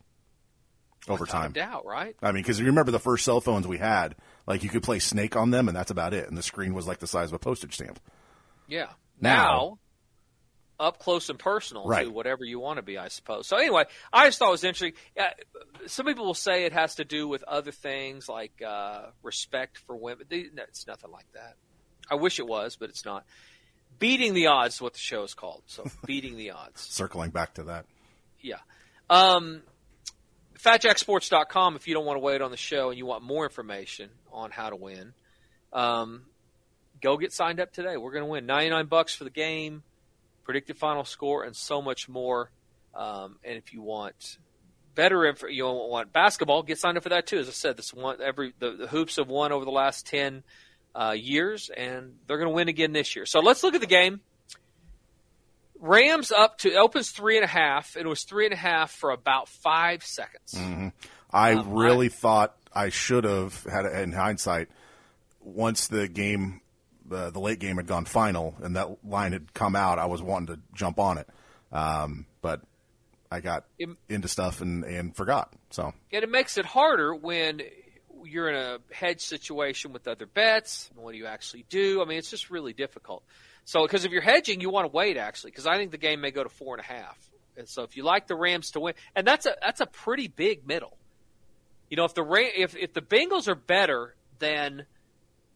over 1.07 1.23
Without 1.23 1.41
time. 1.41 1.51
doubt, 1.53 1.85
right? 1.85 2.15
I 2.21 2.31
mean, 2.31 2.43
because 2.43 2.59
you 2.59 2.67
remember 2.67 2.91
the 2.91 2.99
first 2.99 3.25
cell 3.25 3.41
phones 3.41 3.67
we 3.67 3.79
had, 3.79 4.15
like 4.51 4.63
you 4.63 4.69
could 4.69 4.83
play 4.83 4.99
Snake 4.99 5.35
on 5.35 5.49
them, 5.51 5.67
and 5.67 5.75
that's 5.75 5.91
about 5.91 6.13
it. 6.13 6.27
And 6.27 6.37
the 6.37 6.43
screen 6.43 6.73
was 6.73 6.87
like 6.87 6.99
the 6.99 7.07
size 7.07 7.29
of 7.29 7.33
a 7.33 7.39
postage 7.39 7.73
stamp. 7.75 7.99
Yeah. 8.67 8.89
Now- 9.19 9.77
Now, 10.79 10.85
up 10.87 10.97
close 10.99 11.29
and 11.29 11.37
personal 11.37 11.85
Right. 11.85 12.05
to 12.05 12.11
whatever 12.11 12.43
you 12.43 12.59
want 12.59 12.77
to 12.77 12.81
be, 12.81 12.97
I 12.97 13.07
suppose. 13.09 13.45
So 13.47 13.55
anyway, 13.57 13.83
I 14.11 14.25
just 14.27 14.39
thought 14.39 14.47
it 14.47 14.51
was 14.51 14.63
interesting. 14.63 14.93
Uh, 15.19 15.25
some 15.85 16.07
people 16.07 16.25
will 16.25 16.33
say 16.33 16.65
it 16.65 16.73
has 16.73 16.95
to 16.95 17.05
do 17.05 17.27
with 17.27 17.43
other 17.43 17.71
things 17.71 18.27
like 18.27 18.61
uh, 18.65 19.07
respect 19.21 19.77
for 19.77 19.95
women. 19.95 20.25
No, 20.31 20.63
It's 20.63 20.87
nothing 20.87 21.11
like 21.11 21.31
that. 21.33 21.55
I 22.09 22.15
wish 22.15 22.39
it 22.39 22.47
was, 22.47 22.77
but 22.77 22.89
it's 22.89 23.05
not. 23.05 23.25
Beating 23.99 24.33
the 24.33 24.47
odds 24.47 24.75
is 24.75 24.81
what 24.81 24.93
the 24.93 24.99
show 24.99 25.21
is 25.23 25.35
called. 25.35 25.61
So 25.67 25.85
beating 26.07 26.35
the 26.35 26.49
odds. 26.51 26.81
Circling 26.81 27.29
back 27.29 27.53
to 27.55 27.63
that. 27.65 27.85
Yeah. 28.39 28.57
Um, 29.07 29.61
FatJackSports.com 30.63 31.75
if 31.75 31.87
you 31.87 31.93
don't 31.93 32.05
want 32.05 32.17
to 32.17 32.21
wait 32.21 32.41
on 32.41 32.51
the 32.51 32.57
show 32.57 32.89
and 32.89 32.97
you 32.97 33.05
want 33.05 33.23
more 33.23 33.45
information 33.45 34.09
on 34.31 34.51
how 34.51 34.69
to 34.69 34.75
win. 34.75 35.13
Um, 35.73 36.23
go 37.01 37.17
get 37.17 37.33
signed 37.33 37.59
up 37.59 37.73
today. 37.73 37.97
We're 37.97 38.11
going 38.11 38.23
to 38.23 38.29
win 38.29 38.45
99 38.45 38.85
bucks 38.85 39.15
for 39.15 39.23
the 39.23 39.31
game, 39.31 39.81
predicted 40.43 40.77
final 40.77 41.03
score, 41.03 41.43
and 41.43 41.55
so 41.55 41.81
much 41.81 42.07
more. 42.07 42.51
Um, 42.93 43.37
and 43.43 43.57
if 43.57 43.73
you 43.73 43.81
want 43.81 44.37
better 44.93 45.25
info, 45.25 45.47
you 45.47 45.65
want 45.65 46.13
basketball, 46.13 46.61
get 46.61 46.77
signed 46.77 46.97
up 46.97 47.03
for 47.03 47.09
that 47.09 47.25
too. 47.25 47.39
As 47.39 47.47
I 47.47 47.53
said, 47.53 47.77
this 47.77 47.93
one 47.93 48.21
every 48.21 48.53
the, 48.59 48.71
the 48.71 48.87
hoops 48.87 49.15
have 49.15 49.29
won 49.29 49.51
over 49.51 49.65
the 49.65 49.71
last 49.71 50.05
10 50.07 50.43
uh, 50.93 51.15
years, 51.17 51.71
and 51.75 52.13
they're 52.27 52.37
going 52.37 52.49
to 52.49 52.55
win 52.55 52.67
again 52.67 52.91
this 52.91 53.15
year. 53.15 53.25
So 53.25 53.39
let's 53.39 53.63
look 53.63 53.73
at 53.73 53.81
the 53.81 53.87
game. 53.87 54.21
Rams 55.81 56.31
up 56.31 56.59
to 56.59 56.75
opens 56.75 57.09
three 57.09 57.35
and 57.37 57.43
a 57.43 57.47
half. 57.47 57.97
It 57.97 58.05
was 58.05 58.23
three 58.23 58.45
and 58.45 58.53
a 58.53 58.57
half 58.57 58.91
for 58.91 59.09
about 59.11 59.49
five 59.49 60.03
seconds. 60.05 60.53
hmm 60.57 60.89
I 61.33 61.53
Um, 61.53 61.73
really 61.73 62.09
thought 62.09 62.55
I 62.73 62.89
should 62.89 63.23
have 63.23 63.63
had, 63.63 63.85
in 63.85 64.11
hindsight, 64.11 64.69
once 65.39 65.87
the 65.87 66.07
game, 66.07 66.61
uh, 67.11 67.31
the 67.31 67.39
late 67.39 67.59
game 67.59 67.77
had 67.77 67.87
gone 67.87 68.05
final 68.05 68.55
and 68.61 68.75
that 68.75 69.03
line 69.03 69.31
had 69.33 69.53
come 69.53 69.75
out, 69.75 69.97
I 69.97 70.05
was 70.05 70.21
wanting 70.21 70.55
to 70.55 70.61
jump 70.73 70.99
on 70.99 71.17
it, 71.17 71.27
um, 71.71 72.25
but 72.41 72.61
I 73.31 73.39
got 73.39 73.65
It- 73.79 73.89
into 74.07 74.27
stuff 74.27 74.61
and, 74.61 74.83
and 74.83 75.15
forgot. 75.15 75.51
So 75.71 75.93
And 76.11 76.23
it 76.23 76.29
makes 76.29 76.57
it 76.57 76.65
harder 76.65 77.15
when 77.15 77.61
you're 78.23 78.49
in 78.49 78.55
a 78.55 78.77
hedge 78.93 79.21
situation 79.21 79.93
with 79.93 80.07
other 80.07 80.25
bets. 80.27 80.91
What 80.95 81.13
do 81.13 81.17
you 81.17 81.25
actually 81.25 81.65
do? 81.69 82.01
I 82.01 82.05
mean, 82.05 82.19
it's 82.19 82.29
just 82.29 82.49
really 82.51 82.73
difficult. 82.73 83.23
So, 83.65 83.83
because 83.83 84.05
if 84.05 84.11
you're 84.11 84.21
hedging, 84.21 84.61
you 84.61 84.69
want 84.69 84.85
to 84.85 84.95
wait 84.95 85.17
actually, 85.17 85.51
because 85.51 85.67
I 85.67 85.77
think 85.77 85.91
the 85.91 85.97
game 85.97 86.21
may 86.21 86.31
go 86.31 86.43
to 86.43 86.49
four 86.49 86.75
and 86.75 86.83
a 86.83 86.87
half. 86.87 87.17
And 87.57 87.67
so, 87.67 87.83
if 87.83 87.95
you 87.95 88.03
like 88.03 88.27
the 88.27 88.35
Rams 88.35 88.71
to 88.71 88.79
win, 88.79 88.93
and 89.15 89.25
that's 89.25 89.45
a 89.45 89.55
that's 89.61 89.81
a 89.81 89.85
pretty 89.85 90.27
big 90.27 90.67
middle. 90.67 90.97
You 91.89 91.97
know, 91.97 92.05
if 92.05 92.13
the 92.13 92.23
if 92.55 92.75
if 92.75 92.93
the 92.93 93.01
Bengals 93.01 93.47
are 93.47 93.55
better 93.55 94.15
than 94.39 94.85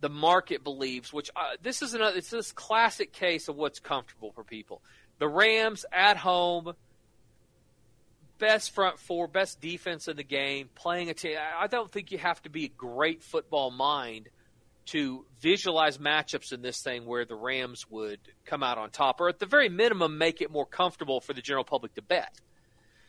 the 0.02 0.10
market 0.10 0.64
believes, 0.64 1.12
which 1.12 1.30
uh, 1.36 1.56
this 1.62 1.82
is 1.82 1.94
another 1.94 2.18
it's 2.18 2.30
this 2.30 2.52
classic 2.52 3.14
case 3.14 3.48
of 3.48 3.56
what's 3.56 3.80
comfortable 3.80 4.32
for 4.34 4.44
people. 4.44 4.82
The 5.18 5.28
Rams 5.28 5.86
at 5.92 6.18
home, 6.18 6.74
best 8.38 8.72
front 8.72 9.00
four, 9.00 9.28
best 9.28 9.62
defense 9.62 10.08
in 10.08 10.18
the 10.18 10.24
game, 10.24 10.70
playing 10.76 11.10
a 11.10 11.14
team. 11.14 11.38
I 11.58 11.68
don't 11.68 11.92
think 11.92 12.12
you 12.12 12.18
have 12.18 12.42
to 12.44 12.50
be 12.50 12.66
a 12.66 12.70
great 12.70 13.24
football 13.24 13.72
mind 13.72 14.30
to 14.88 15.26
visualize 15.40 15.98
matchups 15.98 16.54
in 16.54 16.62
this 16.62 16.82
thing 16.82 17.06
where 17.06 17.26
the 17.26 17.36
Rams 17.36 17.90
would 17.90 18.20
come 18.46 18.62
out 18.62 18.78
on 18.78 18.92
top, 18.92 19.20
or 19.20 19.30
at 19.30 19.40
the 19.40 19.46
very 19.46 19.70
minimum, 19.70 20.18
make 20.18 20.42
it 20.42 20.52
more 20.52 20.66
comfortable 20.66 21.20
for 21.20 21.34
the 21.34 21.42
general 21.42 21.64
public 21.64 21.96
to 21.96 22.02
bet. 22.02 22.34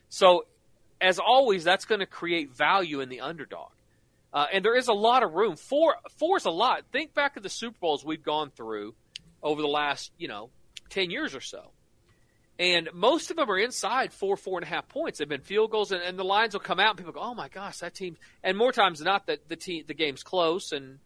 So, 0.08 0.46
as 1.00 1.18
always, 1.18 1.64
that's 1.64 1.84
going 1.84 2.00
to 2.00 2.06
create 2.06 2.50
value 2.54 3.00
in 3.00 3.08
the 3.08 3.20
underdog. 3.20 3.70
Uh, 4.32 4.46
and 4.52 4.64
there 4.64 4.76
is 4.76 4.88
a 4.88 4.94
lot 4.94 5.22
of 5.22 5.34
room. 5.34 5.56
Four, 5.56 5.96
four 6.18 6.38
is 6.38 6.46
a 6.46 6.50
lot. 6.50 6.82
Think 6.92 7.14
back 7.14 7.34
to 7.34 7.40
the 7.40 7.48
Super 7.48 7.76
Bowls 7.80 8.04
we've 8.04 8.22
gone 8.22 8.50
through 8.50 8.94
over 9.42 9.60
the 9.60 9.68
last, 9.68 10.12
you 10.18 10.28
know, 10.28 10.50
10 10.90 11.10
years 11.10 11.34
or 11.34 11.40
so. 11.40 11.70
And 12.58 12.88
most 12.94 13.30
of 13.30 13.36
them 13.36 13.50
are 13.50 13.58
inside 13.58 14.14
four, 14.14 14.36
four 14.36 14.58
and 14.58 14.64
a 14.64 14.68
half 14.68 14.88
points. 14.88 15.18
They've 15.18 15.28
been 15.28 15.42
field 15.42 15.70
goals, 15.70 15.92
and, 15.92 16.02
and 16.02 16.18
the 16.18 16.24
lines 16.24 16.54
will 16.54 16.60
come 16.60 16.80
out, 16.80 16.90
and 16.90 16.98
people 16.98 17.12
go, 17.12 17.20
"Oh 17.20 17.34
my 17.34 17.48
gosh, 17.48 17.78
that 17.80 17.94
team!" 17.94 18.16
And 18.42 18.56
more 18.56 18.72
times 18.72 18.98
than 18.98 19.04
not, 19.04 19.26
the 19.26 19.56
team, 19.56 19.84
the 19.86 19.92
game's 19.92 20.22
close, 20.22 20.72
and 20.72 20.98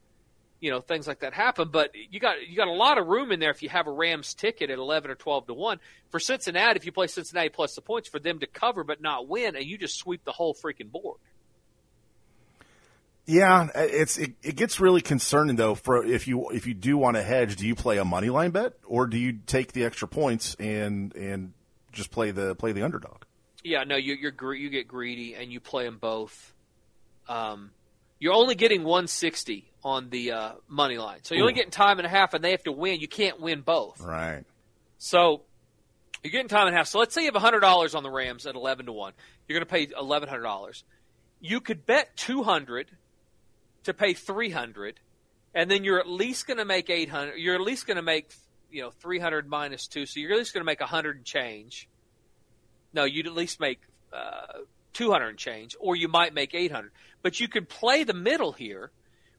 you 0.60 0.70
know 0.70 0.80
things 0.80 1.06
like 1.08 1.20
that 1.20 1.32
happen. 1.32 1.68
But 1.70 1.92
you 1.94 2.20
got 2.20 2.46
you 2.48 2.56
got 2.56 2.68
a 2.68 2.72
lot 2.72 2.98
of 2.98 3.06
room 3.06 3.32
in 3.32 3.40
there 3.40 3.50
if 3.50 3.62
you 3.62 3.68
have 3.70 3.86
a 3.86 3.92
Rams 3.92 4.34
ticket 4.34 4.70
at 4.70 4.78
eleven 4.78 5.10
or 5.10 5.14
twelve 5.14 5.46
to 5.46 5.54
one 5.54 5.80
for 6.10 6.20
Cincinnati. 6.20 6.76
If 6.76 6.86
you 6.86 6.92
play 6.92 7.06
Cincinnati 7.06 7.48
plus 7.48 7.74
the 7.74 7.82
points 7.82 8.08
for 8.08 8.18
them 8.18 8.40
to 8.40 8.46
cover 8.46 8.84
but 8.84 9.00
not 9.00 9.28
win, 9.28 9.56
and 9.56 9.64
you 9.64 9.78
just 9.78 9.98
sweep 9.98 10.24
the 10.24 10.32
whole 10.32 10.54
freaking 10.54 10.90
board. 10.90 11.18
yeah, 13.26 13.68
it's 13.74 14.18
it, 14.18 14.32
it 14.42 14.56
gets 14.56 14.80
really 14.80 15.00
concerning 15.00 15.56
though. 15.56 15.74
For 15.74 16.04
if 16.04 16.26
you 16.26 16.50
if 16.50 16.66
you 16.66 16.74
do 16.74 16.96
want 16.98 17.16
to 17.16 17.22
hedge, 17.22 17.56
do 17.56 17.66
you 17.66 17.74
play 17.74 17.98
a 17.98 18.04
money 18.04 18.28
line 18.30 18.50
bet 18.50 18.74
or 18.86 19.06
do 19.06 19.18
you 19.18 19.38
take 19.46 19.72
the 19.72 19.84
extra 19.84 20.08
points 20.08 20.56
and 20.58 21.14
and 21.14 21.52
just 21.92 22.10
play 22.10 22.32
the 22.32 22.54
play 22.56 22.72
the 22.72 22.82
underdog? 22.82 23.22
Yeah, 23.62 23.84
no, 23.84 23.96
you, 23.96 24.14
you're 24.14 24.54
you 24.54 24.70
get 24.70 24.88
greedy 24.88 25.34
and 25.34 25.52
you 25.52 25.60
play 25.60 25.84
them 25.84 25.98
both. 25.98 26.54
Um, 27.28 27.70
you're 28.20 28.34
only 28.34 28.54
getting 28.54 28.84
160 28.84 29.66
on 29.82 30.10
the 30.10 30.32
uh, 30.32 30.52
money 30.68 30.98
line, 30.98 31.20
so 31.22 31.34
you're 31.34 31.42
only 31.42 31.54
getting 31.54 31.70
time 31.70 31.98
and 31.98 32.06
a 32.06 32.10
half, 32.10 32.34
and 32.34 32.44
they 32.44 32.52
have 32.52 32.62
to 32.64 32.72
win. 32.72 33.00
You 33.00 33.08
can't 33.08 33.40
win 33.40 33.62
both. 33.62 34.00
Right. 34.00 34.44
So 34.98 35.42
you're 36.22 36.30
getting 36.30 36.48
time 36.48 36.66
and 36.66 36.74
a 36.74 36.78
half. 36.78 36.86
So 36.86 36.98
let's 36.98 37.14
say 37.14 37.22
you 37.22 37.30
have 37.32 37.40
hundred 37.40 37.60
dollars 37.60 37.94
on 37.94 38.02
the 38.02 38.10
Rams 38.10 38.46
at 38.46 38.54
eleven 38.54 38.86
to 38.86 38.92
one. 38.92 39.14
You're 39.48 39.58
going 39.58 39.66
to 39.66 39.70
pay 39.72 39.98
eleven 39.98 40.28
hundred 40.28 40.42
dollars. 40.42 40.84
You 41.40 41.60
could 41.60 41.86
bet 41.86 42.14
two 42.16 42.42
hundred 42.42 42.90
to 43.84 43.94
pay 43.94 44.12
three 44.12 44.50
hundred, 44.50 45.00
and 45.54 45.70
then 45.70 45.82
you're 45.82 45.98
at 45.98 46.08
least 46.08 46.46
going 46.46 46.58
to 46.58 46.66
make 46.66 46.90
eight 46.90 47.08
hundred. 47.08 47.36
You're 47.36 47.54
at 47.54 47.62
least 47.62 47.86
going 47.86 47.96
to 47.96 48.02
make 48.02 48.30
you 48.70 48.82
know 48.82 48.90
three 48.90 49.18
hundred 49.18 49.48
minus 49.48 49.86
two, 49.86 50.04
so 50.04 50.20
you're 50.20 50.32
at 50.32 50.38
least 50.38 50.52
going 50.52 50.62
to 50.62 50.66
make 50.66 50.82
a 50.82 50.86
hundred 50.86 51.16
and 51.16 51.24
change. 51.24 51.88
No, 52.92 53.04
you'd 53.04 53.26
at 53.26 53.34
least 53.34 53.60
make 53.60 53.80
uh, 54.12 54.58
two 54.92 55.10
hundred 55.10 55.28
and 55.28 55.38
change, 55.38 55.76
or 55.80 55.96
you 55.96 56.08
might 56.08 56.34
make 56.34 56.54
eight 56.54 56.72
hundred. 56.72 56.92
But 57.22 57.40
you 57.40 57.48
could 57.48 57.68
play 57.68 58.04
the 58.04 58.14
middle 58.14 58.52
here, 58.52 58.90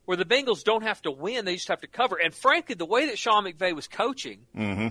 where 0.05 0.17
the 0.17 0.25
Bengals 0.25 0.63
don't 0.63 0.83
have 0.83 1.01
to 1.03 1.11
win; 1.11 1.45
they 1.45 1.55
just 1.55 1.67
have 1.67 1.81
to 1.81 1.87
cover. 1.87 2.17
And 2.17 2.33
frankly, 2.33 2.75
the 2.75 2.85
way 2.85 3.07
that 3.07 3.17
Sean 3.17 3.45
McVay 3.45 3.75
was 3.75 3.87
coaching 3.87 4.39
Mm-hmm. 4.55 4.87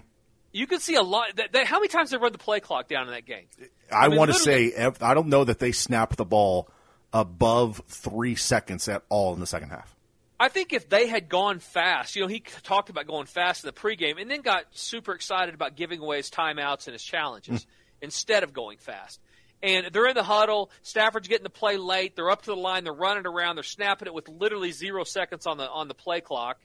you 0.52 0.66
can 0.66 0.80
see 0.80 0.94
a 0.96 1.02
lot. 1.02 1.36
That, 1.36 1.52
that, 1.52 1.66
how 1.66 1.78
many 1.78 1.88
times 1.88 2.10
they 2.10 2.16
run 2.16 2.32
the 2.32 2.38
play 2.38 2.60
clock 2.60 2.88
down 2.88 3.06
in 3.06 3.12
that 3.14 3.26
game? 3.26 3.46
I, 3.92 4.08
mean, 4.08 4.18
want 4.18 4.32
to 4.32 4.38
say 4.38 4.72
I 5.00 5.14
don't 5.14 5.28
know 5.28 5.44
that 5.44 5.58
they 5.58 5.72
snapped 5.72 6.16
the 6.16 6.24
ball 6.24 6.68
above 7.12 7.82
three 7.88 8.34
seconds 8.36 8.88
at 8.88 9.02
all 9.08 9.34
in 9.34 9.40
the 9.40 9.46
second 9.46 9.70
half. 9.70 9.94
I 10.38 10.48
think 10.48 10.72
if 10.72 10.88
they 10.88 11.06
had 11.06 11.28
gone 11.28 11.58
fast, 11.58 12.16
you 12.16 12.22
know, 12.22 12.28
he 12.28 12.40
talked 12.40 12.88
about 12.88 13.06
going 13.06 13.26
fast 13.26 13.62
in 13.62 13.68
the 13.68 13.72
pregame, 13.78 14.18
and 14.20 14.30
then 14.30 14.40
got 14.40 14.64
super 14.70 15.12
excited 15.12 15.54
about 15.54 15.76
giving 15.76 16.00
away 16.00 16.16
his 16.16 16.30
timeouts 16.30 16.86
and 16.86 16.94
his 16.94 17.02
challenges 17.02 17.66
instead 18.00 18.42
of 18.42 18.54
going 18.54 18.78
fast. 18.78 19.20
And 19.62 19.88
they're 19.92 20.06
in 20.06 20.14
the 20.14 20.22
huddle. 20.22 20.70
Stafford's 20.82 21.28
getting 21.28 21.44
the 21.44 21.50
play 21.50 21.76
late. 21.76 22.16
They're 22.16 22.30
up 22.30 22.42
to 22.42 22.50
the 22.50 22.56
line. 22.56 22.84
They're 22.84 22.92
running 22.92 23.26
around. 23.26 23.56
They're 23.56 23.62
snapping 23.62 24.06
it 24.06 24.14
with 24.14 24.28
literally 24.28 24.72
zero 24.72 25.04
seconds 25.04 25.46
on 25.46 25.58
the 25.58 25.68
on 25.68 25.88
the 25.88 25.94
play 25.94 26.20
clock. 26.20 26.58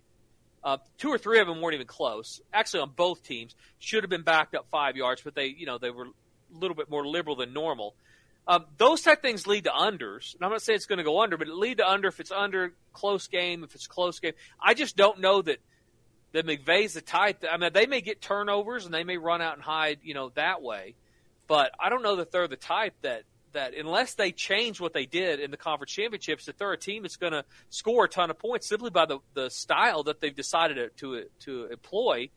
Uh, 0.63 0.77
two 0.97 1.09
or 1.09 1.17
three 1.17 1.39
of 1.39 1.47
them 1.47 1.61
weren't 1.61 1.75
even 1.75 1.85
close. 1.85 2.41
Actually, 2.51 2.79
on 2.81 2.91
both 2.95 3.21
teams, 3.21 3.53
should 3.77 4.03
have 4.03 4.09
been 4.09 4.23
backed 4.23 4.55
up 4.55 4.65
five 4.71 4.95
yards, 4.95 5.21
but 5.21 5.35
they, 5.35 5.45
you 5.45 5.67
know, 5.67 5.77
they 5.77 5.91
were 5.91 6.05
a 6.05 6.57
little 6.57 6.75
bit 6.75 6.89
more 6.89 7.05
liberal 7.05 7.35
than 7.35 7.53
normal. 7.53 7.93
Um, 8.47 8.65
those 8.77 9.01
type 9.01 9.19
of 9.19 9.21
things 9.21 9.45
lead 9.47 9.65
to 9.65 9.71
unders. 9.71 10.33
And 10.35 10.43
I'm 10.43 10.51
not 10.51 10.61
saying 10.61 10.77
it's 10.77 10.85
going 10.85 10.97
to 10.97 11.03
go 11.03 11.21
under, 11.21 11.37
but 11.37 11.47
it 11.47 11.53
lead 11.53 11.77
to 11.77 11.87
under 11.87 12.07
if 12.07 12.19
it's 12.19 12.31
under 12.31 12.73
close 12.93 13.27
game, 13.27 13.63
if 13.63 13.75
it's 13.75 13.87
close 13.87 14.19
game. 14.19 14.33
I 14.59 14.73
just 14.73 14.95
don't 14.95 15.19
know 15.19 15.41
that 15.41 15.57
that 16.33 16.45
McVay's 16.45 16.93
the 16.93 17.01
type. 17.01 17.41
That, 17.41 17.53
I 17.53 17.57
mean, 17.57 17.71
they 17.73 17.85
may 17.85 18.01
get 18.01 18.21
turnovers 18.21 18.85
and 18.85 18.93
they 18.93 19.03
may 19.03 19.17
run 19.17 19.41
out 19.41 19.53
and 19.53 19.63
hide, 19.63 19.99
you 20.03 20.13
know, 20.13 20.29
that 20.35 20.61
way. 20.61 20.95
But 21.47 21.71
I 21.79 21.89
don't 21.89 22.03
know 22.03 22.17
that 22.17 22.31
they're 22.31 22.47
the 22.47 22.55
type 22.55 22.95
that 23.01 23.23
that 23.53 23.73
unless 23.73 24.15
they 24.15 24.31
change 24.31 24.81
what 24.81 24.93
they 24.93 25.05
did 25.05 25.39
in 25.39 25.49
the 25.49 25.57
conference 25.57 25.91
championships, 25.91 26.45
that 26.45 26.57
they're 26.57 26.73
a 26.73 26.77
team 26.77 27.03
that's 27.03 27.15
going 27.15 27.31
to 27.31 27.45
score 27.69 28.05
a 28.05 28.09
ton 28.09 28.29
of 28.29 28.37
points 28.37 28.67
simply 28.67 28.89
by 28.89 29.05
the, 29.05 29.19
the 29.33 29.49
style 29.49 30.03
that 30.03 30.19
they've 30.19 30.35
decided 30.35 30.75
to 30.75 30.89
to, 30.97 31.25
to 31.39 31.65
employ. 31.71 32.29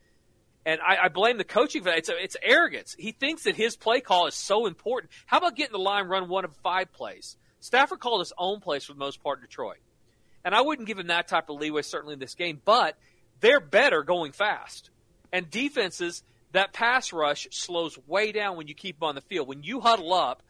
And 0.65 0.81
I, 0.81 1.05
I 1.05 1.09
blame 1.09 1.39
the 1.39 1.45
coaching 1.45 1.83
for 1.83 1.91
that. 1.91 1.99
It's, 1.99 2.11
it's 2.13 2.37
arrogance. 2.43 2.95
He 2.99 3.13
thinks 3.13 3.45
that 3.45 3.57
his 3.57 3.77
play 3.77 4.01
call 4.01 4.27
is 4.27 4.35
so 4.35 4.67
important. 4.67 5.13
How 5.27 5.39
about 5.39 5.57
getting 5.57 5.73
the 5.73 5.79
line 5.79 6.07
run 6.07 6.29
one 6.29 6.45
of 6.45 6.55
five 6.63 6.93
plays? 6.93 7.37
Stafford 7.61 8.01
called 8.01 8.21
his 8.21 8.33
own 8.39 8.61
plays 8.61 8.85
for 8.85 8.93
the 8.93 8.99
most 8.99 9.23
part 9.23 9.39
in 9.39 9.47
Detroit. 9.47 9.79
And 10.45 10.55
I 10.55 10.61
wouldn't 10.61 10.87
give 10.87 10.99
him 10.99 11.09
that 11.09 11.29
type 11.29 11.49
of 11.49 11.59
leeway, 11.59 11.83
certainly 11.83 12.15
in 12.15 12.21
this 12.21 12.35
game, 12.35 12.61
but 12.65 12.97
they're 13.41 13.61
better 13.61 14.03
going 14.03 14.33
fast. 14.33 14.91
And 15.33 15.51
defenses, 15.51 16.23
that 16.53 16.73
pass 16.73 17.13
rush 17.13 17.49
slows 17.51 17.99
way 18.07 18.33
down 18.33 18.57
when 18.57 18.69
you 18.69 18.75
keep 18.75 18.99
them 18.99 19.09
on 19.09 19.15
the 19.15 19.21
field. 19.21 19.49
When 19.49 19.63
you 19.63 19.81
huddle 19.81 20.15
up 20.15 20.43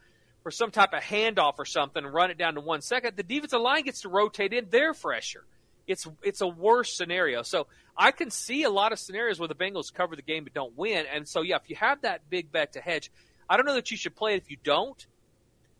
for 0.43 0.51
some 0.51 0.71
type 0.71 0.93
of 0.93 1.01
handoff 1.01 1.55
or 1.57 1.65
something 1.65 2.03
and 2.03 2.13
run 2.13 2.31
it 2.31 2.37
down 2.37 2.55
to 2.55 2.61
one 2.61 2.81
second, 2.81 3.17
the 3.17 3.23
defensive 3.23 3.61
line 3.61 3.83
gets 3.83 4.01
to 4.01 4.09
rotate 4.09 4.53
in. 4.53 4.67
They're 4.69 4.93
fresher. 4.93 5.43
It's 5.87 6.07
it's 6.23 6.41
a 6.41 6.47
worse 6.47 6.95
scenario. 6.95 7.41
So 7.41 7.67
I 7.97 8.11
can 8.11 8.29
see 8.29 8.63
a 8.63 8.69
lot 8.69 8.91
of 8.91 8.99
scenarios 8.99 9.39
where 9.39 9.47
the 9.47 9.55
Bengals 9.55 9.93
cover 9.93 10.15
the 10.15 10.21
game 10.21 10.43
but 10.43 10.53
don't 10.53 10.77
win. 10.77 11.05
And 11.13 11.27
so 11.27 11.41
yeah, 11.41 11.57
if 11.57 11.69
you 11.69 11.75
have 11.77 12.01
that 12.01 12.29
big 12.29 12.51
bet 12.51 12.73
to 12.73 12.79
hedge, 12.79 13.11
I 13.49 13.57
don't 13.57 13.65
know 13.65 13.73
that 13.73 13.91
you 13.91 13.97
should 13.97 14.15
play 14.15 14.35
it 14.35 14.37
if 14.37 14.51
you 14.51 14.57
don't. 14.63 15.05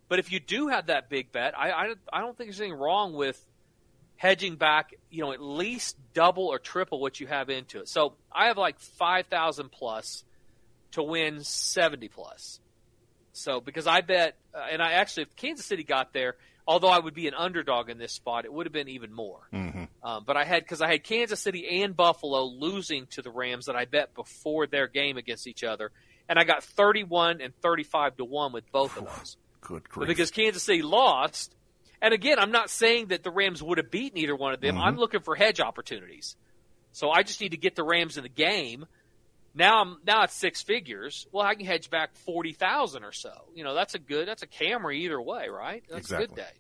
But 0.09 0.17
if 0.17 0.31
you 0.31 0.39
do 0.39 0.67
have 0.69 0.87
that 0.87 1.07
big 1.07 1.31
bet, 1.31 1.57
I, 1.57 1.69
I, 1.69 1.93
I 2.11 2.21
don't 2.21 2.35
think 2.35 2.49
there's 2.49 2.59
anything 2.59 2.79
wrong 2.79 3.13
with 3.13 3.39
hedging 4.19 4.57
back, 4.57 4.93
you 5.09 5.23
know, 5.23 5.31
at 5.31 5.41
least 5.41 5.95
double 6.13 6.47
or 6.47 6.59
triple 6.59 6.99
what 6.99 7.21
you 7.21 7.27
have 7.27 7.49
into 7.49 7.79
it. 7.79 7.87
So 7.87 8.15
I 8.29 8.47
have 8.47 8.57
like 8.57 8.77
5,000 8.77 9.71
plus 9.71 10.25
to 10.91 11.01
win 11.01 11.41
70 11.41 12.09
plus. 12.09 12.59
So 13.31 13.61
because 13.61 13.87
I 13.87 14.01
bet, 14.01 14.35
uh, 14.53 14.65
and 14.69 14.81
I 14.81 14.93
actually, 14.93 15.23
if 15.23 15.37
Kansas 15.37 15.65
City 15.65 15.85
got 15.85 16.11
there, 16.11 16.35
although 16.67 16.89
I 16.89 16.99
would 16.99 17.13
be 17.13 17.29
an 17.29 17.33
underdog 17.33 17.89
in 17.89 17.97
this 17.97 18.11
spot, 18.11 18.43
it 18.43 18.51
would 18.51 18.65
have 18.65 18.73
been 18.73 18.89
even 18.89 19.13
more. 19.13 19.47
Mm-hmm. 19.53 19.85
Um, 20.03 20.23
but 20.27 20.35
I 20.35 20.43
had 20.43 20.63
because 20.63 20.81
I 20.81 20.91
had 20.91 21.05
Kansas 21.05 21.39
City 21.39 21.81
and 21.81 21.95
Buffalo 21.95 22.43
losing 22.43 23.05
to 23.11 23.21
the 23.21 23.31
Rams 23.31 23.67
that 23.67 23.77
I 23.77 23.85
bet 23.85 24.13
before 24.15 24.67
their 24.67 24.89
game 24.89 25.15
against 25.15 25.47
each 25.47 25.63
other, 25.63 25.91
and 26.27 26.37
I 26.37 26.43
got 26.43 26.63
thirty-one 26.63 27.39
and 27.39 27.53
thirty-five 27.61 28.17
to 28.17 28.25
one 28.25 28.51
with 28.51 28.69
both 28.71 28.97
of 28.97 29.05
those. 29.05 29.37
Good 29.61 29.83
But 29.83 29.89
grief. 29.91 30.07
because 30.09 30.31
Kansas 30.31 30.63
City 30.63 30.81
lost, 30.81 31.55
and 32.01 32.13
again, 32.13 32.39
I'm 32.39 32.51
not 32.51 32.69
saying 32.69 33.07
that 33.07 33.23
the 33.23 33.31
Rams 33.31 33.61
would 33.61 33.77
have 33.77 33.91
beaten 33.91 34.17
either 34.17 34.35
one 34.35 34.53
of 34.53 34.61
them. 34.61 34.75
Mhm. 34.75 34.81
I'm 34.81 34.97
looking 34.97 35.21
for 35.21 35.35
hedge 35.35 35.59
opportunities. 35.59 36.35
So 36.91 37.09
I 37.11 37.23
just 37.23 37.39
need 37.41 37.51
to 37.51 37.57
get 37.57 37.75
the 37.75 37.83
Rams 37.83 38.17
in 38.17 38.23
the 38.23 38.29
game. 38.29 38.85
Now 39.53 39.81
I'm 39.81 39.97
now 40.05 40.23
it's 40.23 40.33
six 40.33 40.61
figures. 40.61 41.27
Well, 41.31 41.45
I 41.45 41.55
can 41.55 41.65
hedge 41.65 41.89
back 41.89 42.15
forty 42.15 42.53
thousand 42.53 43.03
or 43.03 43.11
so. 43.11 43.31
You 43.53 43.63
know, 43.63 43.73
that's 43.73 43.95
a 43.95 43.99
good 43.99 44.27
that's 44.27 44.43
a 44.43 44.47
Camry 44.47 44.95
either 44.97 45.21
way, 45.21 45.49
right? 45.49 45.83
That's 45.89 46.09
a 46.11 46.15
good 46.17 46.23
Exactly. 46.31 46.43
day. 46.43 46.59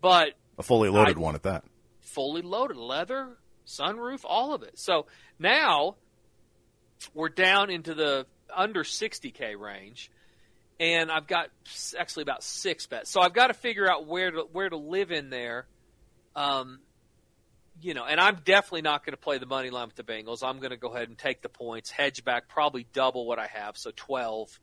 But 0.00 0.28
a 0.58 0.62
fully 0.62 0.88
loaded 0.90 1.16
I- 1.16 1.20
one 1.20 1.34
at 1.34 1.42
that. 1.44 1.64
fully 2.00 2.42
loaded, 2.42 2.76
leather, 2.76 3.38
sunroof, 3.66 4.20
all 4.24 4.52
of 4.54 4.62
it. 4.62 4.78
So 4.78 5.06
now 5.38 5.96
we're 7.14 7.28
down 7.30 7.70
into 7.70 7.94
the 7.94 8.26
under 8.54 8.84
60k 8.84 9.56
range, 9.58 10.10
and 10.80 11.10
I've 11.10 11.26
got 11.26 11.48
actually 11.98 12.22
about 12.22 12.42
six 12.42 12.86
bets. 12.86 13.10
So 13.10 13.20
I've 13.20 13.32
got 13.32 13.48
to 13.48 13.54
figure 13.54 13.90
out 13.90 14.06
where 14.06 14.30
to 14.30 14.48
where 14.52 14.68
to 14.68 14.76
live 14.76 15.10
in 15.10 15.30
there. 15.30 15.66
Um, 16.34 16.80
you 17.80 17.94
know, 17.94 18.04
and 18.04 18.20
I'm 18.20 18.36
definitely 18.44 18.82
not 18.82 19.04
going 19.04 19.12
to 19.12 19.20
play 19.20 19.38
the 19.38 19.46
money 19.46 19.70
line 19.70 19.88
with 19.88 19.96
the 19.96 20.04
Bengals. 20.04 20.42
I'm 20.42 20.58
going 20.58 20.70
to 20.70 20.76
go 20.76 20.88
ahead 20.88 21.08
and 21.08 21.18
take 21.18 21.42
the 21.42 21.48
points, 21.48 21.90
hedge 21.90 22.24
back, 22.24 22.48
probably 22.48 22.86
double 22.92 23.26
what 23.26 23.38
I 23.38 23.46
have, 23.46 23.76
so 23.76 23.90
12 23.94 24.60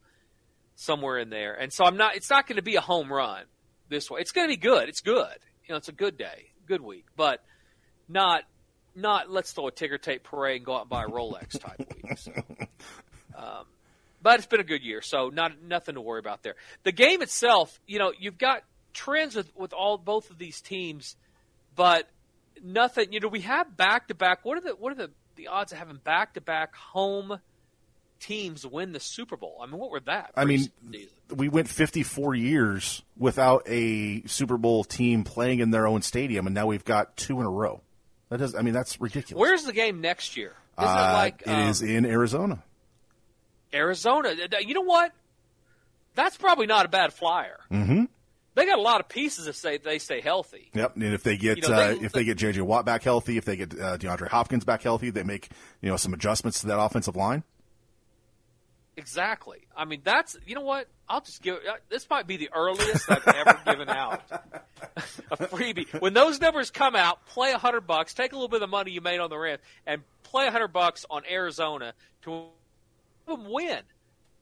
somewhere 0.75 1.17
in 1.17 1.29
there. 1.29 1.53
And 1.53 1.71
so 1.71 1.85
I'm 1.85 1.97
not. 1.97 2.15
It's 2.15 2.29
not 2.29 2.47
going 2.47 2.57
to 2.57 2.61
be 2.61 2.75
a 2.75 2.81
home 2.81 3.11
run 3.11 3.43
this 3.89 4.09
way. 4.09 4.21
It's 4.21 4.31
going 4.31 4.47
to 4.47 4.53
be 4.53 4.59
good. 4.59 4.89
It's 4.89 5.01
good. 5.01 5.37
You 5.65 5.73
know, 5.73 5.77
it's 5.77 5.89
a 5.89 5.93
good 5.93 6.17
day, 6.17 6.51
good 6.67 6.81
week, 6.81 7.05
but 7.15 7.43
not 8.09 8.43
not 8.95 9.29
let's 9.29 9.53
throw 9.53 9.67
a 9.67 9.71
ticker 9.71 9.97
tape 9.97 10.23
parade 10.23 10.57
and 10.57 10.65
go 10.65 10.75
out 10.75 10.81
and 10.81 10.89
buy 10.89 11.03
a 11.03 11.07
Rolex 11.07 11.59
type 11.59 11.79
week. 11.79 12.17
So, 12.17 12.31
um, 13.37 13.65
but 14.21 14.37
it's 14.37 14.47
been 14.47 14.59
a 14.59 14.65
good 14.65 14.83
year, 14.83 15.01
so 15.01 15.29
not 15.29 15.61
nothing 15.63 15.95
to 15.95 16.01
worry 16.01 16.19
about 16.19 16.43
there. 16.43 16.55
The 16.83 16.91
game 16.91 17.21
itself, 17.21 17.79
you 17.87 17.99
know, 17.99 18.13
you've 18.17 18.37
got 18.37 18.63
trends 18.93 19.35
with 19.35 19.51
with 19.55 19.73
all 19.73 19.97
both 19.97 20.29
of 20.29 20.37
these 20.37 20.61
teams, 20.61 21.15
but 21.75 22.07
nothing. 22.63 23.13
You 23.13 23.19
know, 23.19 23.27
we 23.27 23.41
have 23.41 23.75
back 23.75 24.07
to 24.09 24.15
back. 24.15 24.43
What 24.45 24.57
are 24.57 24.61
the 24.61 24.71
what 24.71 24.91
are 24.91 24.95
the 24.95 25.11
the 25.35 25.47
odds 25.47 25.71
of 25.71 25.77
having 25.77 25.97
back 25.97 26.33
to 26.35 26.41
back 26.41 26.75
home 26.75 27.39
teams 28.19 28.65
win 28.65 28.91
the 28.91 28.99
Super 28.99 29.37
Bowl? 29.37 29.59
I 29.61 29.65
mean, 29.65 29.79
what 29.79 29.91
were 29.91 29.99
that? 30.01 30.31
I 30.35 30.45
mean, 30.45 30.71
preseason? 30.89 31.37
we 31.37 31.49
went 31.49 31.67
54 31.67 32.35
years 32.35 33.01
without 33.17 33.63
a 33.67 34.21
Super 34.27 34.57
Bowl 34.57 34.83
team 34.83 35.23
playing 35.23 35.59
in 35.59 35.71
their 35.71 35.87
own 35.87 36.01
stadium, 36.01 36.45
and 36.47 36.53
now 36.53 36.67
we've 36.67 36.85
got 36.85 37.17
two 37.17 37.39
in 37.39 37.45
a 37.45 37.49
row. 37.49 37.81
That 38.29 38.37
does. 38.37 38.55
I 38.55 38.61
mean, 38.61 38.73
that's 38.73 39.01
ridiculous. 39.01 39.39
where's 39.39 39.63
the 39.63 39.73
game 39.73 39.99
next 40.01 40.37
year? 40.37 40.53
Isn't 40.79 40.89
Uh, 40.89 41.09
it 41.09 41.13
like 41.13 41.41
it 41.41 41.49
um, 41.49 41.69
is 41.69 41.81
in 41.81 42.05
Arizona. 42.05 42.63
Arizona? 43.73 44.33
You 44.61 44.73
know 44.73 44.81
what? 44.81 45.11
That's 46.15 46.37
probably 46.37 46.65
not 46.67 46.85
a 46.85 46.89
bad 46.89 47.13
flyer. 47.13 47.59
Mm-hmm. 47.71 48.05
They 48.53 48.65
got 48.65 48.77
a 48.79 48.81
lot 48.81 48.99
of 48.99 49.07
pieces 49.07 49.47
if 49.47 49.55
say 49.55 49.77
they 49.77 49.97
stay 49.97 50.19
healthy. 50.19 50.69
Yep, 50.73 50.95
and 50.95 51.03
if 51.13 51.23
they 51.23 51.37
get 51.37 51.57
You 51.63 51.69
know, 51.69 51.75
they- 51.77 51.93
uh, 51.97 52.01
if 52.01 52.11
they 52.11 52.25
get 52.25 52.37
JJ 52.37 52.61
Watt 52.63 52.85
back 52.85 53.01
healthy, 53.03 53.37
if 53.37 53.45
they 53.45 53.55
get 53.55 53.73
uh, 53.73 53.97
DeAndre 53.97 54.27
Hopkins 54.27 54.65
back 54.65 54.81
healthy, 54.83 55.09
they 55.09 55.23
make 55.23 55.49
you 55.81 55.89
know 55.89 55.95
some 55.95 56.13
adjustments 56.13 56.59
to 56.61 56.67
that 56.67 56.77
offensive 56.79 57.15
line. 57.15 57.43
Exactly. 58.97 59.59
I 59.75 59.85
mean, 59.85 60.01
that's 60.03 60.37
you 60.45 60.53
know 60.55 60.61
what? 60.61 60.87
I'll 61.07 61.21
just 61.21 61.41
give. 61.41 61.55
uh, 61.55 61.75
This 61.89 62.09
might 62.09 62.27
be 62.27 62.35
the 62.37 62.49
earliest 62.53 63.09
I've 63.09 63.25
ever 63.25 63.59
given 63.65 63.89
out 63.89 64.21
a 65.31 65.37
freebie. 65.37 65.99
When 66.01 66.13
those 66.13 66.41
numbers 66.41 66.71
come 66.71 66.95
out, 66.95 67.25
play 67.27 67.51
a 67.53 67.57
hundred 67.57 67.87
bucks, 67.87 68.13
take 68.13 68.33
a 68.33 68.35
little 68.35 68.49
bit 68.49 68.57
of 68.57 68.61
the 68.61 68.67
money 68.67 68.91
you 68.91 68.99
made 69.01 69.19
on 69.19 69.29
the 69.29 69.37
Rams, 69.37 69.61
and 69.87 70.01
play 70.23 70.45
a 70.47 70.51
hundred 70.51 70.69
bucks 70.73 71.05
on 71.09 71.23
Arizona 71.29 71.93
to 72.23 72.47
them 73.25 73.45
win. 73.49 73.79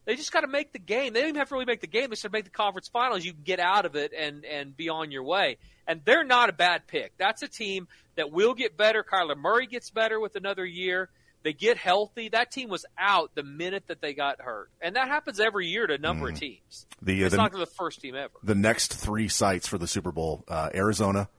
They 0.05 0.15
just 0.15 0.31
got 0.31 0.41
to 0.41 0.47
make 0.47 0.73
the 0.73 0.79
game. 0.79 1.13
They 1.13 1.19
don't 1.19 1.29
even 1.29 1.39
have 1.39 1.49
to 1.49 1.53
really 1.55 1.65
make 1.65 1.81
the 1.81 1.87
game. 1.87 2.09
They 2.09 2.15
should 2.15 2.31
make 2.31 2.45
the 2.45 2.49
conference 2.49 2.87
finals. 2.87 3.23
You 3.23 3.33
can 3.33 3.43
get 3.43 3.59
out 3.59 3.85
of 3.85 3.95
it 3.95 4.11
and 4.17 4.43
and 4.43 4.75
be 4.75 4.89
on 4.89 5.11
your 5.11 5.23
way. 5.23 5.57
And 5.85 6.01
they're 6.05 6.23
not 6.23 6.49
a 6.49 6.53
bad 6.53 6.87
pick. 6.87 7.13
That's 7.17 7.41
a 7.43 7.47
team 7.47 7.87
that 8.15 8.31
will 8.31 8.53
get 8.55 8.75
better. 8.77 9.03
Kyler 9.03 9.37
Murray 9.37 9.67
gets 9.67 9.89
better 9.91 10.19
with 10.19 10.35
another 10.35 10.65
year. 10.65 11.09
They 11.43 11.53
get 11.53 11.77
healthy. 11.77 12.29
That 12.29 12.51
team 12.51 12.69
was 12.69 12.85
out 12.97 13.31
the 13.33 13.43
minute 13.43 13.83
that 13.87 14.01
they 14.01 14.13
got 14.13 14.41
hurt, 14.41 14.69
and 14.81 14.95
that 14.97 15.07
happens 15.07 15.39
every 15.39 15.67
year 15.67 15.87
to 15.87 15.93
a 15.93 15.97
number 15.97 16.27
of 16.29 16.37
teams. 16.39 16.85
The, 17.01 17.23
uh, 17.23 17.25
it's 17.27 17.31
the- 17.35 17.37
not 17.41 17.51
the 17.53 17.65
first 17.65 18.01
team 18.01 18.15
ever. 18.15 18.33
The 18.43 18.55
next 18.55 18.93
three 18.93 19.27
sites 19.29 19.67
for 19.67 19.77
the 19.77 19.87
Super 19.87 20.11
Bowl: 20.11 20.43
uh, 20.49 20.69
Arizona, 20.73 21.29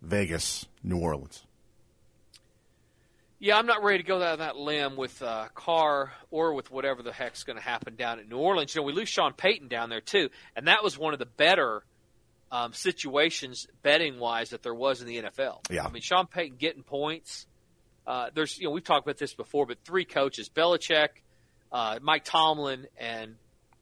Vegas, 0.00 0.66
New 0.82 0.98
Orleans. 0.98 1.44
Yeah, 3.44 3.58
I'm 3.58 3.66
not 3.66 3.84
ready 3.84 3.98
to 3.98 4.04
go 4.04 4.20
down 4.20 4.38
that 4.38 4.56
limb 4.56 4.96
with 4.96 5.20
uh, 5.22 5.48
Carr 5.54 6.14
or 6.30 6.54
with 6.54 6.70
whatever 6.70 7.02
the 7.02 7.12
heck's 7.12 7.44
going 7.44 7.58
to 7.58 7.62
happen 7.62 7.94
down 7.94 8.18
at 8.18 8.26
New 8.26 8.38
Orleans. 8.38 8.74
You 8.74 8.80
know, 8.80 8.86
we 8.86 8.94
lose 8.94 9.10
Sean 9.10 9.34
Payton 9.34 9.68
down 9.68 9.90
there 9.90 10.00
too, 10.00 10.30
and 10.56 10.66
that 10.66 10.82
was 10.82 10.96
one 10.96 11.12
of 11.12 11.18
the 11.18 11.26
better 11.26 11.84
um, 12.50 12.72
situations 12.72 13.66
betting 13.82 14.18
wise 14.18 14.48
that 14.50 14.62
there 14.62 14.72
was 14.72 15.02
in 15.02 15.06
the 15.08 15.20
NFL. 15.24 15.70
Yeah. 15.70 15.84
I 15.84 15.90
mean, 15.90 16.00
Sean 16.00 16.26
Payton 16.26 16.56
getting 16.56 16.84
points. 16.84 17.46
Uh, 18.06 18.28
there's, 18.34 18.58
you 18.58 18.64
know, 18.64 18.70
we've 18.70 18.82
talked 18.82 19.06
about 19.06 19.18
this 19.18 19.34
before, 19.34 19.66
but 19.66 19.76
three 19.84 20.06
coaches: 20.06 20.48
Belichick, 20.48 21.08
uh, 21.70 21.98
Mike 22.00 22.24
Tomlin, 22.24 22.86
and 22.96 23.34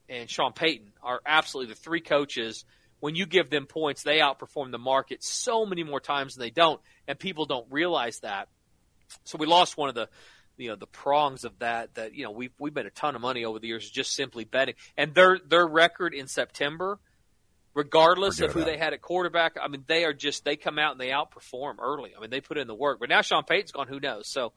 and 0.09 0.29
Sean 0.29 0.51
Payton 0.51 0.91
are 1.01 1.21
absolutely 1.25 1.73
the 1.73 1.79
three 1.79 2.01
coaches. 2.01 2.65
When 2.99 3.15
you 3.15 3.25
give 3.25 3.49
them 3.49 3.67
points, 3.67 4.03
they 4.03 4.17
outperform 4.17 4.71
the 4.71 4.77
market 4.77 5.23
so 5.23 5.65
many 5.65 5.85
more 5.85 6.01
times 6.01 6.35
than 6.35 6.41
they 6.41 6.49
don't, 6.49 6.81
and 7.07 7.17
people 7.17 7.45
don't 7.45 7.67
realize 7.71 8.19
that. 8.23 8.49
So 9.23 9.37
we 9.37 9.45
lost 9.45 9.77
one 9.77 9.89
of 9.89 9.95
the 9.95 10.09
you 10.57 10.69
know 10.69 10.75
the 10.75 10.87
prongs 10.87 11.45
of 11.45 11.59
that 11.59 11.95
that 11.95 12.13
you 12.13 12.23
know 12.23 12.31
we've 12.31 12.51
we've 12.59 12.75
made 12.75 12.85
a 12.85 12.91
ton 12.91 13.15
of 13.15 13.21
money 13.21 13.45
over 13.45 13.59
the 13.59 13.67
years 13.67 13.89
just 13.89 14.13
simply 14.13 14.43
betting. 14.43 14.75
And 14.97 15.13
their 15.13 15.39
their 15.47 15.65
record 15.65 16.13
in 16.13 16.27
September 16.27 16.99
regardless 17.73 18.35
Forget 18.35 18.49
of 18.49 18.53
who 18.53 18.61
about 18.61 18.71
they 18.71 18.77
had 18.77 18.93
at 18.93 19.01
quarterback 19.01 19.57
I 19.61 19.67
mean 19.67 19.83
they 19.87 20.05
are 20.05 20.13
just 20.13 20.45
they 20.45 20.55
come 20.55 20.77
out 20.77 20.91
and 20.91 21.01
they 21.01 21.09
outperform 21.09 21.75
early. 21.79 22.13
I 22.15 22.21
mean 22.21 22.29
they 22.29 22.41
put 22.41 22.57
in 22.57 22.67
the 22.67 22.75
work. 22.75 22.99
But 22.99 23.09
now 23.09 23.21
Sean 23.21 23.43
Payton's 23.43 23.71
gone. 23.71 23.87
Who 23.87 23.99
knows? 23.99 24.29
So 24.29 24.53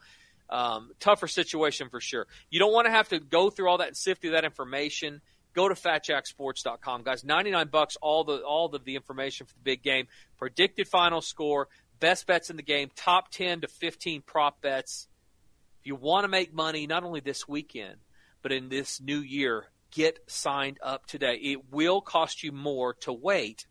um, 0.48 0.90
tougher 1.00 1.26
situation 1.26 1.88
for 1.88 2.00
sure. 2.00 2.26
You 2.50 2.60
don't 2.60 2.72
want 2.72 2.86
to 2.86 2.92
have 2.92 3.08
to 3.08 3.18
go 3.18 3.50
through 3.50 3.68
all 3.68 3.78
that 3.78 3.88
and 3.88 3.96
sift 3.96 4.20
through 4.20 4.32
that 4.32 4.44
information. 4.44 5.20
Go 5.54 5.68
to 5.68 5.74
fatjacksports.com 5.74 7.02
guys 7.02 7.24
99 7.24 7.68
bucks 7.68 7.96
all 8.02 8.24
the 8.24 8.42
all 8.42 8.74
of 8.74 8.84
the 8.84 8.94
information 8.94 9.46
for 9.46 9.54
the 9.54 9.62
big 9.62 9.82
game. 9.82 10.06
Predicted 10.36 10.86
final 10.86 11.22
score 11.22 11.68
best 12.00 12.26
bets 12.26 12.50
in 12.50 12.56
the 12.56 12.62
game 12.62 12.90
top 12.94 13.30
10 13.30 13.62
to 13.62 13.68
15 13.68 14.22
prop 14.22 14.60
bets 14.60 15.08
if 15.80 15.86
you 15.86 15.94
want 15.94 16.24
to 16.24 16.28
make 16.28 16.54
money 16.54 16.86
not 16.86 17.04
only 17.04 17.20
this 17.20 17.46
weekend 17.48 17.96
but 18.42 18.52
in 18.52 18.68
this 18.68 19.00
new 19.00 19.18
year 19.18 19.66
get 19.96 20.18
signed 20.26 20.78
up 20.82 21.06
today. 21.06 21.36
It 21.36 21.72
will 21.72 22.00
cost 22.00 22.42
you 22.42 22.52
more 22.52 22.94
to 23.00 23.12
wait 23.12 23.66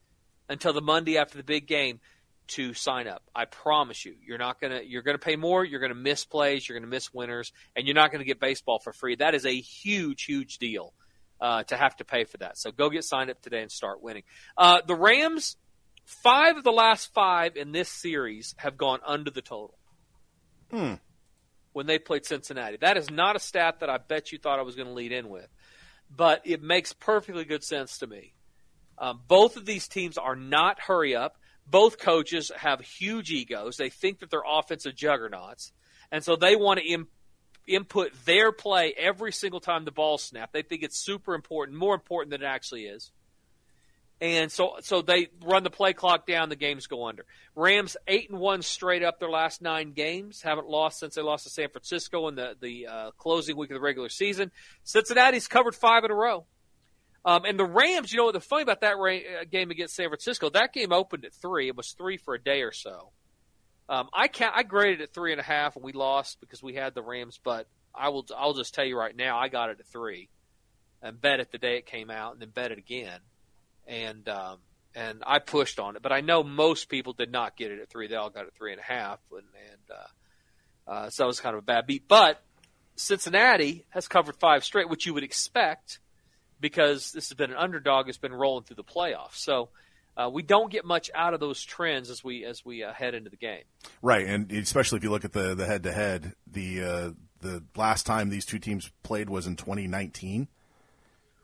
until 0.50 0.74
the 0.74 0.82
Monday 0.82 1.18
after 1.18 1.38
the 1.38 1.44
big 1.44 1.68
game 1.68 2.00
to 2.48 2.74
sign 2.74 3.08
up. 3.08 3.24
I 3.36 3.46
promise 3.46 4.06
you, 4.06 4.16
you're 4.26 4.38
not 4.38 4.60
gonna 4.60 4.82
you're 4.86 5.02
gonna 5.02 5.18
pay 5.18 5.36
more. 5.36 5.64
You're 5.64 5.80
gonna 5.80 5.96
miss 5.96 6.26
plays. 6.26 6.68
You're 6.68 6.78
gonna 6.80 6.90
miss 6.90 7.14
winners, 7.14 7.52
and 7.76 7.88
you're 7.88 7.96
not 7.96 8.12
gonna 8.12 8.24
get 8.24 8.40
baseball 8.40 8.80
for 8.80 8.94
free. 8.94 9.16
That 9.16 9.36
is 9.36 9.46
a 9.46 9.54
huge, 9.54 10.24
huge 10.24 10.58
deal 10.58 10.94
uh, 11.40 11.64
to 11.64 11.78
have 11.78 11.96
to 11.98 12.06
pay 12.06 12.24
for 12.24 12.38
that. 12.38 12.58
So 12.58 12.72
go 12.72 12.90
get 12.90 13.04
signed 13.04 13.30
up 13.30 13.42
today 13.42 13.62
and 13.62 13.72
start 13.72 14.02
winning. 14.02 14.24
Uh, 14.58 14.82
the 14.86 14.96
Rams, 14.96 15.58
five 16.06 16.58
of 16.58 16.64
the 16.64 16.72
last 16.72 17.14
five 17.14 17.58
in 17.58 17.72
this 17.72 17.90
series 17.90 18.56
have 18.58 18.78
gone 18.78 19.00
under 19.06 19.32
the 19.32 19.42
total. 19.42 19.78
Hmm. 20.72 20.94
When 21.74 21.88
they 21.88 22.00
played 22.00 22.26
Cincinnati, 22.26 22.78
that 22.78 22.96
is 22.96 23.10
not 23.12 23.36
a 23.36 23.40
stat 23.40 23.82
that 23.82 23.90
I 23.90 23.98
bet 23.98 24.32
you 24.32 24.38
thought 24.38 24.60
I 24.60 24.64
was 24.64 24.76
going 24.76 24.88
to 24.88 24.94
lead 24.94 25.12
in 25.12 25.30
with, 25.30 25.48
but 26.10 26.42
it 26.46 26.62
makes 26.62 26.94
perfectly 26.94 27.44
good 27.44 27.64
sense 27.64 27.98
to 27.98 28.08
me. 28.08 28.34
Um, 28.98 29.20
both 29.28 29.58
of 29.58 29.66
these 29.66 29.90
teams 29.90 30.18
are 30.18 30.38
not 30.38 30.80
hurry 30.80 31.16
up 31.16 31.36
both 31.68 31.98
coaches 31.98 32.52
have 32.56 32.82
huge 32.82 33.32
egos. 33.32 33.78
They 33.78 33.90
think 33.90 34.20
that 34.20 34.30
they're 34.30 34.44
offensive 34.48 34.96
juggernauts, 34.96 35.72
and 36.12 36.24
so 36.24 36.36
they 36.36 36.56
want 36.56 36.80
to 36.80 36.86
Im- 36.86 37.08
input 37.68 38.12
their 38.26 38.52
play 38.52 38.94
every 38.96 39.32
single 39.32 39.60
time 39.60 39.86
the 39.86 39.92
ball 39.92 40.18
snapped. 40.18 40.54
They 40.54 40.62
think 40.62 40.84
it's 40.84 40.98
super 40.98 41.34
important, 41.34 41.78
more 41.78 41.96
important 41.96 42.32
than 42.32 42.44
it 42.44 42.46
actually 42.46 42.84
is. 42.84 43.12
And 44.22 44.50
so, 44.50 44.78
so 44.82 45.02
they 45.02 45.28
run 45.44 45.64
the 45.64 45.70
play 45.70 45.92
clock 45.92 46.26
down. 46.26 46.48
The 46.48 46.56
games 46.56 46.88
go 46.88 47.06
under. 47.06 47.26
Rams 47.54 47.98
eight 48.08 48.30
and 48.30 48.40
one 48.40 48.62
straight 48.62 49.04
up 49.04 49.20
their 49.20 49.30
last 49.30 49.62
nine 49.62 49.92
games. 49.92 50.42
Haven't 50.42 50.68
lost 50.68 51.00
since 51.00 51.16
they 51.16 51.22
lost 51.22 51.44
to 51.44 51.50
San 51.50 51.70
Francisco 51.70 52.28
in 52.30 52.36
the 52.36 52.56
the 52.60 52.88
uh, 52.88 53.12
closing 53.18 53.58
week 53.58 53.72
of 53.72 53.76
the 53.76 53.82
regular 53.82 54.10
season. 54.10 54.52
Cincinnati's 54.84 55.48
covered 55.48 55.76
five 55.76 56.06
in 56.06 56.12
a 56.12 56.16
row. 56.16 56.46
Um, 57.26 57.44
and 57.44 57.60
the 57.60 57.66
Rams, 57.66 58.14
you 58.14 58.20
know, 58.20 58.32
the 58.32 58.40
funny 58.40 58.62
about 58.62 58.82
that 58.82 58.98
ra- 58.98 59.16
uh, 59.16 59.46
game 59.50 59.72
against 59.72 59.96
San 59.96 60.10
Francisco, 60.10 60.50
that 60.52 60.72
game 60.74 60.94
opened 60.94 61.26
at 61.26 61.34
three. 61.34 61.68
It 61.68 61.76
was 61.76 61.92
three 61.98 62.18
for 62.18 62.36
a 62.36 62.42
day 62.42 62.62
or 62.62 62.72
so. 62.72 63.12
Um, 63.90 64.10
I 64.14 64.28
can 64.28 64.52
I 64.54 64.64
graded 64.64 65.02
it 65.02 65.14
three 65.14 65.32
and 65.32 65.42
a 65.42 65.44
half, 65.44 65.76
and 65.76 65.84
we 65.84 65.92
lost 65.92 66.40
because 66.40 66.64
we 66.64 66.76
had 66.76 66.96
the 66.96 67.04
Rams. 67.04 67.40
But 67.44 67.68
I 67.94 68.10
will 68.10 68.26
I'll 68.36 68.54
just 68.54 68.74
tell 68.74 68.86
you 68.86 68.98
right 68.98 69.16
now, 69.16 69.38
I 69.38 69.50
got 69.50 69.70
it 69.70 69.80
at 69.80 69.88
three, 69.88 70.30
and 71.02 71.20
bet 71.20 71.40
it 71.40 71.52
the 71.52 71.58
day 71.58 71.78
it 71.78 71.86
came 71.86 72.10
out, 72.10 72.34
and 72.34 72.42
then 72.42 72.50
bet 72.50 72.72
it 72.72 72.78
again, 72.78 73.20
and 73.88 74.28
um, 74.30 74.58
and 74.96 75.24
I 75.26 75.40
pushed 75.40 75.80
on 75.80 75.96
it. 75.96 76.02
But 76.02 76.12
I 76.12 76.22
know 76.22 76.44
most 76.44 76.90
people 76.90 77.14
did 77.14 77.32
not 77.32 77.58
get 77.58 77.72
it 77.72 77.80
at 77.80 77.90
three; 77.90 78.08
they 78.08 78.16
all 78.16 78.30
got 78.30 78.46
it 78.46 78.54
three 78.58 78.72
and 78.72 78.80
a 78.80 78.84
half, 78.84 79.20
and, 79.32 79.42
and 79.72 79.98
uh, 79.98 80.92
uh, 80.92 81.10
so 81.10 81.26
it 81.26 81.28
was 81.28 81.40
kind 81.40 81.56
of 81.56 81.60
a 81.60 81.66
bad 81.66 81.88
beat. 81.88 82.08
But 82.08 82.42
Cincinnati 82.96 83.86
has 83.90 84.08
covered 84.08 84.36
five 84.38 84.64
straight, 84.64 84.90
which 84.90 85.06
you 85.06 85.14
would 85.14 85.24
expect 85.24 86.00
because 86.60 87.12
this 87.12 87.30
has 87.30 87.36
been 87.36 87.52
an 87.52 87.58
underdog 87.58 88.08
has 88.08 88.18
been 88.18 88.34
rolling 88.34 88.64
through 88.64 88.78
the 88.78 88.84
playoffs. 88.84 89.36
So 89.36 89.70
uh, 90.18 90.30
we 90.32 90.42
don't 90.42 90.72
get 90.72 90.86
much 90.86 91.12
out 91.14 91.34
of 91.34 91.40
those 91.40 91.62
trends 91.62 92.10
as 92.10 92.24
we 92.24 92.46
as 92.46 92.64
we 92.64 92.84
uh, 92.84 92.94
head 92.94 93.14
into 93.14 93.30
the 93.30 93.38
game. 93.38 93.64
Right, 94.02 94.26
and 94.26 94.52
especially 94.52 94.98
if 94.98 95.04
you 95.04 95.12
look 95.12 95.26
at 95.26 95.34
the 95.34 95.56
the 95.56 95.66
head 95.66 95.84
to 95.84 95.92
head, 95.92 96.34
the 96.48 96.84
uh, 96.84 97.12
the 97.42 97.64
last 97.76 98.06
time 98.06 98.30
these 98.30 98.46
two 98.46 98.60
teams 98.60 98.92
played 99.04 99.30
was 99.30 99.48
in 99.48 99.56
2019. 99.56 100.48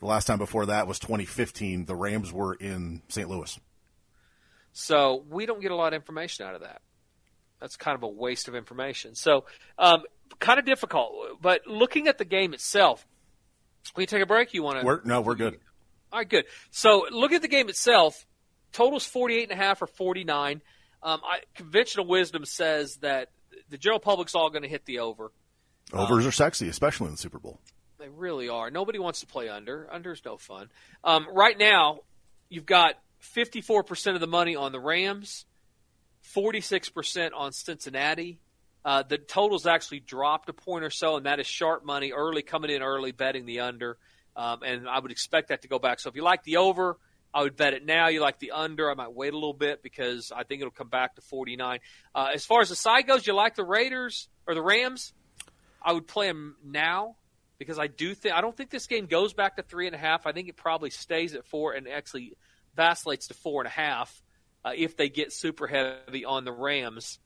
The 0.02 0.08
last 0.08 0.26
time 0.26 0.40
before 0.40 0.66
that 0.66 0.88
was 0.88 1.00
2015. 1.00 1.86
The 1.86 1.96
Rams 1.96 2.34
were 2.34 2.56
in 2.56 3.04
St. 3.08 3.30
Louis. 3.30 3.58
So 4.74 5.24
we 5.30 5.46
don't 5.46 5.62
get 5.62 5.72
a 5.72 5.76
lot 5.76 5.94
of 5.94 6.02
information 6.02 6.46
out 6.46 6.56
of 6.56 6.62
that. 6.62 6.82
That's 7.60 7.78
kind 7.78 7.96
of 7.96 8.02
a 8.02 8.08
waste 8.08 8.48
of 8.48 8.56
information. 8.56 9.14
So 9.14 9.46
um, 9.78 10.02
kind 10.40 10.58
of 10.58 10.66
difficult. 10.66 11.14
But 11.40 11.68
looking 11.68 12.08
at 12.08 12.18
the 12.18 12.26
game 12.26 12.54
itself, 12.56 13.06
we 13.96 14.08
take 14.08 14.24
a 14.24 14.26
break? 14.26 14.56
You 14.56 14.64
want 14.64 14.80
to? 14.80 14.86
We're, 14.86 15.02
no, 15.04 15.22
we're 15.22 15.36
good. 15.36 15.60
All 16.12 16.20
right, 16.20 16.28
good. 16.28 16.46
So 16.72 17.06
look 17.12 17.32
at 17.32 17.44
the 17.44 17.48
game 17.48 17.70
itself. 17.70 18.26
Totals 18.74 19.06
48 19.06 19.52
and 19.52 19.60
a 19.60 19.64
half 19.64 19.84
or 19.84 19.88
49. 19.88 20.62
Um, 21.04 21.22
I, 21.24 21.40
conventional 21.56 22.08
wisdom 22.08 22.46
says 22.46 22.98
that 22.98 23.30
the 23.70 23.78
general 23.78 24.00
public's 24.00 24.34
all 24.34 24.50
going 24.50 24.64
to 24.64 24.68
hit 24.68 24.86
the 24.86 25.00
over. 25.00 25.32
Overs 25.94 26.24
um, 26.24 26.30
are 26.30 26.32
sexy, 26.32 26.70
especially 26.70 27.08
in 27.08 27.14
the 27.14 27.18
Super 27.18 27.40
Bowl. 27.40 27.60
They 28.02 28.10
really 28.10 28.50
are. 28.50 28.70
Nobody 28.72 29.00
wants 29.00 29.22
to 29.22 29.28
play 29.28 29.48
under. 29.48 29.88
Under's 29.92 30.22
no 30.26 30.38
fun. 30.38 30.70
Um, 31.04 31.28
right 31.32 31.58
now, 31.58 32.00
you've 32.50 32.66
got 32.66 32.96
54% 33.36 34.16
of 34.16 34.20
the 34.20 34.28
money 34.28 34.56
on 34.56 34.72
the 34.72 34.80
Rams, 34.80 35.46
46% 36.36 37.30
on 37.36 37.52
Cincinnati, 37.52 38.40
uh, 38.84 39.04
the 39.04 39.18
totals 39.18 39.68
actually 39.68 40.00
dropped 40.00 40.50
a 40.50 40.54
point 40.54 40.84
or 40.84 40.90
so, 40.90 41.16
and 41.16 41.26
that 41.26 41.40
is 41.40 41.46
sharp 41.46 41.86
money 41.86 42.12
early, 42.12 42.42
coming 42.42 42.72
in 42.72 42.82
early, 42.82 43.12
betting 43.12 43.46
the 43.46 43.60
under. 43.60 43.98
Um, 44.36 44.64
and 44.64 44.90
I 44.90 45.00
would 45.00 45.12
expect 45.12 45.50
that 45.50 45.62
to 45.62 45.68
go 45.68 45.78
back. 45.78 46.00
So 46.00 46.10
if 46.10 46.16
you 46.16 46.24
like 46.24 46.44
the 46.44 46.58
over, 46.58 46.98
I 47.34 47.44
would 47.44 47.56
bet 47.56 47.74
it 47.74 47.86
now. 47.86 48.08
You 48.08 48.22
like 48.22 48.40
the 48.40 48.52
under, 48.52 48.90
I 48.90 48.96
might 48.96 49.14
wait 49.14 49.34
a 49.34 49.38
little 49.38 49.54
bit 49.54 49.84
because 49.84 50.32
I 50.36 50.44
think 50.44 50.62
it'll 50.62 50.72
come 50.72 50.90
back 50.90 51.16
to 51.16 51.22
49. 51.22 51.80
Uh, 52.16 52.30
as 52.34 52.46
far 52.46 52.62
as 52.62 52.70
the 52.70 52.76
side 52.76 53.08
goes, 53.08 53.28
you 53.28 53.34
like 53.34 53.56
the 53.56 53.64
Raiders 53.64 54.28
or 54.48 54.56
the 54.56 54.64
Rams? 54.64 55.14
I 55.84 55.94
would 55.94 56.08
play 56.08 56.28
them 56.28 56.56
now 56.64 57.18
because 57.62 57.78
I 57.78 57.86
do 57.86 58.16
think 58.16 58.34
I 58.34 58.42
don't 58.42 58.58
think 58.58 58.72
this 58.72 58.88
game 58.88 59.06
goes 59.06 59.34
back 59.34 59.58
to 59.58 59.62
three 59.62 59.86
and 59.86 59.94
a 59.94 60.00
half. 60.00 60.26
I 60.26 60.32
think 60.32 60.50
it 60.50 60.58
probably 60.58 60.90
stays 60.90 61.36
at 61.36 61.46
four 61.46 61.74
and 61.74 61.88
actually 61.88 62.34
vacillates 62.76 63.28
to 63.28 63.36
four 63.36 63.62
and 63.62 63.68
a 63.68 63.72
half 63.72 64.20
uh, 64.66 64.72
if 64.76 64.98
they 64.98 65.10
get 65.10 65.32
super 65.32 65.68
heavy 65.68 66.26
on 66.26 66.44
the 66.44 66.52
Rams. 66.52 67.20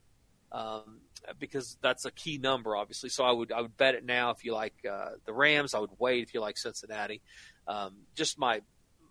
Um, 0.52 1.00
because 1.38 1.78
that's 1.80 2.04
a 2.04 2.10
key 2.10 2.36
number, 2.36 2.76
obviously. 2.76 3.08
So 3.08 3.24
I 3.24 3.32
would 3.32 3.50
I 3.50 3.62
would 3.62 3.78
bet 3.78 3.94
it 3.94 4.04
now 4.04 4.28
if 4.28 4.44
you 4.44 4.52
like 4.52 4.74
uh, 4.88 5.12
the 5.24 5.32
Rams. 5.32 5.72
I 5.72 5.78
would 5.78 5.90
wait 5.98 6.22
if 6.22 6.34
you 6.34 6.42
like 6.42 6.58
Cincinnati. 6.58 7.22
Um, 7.66 7.94
just 8.14 8.38
my 8.38 8.60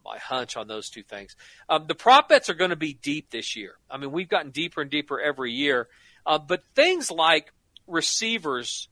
my 0.05 0.19
hunch 0.19 0.55
on 0.57 0.67
those 0.67 0.91
two 0.91 1.01
things. 1.01 1.35
Um, 1.67 1.85
the 1.87 1.95
prop 1.95 2.29
bets 2.29 2.51
are 2.51 2.53
going 2.53 2.69
to 2.69 2.75
be 2.75 2.93
deep 2.93 3.31
this 3.31 3.55
year. 3.55 3.73
I 3.89 3.97
mean, 3.97 4.11
we've 4.11 4.29
gotten 4.29 4.51
deeper 4.51 4.81
and 4.81 4.91
deeper 4.91 5.19
every 5.19 5.53
year. 5.53 5.87
Uh, 6.23 6.37
but 6.37 6.61
things 6.75 7.09
like 7.09 7.51
receivers 7.87 8.89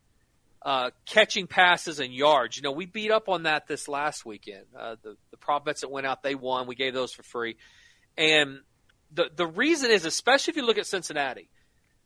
uh, 0.64 0.92
catching 1.06 1.48
passes 1.48 2.00
and 2.00 2.14
yards, 2.14 2.58
you 2.58 2.64
know, 2.64 2.72
we 2.72 2.86
beat 2.86 3.12
up 3.12 3.30
on 3.30 3.44
that 3.44 3.68
this 3.68 3.88
last 3.88 4.26
weekend. 4.26 4.66
Uh, 4.78 4.96
the 5.04 5.16
the 5.32 5.38
prop 5.38 5.66
bets 5.66 5.82
that 5.82 5.92
went 5.92 6.08
out, 6.08 6.24
they 6.24 6.36
won. 6.36 6.68
We 6.68 6.76
gave 6.76 6.94
those 6.94 7.12
for 7.14 7.24
free, 7.24 7.58
and 8.18 8.60
the 9.12 9.30
the 9.36 9.48
reason 9.48 9.92
is, 9.92 10.06
especially 10.06 10.52
if 10.52 10.58
you 10.58 10.66
look 10.66 10.78
at 10.78 10.88
Cincinnati 10.88 11.50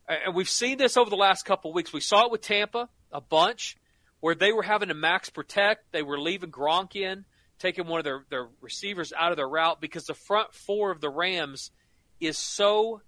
and 0.07 0.33
we've 0.33 0.49
seen 0.49 0.77
this 0.77 0.97
over 0.97 1.09
the 1.09 1.17
last 1.17 1.43
couple 1.43 1.71
of 1.71 1.75
weeks. 1.75 1.91
We 1.91 1.99
saw 1.99 2.25
it 2.25 2.31
with 2.31 2.41
Tampa 2.41 2.89
a 3.11 3.21
bunch, 3.21 3.77
where 4.19 4.35
they 4.35 4.51
were 4.51 4.63
having 4.63 4.89
to 4.89 4.93
max 4.93 5.29
protect. 5.29 5.91
They 5.91 6.03
were 6.03 6.19
leaving 6.19 6.51
Gronk 6.51 6.95
in, 6.95 7.25
taking 7.59 7.87
one 7.87 7.99
of 7.99 8.05
their, 8.05 8.25
their 8.29 8.47
receivers 8.61 9.13
out 9.17 9.31
of 9.31 9.37
their 9.37 9.47
route 9.47 9.81
because 9.81 10.05
the 10.05 10.13
front 10.13 10.53
four 10.53 10.91
of 10.91 11.01
the 11.01 11.09
Rams 11.09 11.71
is 12.19 12.37
so 12.37 13.01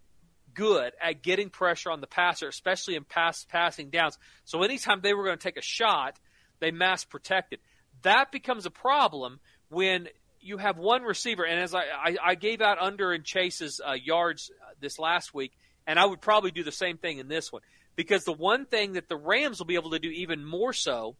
good 0.59 0.91
at 1.01 1.23
getting 1.23 1.49
pressure 1.49 1.89
on 1.91 2.01
the 2.01 2.07
passer, 2.07 2.47
especially 2.47 2.95
in 2.95 3.03
pass 3.03 3.45
passing 3.45 3.89
downs. 3.89 4.17
So 4.45 4.63
anytime 4.63 5.01
they 5.01 5.13
were 5.13 5.23
going 5.23 5.37
to 5.37 5.43
take 5.43 5.57
a 5.57 5.61
shot, 5.61 6.19
they 6.59 6.71
mass 6.71 7.05
protected. 7.05 7.59
That 8.01 8.31
becomes 8.31 8.65
a 8.65 8.71
problem 8.71 9.39
when 9.69 10.07
you 10.41 10.57
have 10.57 10.77
one 10.77 11.03
receiver. 11.03 11.43
And 11.45 11.59
as 11.59 11.73
I, 11.73 11.83
I, 11.83 12.15
I 12.23 12.35
gave 12.35 12.61
out 12.61 12.77
under 12.79 13.11
and 13.11 13.23
Chase's 13.23 13.79
uh, 13.85 13.93
yards 13.93 14.51
uh, 14.61 14.73
this 14.79 14.99
last 14.99 15.33
week– 15.33 15.53
and 15.89 15.97
I 15.97 16.05
would 16.05 16.21
probably 16.21 16.51
do 16.51 16.63
the 16.63 16.71
same 16.71 16.97
thing 16.97 17.17
in 17.17 17.27
this 17.27 17.51
one 17.51 17.63
because 17.95 18.23
the 18.23 18.31
one 18.31 18.65
thing 18.65 18.93
that 18.93 19.09
the 19.09 19.17
Rams 19.17 19.57
will 19.57 19.65
be 19.65 19.73
able 19.73 19.89
to 19.89 19.99
do 19.99 20.09
even 20.09 20.45
more 20.45 20.71
so 20.71 21.15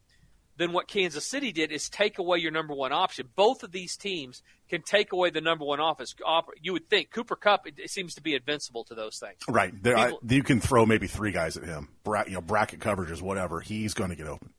than 0.59 0.73
what 0.73 0.89
Kansas 0.89 1.25
City 1.25 1.53
did 1.53 1.71
is 1.71 1.89
take 1.89 2.19
away 2.19 2.37
your 2.37 2.51
number 2.51 2.73
one 2.75 2.91
option. 2.91 3.29
Both 3.35 3.63
of 3.63 3.71
these 3.71 3.95
teams 3.95 4.43
can 4.69 4.81
take 4.81 5.13
away 5.13 5.29
the 5.29 5.39
number 5.39 5.63
one 5.63 5.79
office. 5.79 6.13
You 6.61 6.73
would 6.73 6.89
think 6.89 7.11
Cooper 7.11 7.37
Kupp 7.37 7.65
it 7.65 7.89
seems 7.89 8.15
to 8.15 8.21
be 8.21 8.35
invincible 8.35 8.83
to 8.83 8.93
those 8.93 9.17
things. 9.17 9.37
Right. 9.47 9.73
There, 9.81 9.95
People, 9.95 10.19
I, 10.21 10.33
you 10.33 10.43
can 10.43 10.59
throw 10.59 10.85
maybe 10.85 11.07
three 11.07 11.31
guys 11.31 11.55
at 11.55 11.63
him. 11.63 11.87
Bra- 12.03 12.25
you 12.27 12.33
know, 12.33 12.41
bracket 12.41 12.81
coverages, 12.81 13.21
whatever. 13.21 13.61
He's 13.61 13.93
going 13.93 14.09
to 14.09 14.17
get 14.17 14.27
open. 14.27 14.49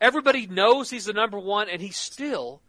Everybody 0.00 0.46
knows 0.46 0.88
he's 0.88 1.04
the 1.04 1.12
number 1.12 1.38
one, 1.38 1.68
and 1.68 1.82
he 1.82 1.90
still 1.90 2.62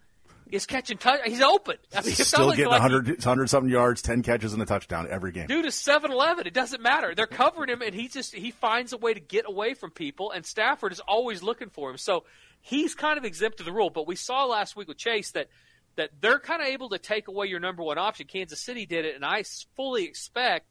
is 0.51 0.65
catching 0.65 0.97
touch. 0.97 1.21
He's 1.25 1.41
open. 1.41 1.77
I 1.95 2.01
mean, 2.01 2.13
Still 2.13 2.49
getting 2.49 2.65
like 2.65 2.81
100, 2.81 3.07
100 3.07 3.49
something 3.49 3.71
yards, 3.71 4.01
10 4.01 4.21
catches, 4.21 4.53
and 4.53 4.61
a 4.61 4.65
touchdown 4.65 5.07
every 5.09 5.31
game. 5.31 5.47
Dude 5.47 5.65
is 5.65 5.75
7 5.75 6.11
11. 6.11 6.47
It 6.47 6.53
doesn't 6.53 6.81
matter. 6.81 7.15
They're 7.15 7.27
covering 7.27 7.69
him, 7.69 7.81
and 7.81 7.95
he 7.95 8.07
just 8.07 8.35
he 8.35 8.51
finds 8.51 8.93
a 8.93 8.97
way 8.97 9.13
to 9.13 9.19
get 9.19 9.45
away 9.47 9.73
from 9.73 9.91
people, 9.91 10.31
and 10.31 10.45
Stafford 10.45 10.91
is 10.91 10.99
always 10.99 11.41
looking 11.41 11.69
for 11.69 11.89
him. 11.89 11.97
So 11.97 12.25
he's 12.61 12.95
kind 12.95 13.17
of 13.17 13.25
exempt 13.25 13.57
to 13.57 13.63
the 13.63 13.71
rule. 13.71 13.89
But 13.89 14.07
we 14.07 14.15
saw 14.15 14.45
last 14.45 14.75
week 14.75 14.87
with 14.87 14.97
Chase 14.97 15.31
that 15.31 15.47
that 15.95 16.09
they're 16.21 16.39
kind 16.39 16.61
of 16.61 16.67
able 16.67 16.89
to 16.89 16.97
take 16.97 17.27
away 17.27 17.47
your 17.47 17.59
number 17.59 17.83
one 17.83 17.97
option. 17.97 18.27
Kansas 18.27 18.61
City 18.61 18.85
did 18.85 19.05
it, 19.05 19.15
and 19.15 19.25
I 19.25 19.43
fully 19.75 20.05
expect, 20.05 20.67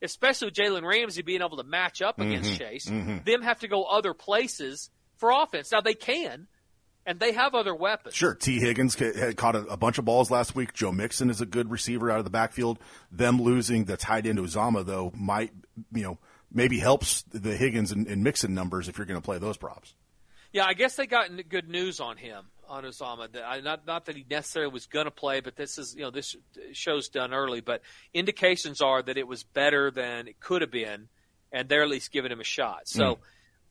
especially 0.00 0.46
with 0.46 0.54
Jalen 0.54 0.88
Ramsey 0.88 1.22
being 1.22 1.42
able 1.42 1.58
to 1.58 1.64
match 1.64 2.00
up 2.00 2.18
against 2.18 2.50
mm-hmm, 2.50 2.58
Chase, 2.58 2.86
mm-hmm. 2.86 3.18
them 3.24 3.42
have 3.42 3.60
to 3.60 3.68
go 3.68 3.84
other 3.84 4.14
places 4.14 4.90
for 5.16 5.30
offense. 5.30 5.70
Now 5.70 5.82
they 5.82 5.94
can 5.94 6.46
and 7.06 7.20
they 7.20 7.32
have 7.32 7.54
other 7.54 7.74
weapons. 7.74 8.14
Sure, 8.14 8.34
Tee 8.34 8.58
Higgins 8.58 8.94
had 8.94 9.36
caught 9.36 9.56
a, 9.56 9.66
a, 9.66 9.76
bunch 9.76 9.98
of 9.98 10.04
balls 10.04 10.30
last 10.30 10.54
week. 10.54 10.72
Joe 10.72 10.92
Mixon 10.92 11.30
is 11.30 11.40
a 11.40 11.46
good 11.46 11.70
receiver 11.70 12.10
out 12.10 12.18
of 12.18 12.24
the 12.24 12.30
backfield. 12.30 12.78
Them 13.12 13.40
losing 13.40 13.84
the 13.84 13.96
tight 13.96 14.26
end 14.26 14.38
Uzomah 14.38 14.86
though 14.86 15.12
might 15.14 15.52
you 15.92 16.02
know 16.02 16.18
maybe 16.52 16.78
helps 16.78 17.22
the 17.32 17.56
Higgins 17.56 17.92
and, 17.92 18.06
and 18.06 18.22
Mixon 18.22 18.54
numbers 18.54 18.88
if 18.88 18.96
you're 18.96 19.06
going 19.06 19.20
to 19.20 19.24
play 19.24 19.38
those 19.38 19.56
props. 19.56 19.94
Yeah, 20.54 20.66
I 20.66 20.74
guess 20.74 20.94
they 20.94 21.06
got 21.06 21.28
good 21.48 21.68
news 21.68 21.98
on 21.98 22.16
him. 22.16 22.44
on. 22.68 23.28
I, 23.44 23.60
not 23.60 23.86
not 23.88 24.06
that 24.06 24.16
he 24.16 24.24
necessarily 24.30 24.72
was 24.72 24.86
going 24.86 25.06
to 25.06 25.10
play, 25.10 25.40
but 25.40 25.56
this 25.56 25.78
is 25.78 25.96
you 25.96 26.02
know 26.02 26.12
this 26.12 26.36
show's 26.72 27.08
done 27.08 27.34
early, 27.34 27.60
but 27.60 27.82
indications 28.14 28.80
are 28.80 29.02
that 29.02 29.18
it 29.18 29.26
was 29.26 29.42
better 29.42 29.90
than 29.90 30.28
it 30.28 30.38
could 30.38 30.62
have 30.62 30.70
been, 30.70 31.08
and 31.50 31.68
they're 31.68 31.82
at 31.82 31.88
least 31.88 32.12
giving 32.12 32.30
him 32.30 32.40
a 32.40 32.44
shot. 32.44 32.82
So, 32.86 33.18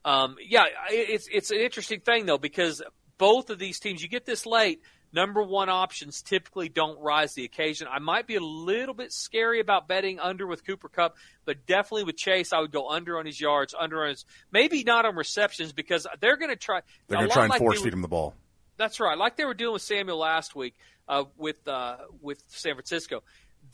mm. 0.04 0.10
um, 0.10 0.36
yeah, 0.46 0.64
it's 0.90 1.26
it's 1.32 1.50
an 1.50 1.58
interesting 1.58 2.00
thing 2.00 2.26
though 2.26 2.36
because 2.36 2.82
both 3.16 3.48
of 3.48 3.58
these 3.58 3.80
teams, 3.80 4.02
you 4.02 4.08
get 4.08 4.26
this 4.26 4.44
late, 4.44 4.82
number 5.14 5.42
one 5.42 5.68
options 5.68 6.22
typically 6.22 6.68
don't 6.68 7.00
rise 7.00 7.34
the 7.34 7.44
occasion. 7.44 7.86
I 7.90 7.98
might 7.98 8.26
be 8.26 8.34
a 8.34 8.40
little 8.40 8.94
bit 8.94 9.12
scary 9.12 9.60
about 9.60 9.88
betting 9.88 10.18
under 10.18 10.46
with 10.46 10.66
Cooper 10.66 10.88
Kupp, 10.88 11.16
but 11.44 11.66
definitely 11.66 12.04
with 12.04 12.16
Chase, 12.16 12.52
I 12.52 12.60
would 12.60 12.72
go 12.72 12.90
under 12.90 13.18
on 13.18 13.26
his 13.26 13.40
yards, 13.40 13.74
under 13.78 14.02
on 14.02 14.10
his 14.10 14.24
maybe 14.50 14.82
not 14.84 15.06
on 15.06 15.16
receptions 15.16 15.72
because 15.72 16.06
they're 16.20 16.36
going 16.36 16.50
to 16.50 16.56
try. 16.56 16.80
They're 17.08 17.18
going 17.18 17.28
to 17.28 17.34
try 17.34 17.44
and 17.44 17.50
like 17.50 17.60
force 17.60 17.80
feed 17.80 17.92
him 17.92 18.02
the 18.02 18.08
ball. 18.08 18.34
That's 18.76 18.98
right, 18.98 19.16
like 19.16 19.36
they 19.36 19.44
were 19.44 19.54
doing 19.54 19.74
with 19.74 19.82
Samuel 19.82 20.18
last 20.18 20.56
week 20.56 20.74
uh, 21.08 21.24
with 21.36 21.66
uh, 21.68 21.96
with 22.20 22.42
San 22.48 22.74
Francisco 22.74 23.22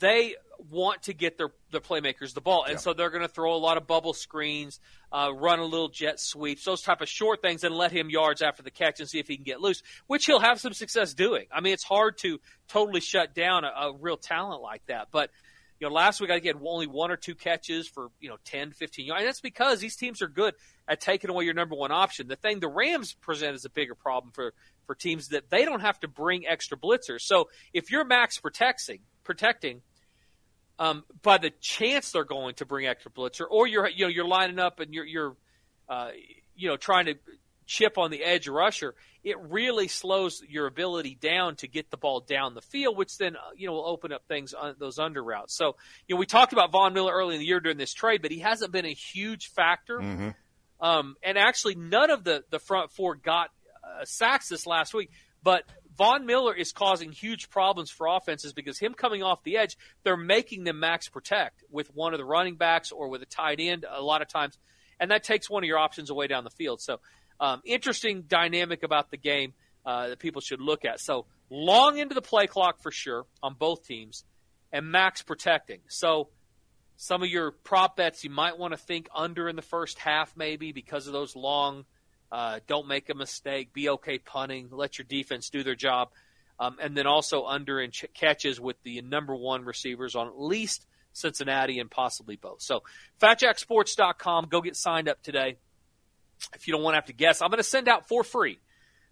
they 0.01 0.35
want 0.69 1.03
to 1.03 1.13
get 1.13 1.37
their, 1.37 1.49
their 1.71 1.79
playmakers 1.79 2.33
the 2.33 2.41
ball, 2.41 2.65
and 2.65 2.73
yeah. 2.73 2.79
so 2.79 2.93
they're 2.93 3.09
going 3.09 3.21
to 3.21 3.27
throw 3.27 3.55
a 3.55 3.57
lot 3.57 3.77
of 3.77 3.87
bubble 3.87 4.13
screens, 4.13 4.79
uh, 5.11 5.29
run 5.33 5.59
a 5.59 5.65
little 5.65 5.89
jet 5.89 6.19
sweeps, 6.19 6.65
those 6.65 6.81
type 6.81 7.01
of 7.01 7.07
short 7.07 7.41
things, 7.41 7.63
and 7.63 7.73
let 7.73 7.91
him 7.91 8.09
yards 8.09 8.41
after 8.41 8.61
the 8.61 8.71
catch 8.71 8.99
and 8.99 9.09
see 9.09 9.19
if 9.19 9.27
he 9.27 9.37
can 9.37 9.43
get 9.43 9.61
loose, 9.61 9.81
which 10.07 10.25
he'll 10.25 10.39
have 10.39 10.59
some 10.59 10.73
success 10.73 11.13
doing. 11.13 11.45
I 11.51 11.61
mean, 11.61 11.73
it's 11.73 11.83
hard 11.83 12.17
to 12.19 12.39
totally 12.67 12.99
shut 12.99 13.33
down 13.33 13.63
a, 13.63 13.67
a 13.67 13.93
real 13.97 14.17
talent 14.17 14.61
like 14.61 14.85
that, 14.87 15.07
but. 15.11 15.29
You 15.79 15.87
know, 15.87 15.95
last 15.95 16.21
week 16.21 16.29
I 16.29 16.37
get 16.37 16.57
only 16.63 16.85
one 16.85 17.09
or 17.09 17.17
two 17.17 17.33
catches 17.33 17.87
for 17.87 18.09
you 18.19 18.29
know 18.29 18.37
10, 18.45 18.73
15 18.73 19.03
yards, 19.03 19.21
and 19.21 19.27
that's 19.27 19.41
because 19.41 19.79
these 19.79 19.95
teams 19.95 20.21
are 20.21 20.27
good 20.27 20.53
at 20.87 21.01
taking 21.01 21.31
away 21.31 21.43
your 21.45 21.55
number 21.55 21.73
one 21.73 21.91
option. 21.91 22.27
The 22.27 22.35
thing 22.35 22.59
the 22.59 22.67
Rams 22.67 23.15
present 23.15 23.55
is 23.55 23.65
a 23.65 23.69
bigger 23.71 23.95
problem 23.95 24.31
for 24.31 24.53
for 24.85 24.93
teams 24.93 25.29
that 25.29 25.49
they 25.49 25.65
don't 25.65 25.79
have 25.79 25.99
to 26.01 26.07
bring 26.07 26.45
extra 26.45 26.77
blitzers. 26.77 27.21
So 27.21 27.49
if 27.73 27.89
you're 27.89 28.05
max 28.05 28.37
protecting, 28.37 28.99
protecting, 29.23 29.81
um, 30.81 31.03
by 31.21 31.37
the 31.37 31.51
chance 31.61 32.11
they're 32.11 32.23
going 32.23 32.55
to 32.55 32.65
bring 32.65 32.87
extra 32.87 33.11
blitzer, 33.11 33.45
or 33.47 33.67
you're 33.67 33.87
you 33.87 34.05
know 34.05 34.09
you're 34.09 34.27
lining 34.27 34.57
up 34.57 34.79
and 34.79 34.95
you're 34.95 35.05
you're 35.05 35.35
uh, 35.87 36.09
you 36.55 36.67
know 36.67 36.75
trying 36.75 37.05
to 37.05 37.15
chip 37.67 37.99
on 37.99 38.09
the 38.09 38.23
edge 38.23 38.47
rusher, 38.47 38.95
it 39.23 39.37
really 39.39 39.87
slows 39.87 40.41
your 40.49 40.65
ability 40.65 41.13
down 41.13 41.55
to 41.57 41.67
get 41.67 41.91
the 41.91 41.97
ball 41.97 42.19
down 42.19 42.55
the 42.55 42.61
field, 42.61 42.97
which 42.97 43.15
then 43.19 43.35
uh, 43.35 43.39
you 43.55 43.67
know 43.67 43.73
will 43.73 43.85
open 43.85 44.11
up 44.11 44.23
things 44.27 44.55
on 44.55 44.73
those 44.79 44.97
under 44.97 45.23
routes. 45.23 45.55
So 45.55 45.75
you 46.07 46.15
know 46.15 46.19
we 46.19 46.25
talked 46.25 46.51
about 46.51 46.71
Von 46.71 46.95
Miller 46.95 47.13
early 47.13 47.35
in 47.35 47.41
the 47.41 47.45
year 47.45 47.59
during 47.59 47.77
this 47.77 47.93
trade, 47.93 48.23
but 48.23 48.31
he 48.31 48.39
hasn't 48.39 48.71
been 48.71 48.85
a 48.85 48.93
huge 48.93 49.51
factor. 49.51 49.99
Mm-hmm. 49.99 50.29
Um, 50.83 51.15
and 51.21 51.37
actually, 51.37 51.75
none 51.75 52.09
of 52.09 52.23
the 52.23 52.43
the 52.49 52.57
front 52.57 52.91
four 52.91 53.13
got 53.13 53.51
uh, 53.83 54.03
sacks 54.05 54.49
this 54.49 54.65
last 54.65 54.95
week. 54.95 55.11
But 55.43 55.63
Von 56.01 56.25
Miller 56.25 56.55
is 56.55 56.71
causing 56.71 57.11
huge 57.11 57.51
problems 57.51 57.91
for 57.91 58.07
offenses 58.07 58.53
because 58.53 58.79
him 58.79 58.95
coming 58.95 59.21
off 59.21 59.43
the 59.43 59.57
edge, 59.57 59.77
they're 60.01 60.17
making 60.17 60.63
them 60.63 60.79
max 60.79 61.07
protect 61.07 61.63
with 61.69 61.95
one 61.95 62.11
of 62.15 62.17
the 62.17 62.25
running 62.25 62.55
backs 62.55 62.91
or 62.91 63.07
with 63.07 63.21
a 63.21 63.27
tight 63.27 63.59
end 63.59 63.85
a 63.87 64.01
lot 64.01 64.23
of 64.23 64.27
times, 64.27 64.57
and 64.99 65.11
that 65.11 65.23
takes 65.23 65.47
one 65.47 65.63
of 65.63 65.67
your 65.67 65.77
options 65.77 66.09
away 66.09 66.25
down 66.25 66.43
the 66.43 66.49
field. 66.49 66.81
So, 66.81 67.01
um, 67.39 67.61
interesting 67.65 68.23
dynamic 68.23 68.81
about 68.81 69.11
the 69.11 69.17
game 69.17 69.53
uh, 69.85 70.07
that 70.07 70.17
people 70.17 70.41
should 70.41 70.59
look 70.59 70.85
at. 70.85 70.99
So, 70.99 71.27
long 71.51 71.99
into 71.99 72.15
the 72.15 72.21
play 72.23 72.47
clock 72.47 72.81
for 72.81 72.89
sure 72.89 73.27
on 73.43 73.53
both 73.53 73.85
teams, 73.85 74.23
and 74.73 74.87
max 74.89 75.21
protecting. 75.21 75.81
So, 75.87 76.29
some 76.97 77.21
of 77.21 77.29
your 77.29 77.51
prop 77.51 77.95
bets 77.95 78.23
you 78.23 78.31
might 78.31 78.57
want 78.57 78.73
to 78.73 78.77
think 78.77 79.07
under 79.15 79.47
in 79.47 79.55
the 79.55 79.61
first 79.61 79.99
half, 79.99 80.35
maybe 80.35 80.71
because 80.71 81.05
of 81.05 81.13
those 81.13 81.35
long 81.35 81.85
uh, 82.31 82.59
don't 82.67 82.87
make 82.87 83.09
a 83.09 83.15
mistake. 83.15 83.73
Be 83.73 83.89
okay 83.89 84.17
punting. 84.17 84.69
Let 84.71 84.97
your 84.97 85.05
defense 85.05 85.49
do 85.49 85.63
their 85.63 85.75
job. 85.75 86.09
Um, 86.59 86.77
and 86.79 86.95
then 86.95 87.07
also 87.07 87.45
under 87.45 87.79
in 87.81 87.91
ch- 87.91 88.05
catches 88.13 88.59
with 88.59 88.81
the 88.83 89.01
number 89.01 89.35
one 89.35 89.65
receivers 89.65 90.15
on 90.15 90.27
at 90.27 90.39
least 90.39 90.85
Cincinnati 91.13 91.79
and 91.79 91.89
possibly 91.89 92.35
both. 92.35 92.61
So, 92.61 92.83
fatjacksports.com. 93.19 94.47
Go 94.49 94.61
get 94.61 94.75
signed 94.75 95.09
up 95.09 95.21
today. 95.23 95.57
If 96.55 96.67
you 96.67 96.73
don't 96.73 96.83
want 96.83 96.93
to 96.93 96.97
have 96.97 97.05
to 97.05 97.13
guess, 97.13 97.41
I'm 97.41 97.49
going 97.49 97.57
to 97.57 97.63
send 97.63 97.87
out 97.87 98.07
for 98.07 98.23
free 98.23 98.59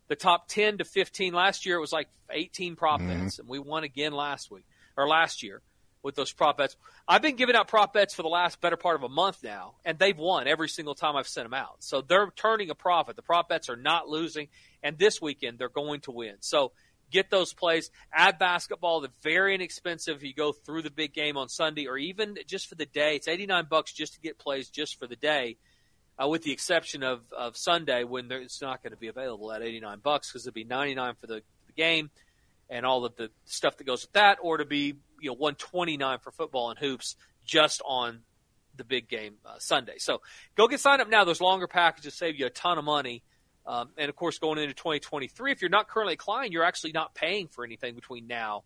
the 0.08 0.16
top 0.16 0.48
10 0.48 0.80
to 0.80 0.86
15. 0.86 1.34
Last 1.34 1.66
year 1.66 1.78
it 1.78 1.82
was 1.82 1.94
like 1.94 2.10
18 2.32 2.76
prop 2.76 3.00
mm-hmm. 3.00 3.10
and 3.10 3.32
we 3.48 3.60
won 3.60 3.84
again 3.84 4.12
last 4.12 4.52
week 4.52 4.66
or 4.98 5.08
last 5.08 5.44
year 5.44 5.62
with 6.04 6.16
those 6.16 6.32
prop 6.32 6.58
bets. 6.58 6.76
I've 7.08 7.22
been 7.22 7.36
giving 7.36 7.56
out 7.56 7.68
prop 7.68 7.94
bets 7.94 8.14
for 8.14 8.22
the 8.22 8.30
last 8.30 8.62
better 8.62 8.78
part 8.78 8.96
of 8.96 9.04
a 9.04 9.10
month 9.10 9.44
now, 9.44 9.76
and 9.84 10.00
they've 10.00 10.18
won 10.18 10.48
every 10.48 10.70
single 10.70 10.96
time 10.96 11.16
I've 11.16 11.28
sent 11.28 11.46
them 11.46 11.54
out. 11.54 11.78
So 11.80 12.02
they're 12.02 12.32
turning 12.36 12.70
a 12.70 12.76
profit. 12.76 13.16
The 13.16 13.22
prop 13.22 13.50
bets 13.50 13.70
are 13.70 13.76
not 13.76 14.08
losing, 14.08 14.48
and 14.82 14.98
this 14.98 15.22
weekend 15.22 15.60
they're 15.60 15.70
going 15.70 16.02
to 16.02 16.12
win. 16.12 16.36
So 16.40 16.72
get 17.12 17.30
those 17.30 17.54
plays. 17.54 17.92
Add 18.14 18.40
basketball. 18.40 19.02
They're 19.02 19.10
very 19.24 19.56
inexpensive 19.56 20.24
you 20.24 20.34
go 20.34 20.52
through 20.52 20.84
the 20.84 20.92
big 20.92 21.14
game 21.14 21.38
on 21.38 21.50
Sunday 21.50 21.88
or 21.88 21.98
even 21.98 22.38
just 22.48 22.68
for 22.68 22.76
the 22.76 22.86
day. 22.86 23.16
It's 23.16 23.28
89 23.28 23.66
bucks 23.70 23.92
just 23.92 24.14
to 24.14 24.22
get 24.22 24.38
plays 24.38 24.70
just 24.70 25.00
for 25.00 25.08
the 25.08 25.16
day. 25.16 25.58
Uh, 26.22 26.28
with 26.28 26.44
the 26.44 26.52
exception 26.52 27.02
of, 27.02 27.22
of 27.32 27.56
Sunday 27.56 28.04
when 28.04 28.30
it's 28.30 28.62
not 28.62 28.84
going 28.84 28.92
to 28.92 28.98
be 28.98 29.08
available 29.08 29.54
at 29.54 29.62
89 29.62 30.00
bucks 30.00 30.30
because 30.30 30.46
it'll 30.46 30.54
be 30.54 30.66
99 30.66 31.16
for 31.16 31.28
the, 31.28 31.42
the 31.68 31.74
game 31.78 32.10
and 32.70 32.86
all 32.86 33.06
of 33.06 33.16
the 33.16 33.30
stuff 33.46 33.78
that 33.78 33.86
goes 33.86 34.04
with 34.04 34.14
that, 34.14 34.38
or 34.42 34.58
to 34.58 34.66
be 34.66 34.96
you 35.22 35.30
know 35.30 35.34
129 35.34 36.20
for 36.20 36.32
football 36.32 36.70
and 36.70 36.80
hoops 36.80 37.16
just 37.46 37.82
on 37.86 38.22
the 38.76 38.84
big 38.84 39.10
game 39.10 39.36
uh, 39.46 39.60
Sunday. 39.60 39.96
So 39.98 40.22
go 40.56 40.68
get 40.68 40.80
signed 40.80 41.02
up 41.02 41.10
now. 41.10 41.26
Those 41.26 41.42
longer 41.42 41.68
packages 41.68 42.16
save 42.16 42.40
you 42.40 42.46
a 42.46 42.50
ton 42.50 42.78
of 42.78 42.86
money. 42.86 43.24
Um, 43.66 43.90
and 43.98 44.10
of 44.10 44.16
course, 44.16 44.40
going 44.40 44.58
into 44.58 44.74
2023, 44.74 45.52
if 45.52 45.62
you're 45.62 45.70
not 45.70 45.88
currently 45.88 46.14
a 46.14 46.18
client, 46.18 46.52
you're 46.52 46.64
actually 46.64 46.94
not 46.94 47.14
paying 47.14 47.48
for 47.48 47.64
anything 47.64 47.94
between 47.94 48.26
now 48.26 48.64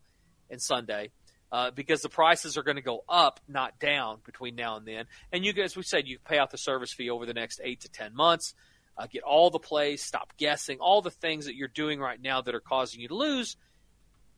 and 0.48 0.62
Sunday 0.62 1.10
uh, 1.52 1.70
because 1.72 2.00
the 2.00 2.08
prices 2.08 2.56
are 2.56 2.62
going 2.62 2.76
to 2.76 2.82
go 2.82 3.04
up, 3.08 3.40
not 3.46 3.78
down, 3.78 4.18
between 4.24 4.54
now 4.54 4.76
and 4.76 4.86
then. 4.86 5.04
And 5.30 5.44
you 5.44 5.52
guys, 5.52 5.76
we 5.76 5.82
said 5.82 6.06
you 6.06 6.18
pay 6.24 6.38
out 6.38 6.50
the 6.50 6.58
service 6.58 6.92
fee 6.92 7.10
over 7.10 7.26
the 7.26 7.34
next 7.34 7.60
eight 7.62 7.80
to 7.80 7.88
ten 7.88 8.14
months. 8.14 8.54
Uh, 8.96 9.08
get 9.10 9.24
all 9.24 9.50
the 9.50 9.58
plays, 9.58 10.02
stop 10.02 10.32
guessing, 10.38 10.78
all 10.78 11.02
the 11.02 11.10
things 11.10 11.46
that 11.46 11.56
you're 11.56 11.66
doing 11.66 11.98
right 11.98 12.22
now 12.22 12.40
that 12.40 12.54
are 12.54 12.60
causing 12.60 13.00
you 13.00 13.08
to 13.08 13.16
lose 13.16 13.56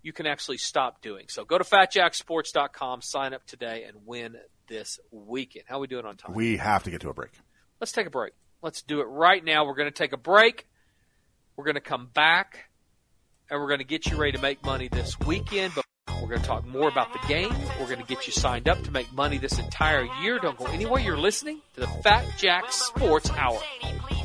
you 0.06 0.12
can 0.12 0.24
actually 0.24 0.56
stop 0.56 1.02
doing. 1.02 1.26
So 1.28 1.44
go 1.44 1.58
to 1.58 1.64
fatjacksports.com, 1.64 3.02
sign 3.02 3.34
up 3.34 3.44
today, 3.44 3.82
and 3.88 4.06
win 4.06 4.36
this 4.68 5.00
weekend. 5.10 5.64
How 5.66 5.78
are 5.78 5.80
we 5.80 5.88
doing 5.88 6.06
on 6.06 6.16
time? 6.16 6.32
We 6.32 6.58
have 6.58 6.84
to 6.84 6.92
get 6.92 7.00
to 7.00 7.08
a 7.08 7.12
break. 7.12 7.32
Let's 7.80 7.90
take 7.90 8.06
a 8.06 8.10
break. 8.10 8.32
Let's 8.62 8.82
do 8.82 9.00
it 9.00 9.06
right 9.06 9.44
now. 9.44 9.66
We're 9.66 9.74
going 9.74 9.88
to 9.88 9.94
take 9.94 10.12
a 10.12 10.16
break. 10.16 10.68
We're 11.56 11.64
going 11.64 11.74
to 11.74 11.80
come 11.80 12.08
back, 12.14 12.68
and 13.50 13.60
we're 13.60 13.66
going 13.66 13.80
to 13.80 13.84
get 13.84 14.06
you 14.06 14.16
ready 14.16 14.30
to 14.36 14.40
make 14.40 14.64
money 14.64 14.86
this 14.86 15.18
weekend. 15.18 15.72
But 15.74 15.84
we're 16.22 16.28
going 16.28 16.40
to 16.40 16.46
talk 16.46 16.64
more 16.64 16.88
about 16.88 17.12
the 17.12 17.26
game. 17.26 17.52
We're 17.80 17.86
going 17.86 18.00
to 18.00 18.06
get 18.06 18.28
you 18.28 18.32
signed 18.32 18.68
up 18.68 18.80
to 18.84 18.92
make 18.92 19.12
money 19.12 19.38
this 19.38 19.58
entire 19.58 20.06
year. 20.22 20.38
Don't 20.38 20.56
go 20.56 20.66
anywhere. 20.66 21.02
You're 21.02 21.18
listening 21.18 21.62
to 21.74 21.80
the 21.80 21.88
Fat 21.88 22.24
Jack 22.38 22.70
Sports 22.70 23.28
Hour. 23.30 23.60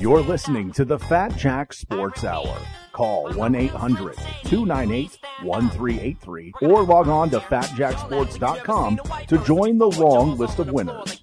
You're 0.02 0.22
listening 0.22 0.72
to 0.72 0.84
the 0.84 0.98
Fat 0.98 1.38
Jack 1.38 1.74
Sports 1.74 2.24
Hour. 2.24 2.58
Call 2.92 3.32
1 3.34 3.56
800 3.56 4.18
298 4.46 5.18
1383 5.44 6.54
or 6.62 6.84
log 6.84 7.08
on 7.08 7.30
to 7.30 7.40
fatjacksports.com 7.40 9.00
to 9.28 9.38
join 9.46 9.78
the 9.78 9.88
long 9.88 10.38
list 10.38 10.60
of 10.60 10.72
winners. 10.72 11.22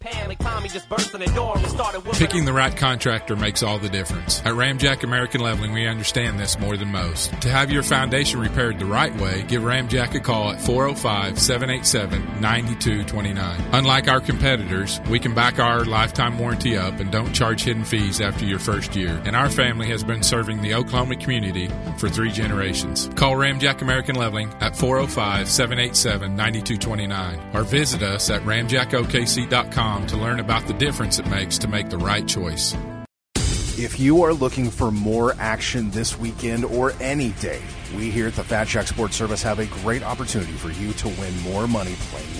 Picking 2.12 2.44
the 2.44 2.52
right 2.52 2.74
contractor 2.76 3.36
makes 3.36 3.62
all 3.62 3.78
the 3.78 3.88
difference. 3.88 4.40
At 4.40 4.54
Ramjack 4.54 5.02
American 5.04 5.40
Leveling, 5.40 5.72
we 5.72 5.86
understand 5.86 6.38
this 6.38 6.58
more 6.58 6.76
than 6.76 6.90
most. 6.90 7.38
To 7.42 7.50
have 7.50 7.70
your 7.70 7.82
foundation 7.82 8.40
repaired 8.40 8.78
the 8.78 8.86
right 8.86 9.14
way, 9.16 9.44
give 9.46 9.62
Ramjack 9.62 10.14
a 10.14 10.20
call 10.20 10.50
at 10.50 10.60
405 10.60 11.38
787 11.38 12.40
9229. 12.40 13.60
Unlike 13.72 14.08
our 14.08 14.20
competitors, 14.20 15.00
we 15.08 15.18
can 15.18 15.34
back 15.34 15.58
our 15.58 15.84
lifetime 15.84 16.38
warranty 16.38 16.76
up 16.76 16.98
and 16.98 17.12
don't 17.12 17.32
charge 17.32 17.62
hidden 17.62 17.84
fees 17.84 18.20
after 18.20 18.44
your 18.44 18.58
first 18.68 18.94
year. 18.94 19.22
And 19.24 19.34
our 19.34 19.48
family 19.48 19.86
has 19.88 20.04
been 20.04 20.22
serving 20.22 20.60
the 20.60 20.74
Oklahoma 20.74 21.16
community 21.16 21.70
for 21.96 22.10
three 22.10 22.30
generations. 22.30 23.08
Call 23.14 23.32
Ramjack 23.32 23.80
American 23.80 24.14
Leveling 24.14 24.52
at 24.60 24.76
405 24.76 25.48
787 25.48 26.36
9229 26.36 27.54
or 27.54 27.62
visit 27.62 28.02
us 28.02 28.28
at 28.28 28.42
ramjackokc.com 28.42 30.06
to 30.06 30.16
learn 30.18 30.40
about 30.40 30.66
the 30.66 30.74
difference 30.74 31.18
it 31.18 31.26
makes 31.28 31.56
to 31.58 31.66
make 31.66 31.88
the 31.88 31.96
right 31.96 32.28
choice. 32.28 32.76
If 33.78 33.98
you 33.98 34.22
are 34.24 34.34
looking 34.34 34.70
for 34.70 34.90
more 34.90 35.34
action 35.38 35.90
this 35.90 36.18
weekend 36.18 36.64
or 36.66 36.92
any 37.00 37.30
day, 37.40 37.62
we 37.96 38.10
here 38.10 38.26
at 38.26 38.34
the 38.34 38.44
Fat 38.44 38.66
Jack 38.66 38.88
Sports 38.88 39.16
Service 39.16 39.42
have 39.42 39.60
a 39.60 39.66
great 39.66 40.02
opportunity 40.02 40.52
for 40.52 40.70
you 40.72 40.92
to 40.94 41.08
win 41.08 41.38
more 41.40 41.66
money 41.66 41.94
playing. 42.10 42.37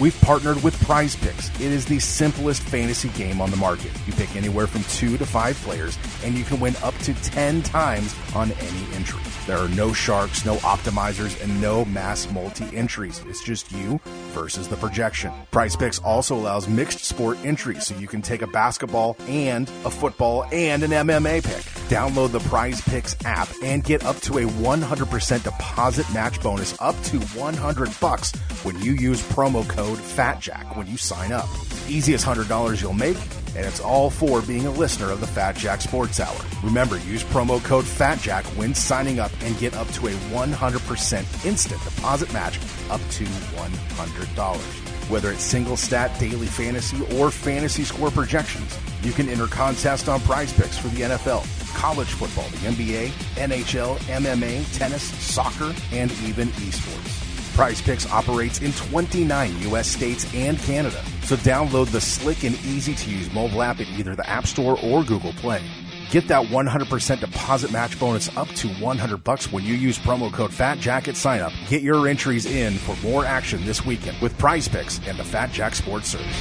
We've 0.00 0.20
partnered 0.22 0.60
with 0.64 0.78
Prize 0.84 1.14
Picks. 1.14 1.48
It 1.60 1.70
is 1.70 1.86
the 1.86 2.00
simplest 2.00 2.62
fantasy 2.62 3.10
game 3.10 3.40
on 3.40 3.52
the 3.52 3.56
market. 3.56 3.92
You 4.08 4.12
pick 4.12 4.34
anywhere 4.34 4.66
from 4.66 4.82
two 4.84 5.16
to 5.18 5.24
five 5.24 5.56
players, 5.58 5.96
and 6.24 6.36
you 6.36 6.42
can 6.42 6.58
win 6.58 6.74
up 6.82 6.98
to 6.98 7.14
10 7.14 7.62
times 7.62 8.12
on 8.34 8.50
any 8.50 8.94
entry. 8.94 9.22
There 9.46 9.56
are 9.56 9.68
no 9.68 9.92
sharks, 9.92 10.44
no 10.44 10.56
optimizers, 10.56 11.40
and 11.40 11.60
no 11.60 11.84
mass 11.84 12.28
multi 12.32 12.76
entries. 12.76 13.22
It's 13.28 13.44
just 13.44 13.70
you 13.70 14.00
versus 14.34 14.68
the 14.68 14.76
projection. 14.76 15.32
Prize 15.50 15.76
Picks 15.76 15.98
also 16.00 16.34
allows 16.34 16.68
mixed 16.68 17.04
sport 17.04 17.38
entries 17.44 17.86
so 17.86 17.96
you 17.96 18.08
can 18.08 18.20
take 18.20 18.42
a 18.42 18.46
basketball 18.48 19.16
and 19.28 19.68
a 19.84 19.90
football 19.90 20.44
and 20.52 20.82
an 20.82 20.90
MMA 20.90 21.42
pick. 21.42 21.62
Download 21.88 22.30
the 22.30 22.40
Prize 22.40 22.80
Picks 22.82 23.16
app 23.24 23.48
and 23.62 23.82
get 23.82 24.04
up 24.04 24.16
to 24.22 24.38
a 24.38 24.42
100% 24.42 25.42
deposit 25.44 26.12
match 26.12 26.42
bonus 26.42 26.78
up 26.80 27.00
to 27.04 27.18
100 27.20 28.00
bucks 28.00 28.32
when 28.64 28.78
you 28.80 28.92
use 28.92 29.22
promo 29.28 29.66
code 29.68 29.98
FATJACK 29.98 30.76
when 30.76 30.86
you 30.86 30.96
sign 30.96 31.32
up. 31.32 31.48
Easiest 31.88 32.26
$100 32.26 32.82
you'll 32.82 32.92
make 32.92 33.16
and 33.56 33.64
it's 33.66 33.80
all 33.80 34.10
for 34.10 34.42
being 34.42 34.66
a 34.66 34.70
listener 34.70 35.10
of 35.10 35.20
the 35.20 35.26
Fat 35.26 35.56
Jack 35.56 35.80
Sports 35.80 36.20
Hour. 36.20 36.36
Remember, 36.62 36.98
use 36.98 37.24
promo 37.24 37.62
code 37.62 37.84
FATJACK 37.84 38.44
when 38.56 38.74
signing 38.74 39.20
up 39.20 39.30
and 39.42 39.58
get 39.58 39.74
up 39.74 39.88
to 39.92 40.08
a 40.08 40.10
100% 40.10 41.46
instant 41.46 41.82
deposit 41.84 42.32
match 42.32 42.58
up 42.90 43.00
to 43.10 43.24
$100. 43.24 45.10
Whether 45.10 45.30
it's 45.32 45.42
single 45.42 45.76
stat, 45.76 46.18
daily 46.18 46.46
fantasy, 46.46 47.04
or 47.16 47.30
fantasy 47.30 47.84
score 47.84 48.10
projections, 48.10 48.78
you 49.02 49.12
can 49.12 49.28
enter 49.28 49.46
contests 49.46 50.08
on 50.08 50.20
prize 50.20 50.52
picks 50.52 50.78
for 50.78 50.88
the 50.88 51.02
NFL, 51.02 51.44
college 51.76 52.08
football, 52.08 52.48
the 52.50 52.68
NBA, 52.68 53.08
NHL, 53.36 53.96
MMA, 53.98 54.78
tennis, 54.78 55.02
soccer, 55.02 55.74
and 55.92 56.10
even 56.22 56.48
esports. 56.48 57.23
Prize 57.54 57.80
Picks 57.80 58.10
operates 58.10 58.60
in 58.60 58.72
29 58.72 59.60
U.S. 59.60 59.86
states 59.86 60.26
and 60.34 60.58
Canada. 60.58 61.00
So 61.22 61.36
download 61.36 61.88
the 61.92 62.00
slick 62.00 62.42
and 62.42 62.56
easy 62.64 62.96
to 62.96 63.10
use 63.10 63.32
mobile 63.32 63.62
app 63.62 63.78
at 63.80 63.86
either 63.90 64.16
the 64.16 64.28
App 64.28 64.48
Store 64.48 64.76
or 64.82 65.04
Google 65.04 65.32
Play. 65.34 65.62
Get 66.10 66.26
that 66.28 66.46
100% 66.48 67.20
deposit 67.20 67.70
match 67.70 67.98
bonus 68.00 68.36
up 68.36 68.48
to 68.48 68.68
100 68.68 69.22
bucks 69.22 69.52
when 69.52 69.62
you 69.62 69.74
use 69.74 69.96
promo 69.98 70.32
code 70.32 70.50
FATJACK 70.50 71.06
at 71.06 71.16
sign 71.16 71.42
up. 71.42 71.52
Get 71.68 71.82
your 71.82 72.08
entries 72.08 72.44
in 72.44 72.74
for 72.74 72.96
more 73.06 73.24
action 73.24 73.64
this 73.64 73.86
weekend 73.86 74.20
with 74.20 74.36
Prize 74.36 74.66
Picks 74.66 74.98
and 75.06 75.16
the 75.16 75.24
Fat 75.24 75.52
Jack 75.52 75.76
Sports 75.76 76.08
Service. 76.08 76.36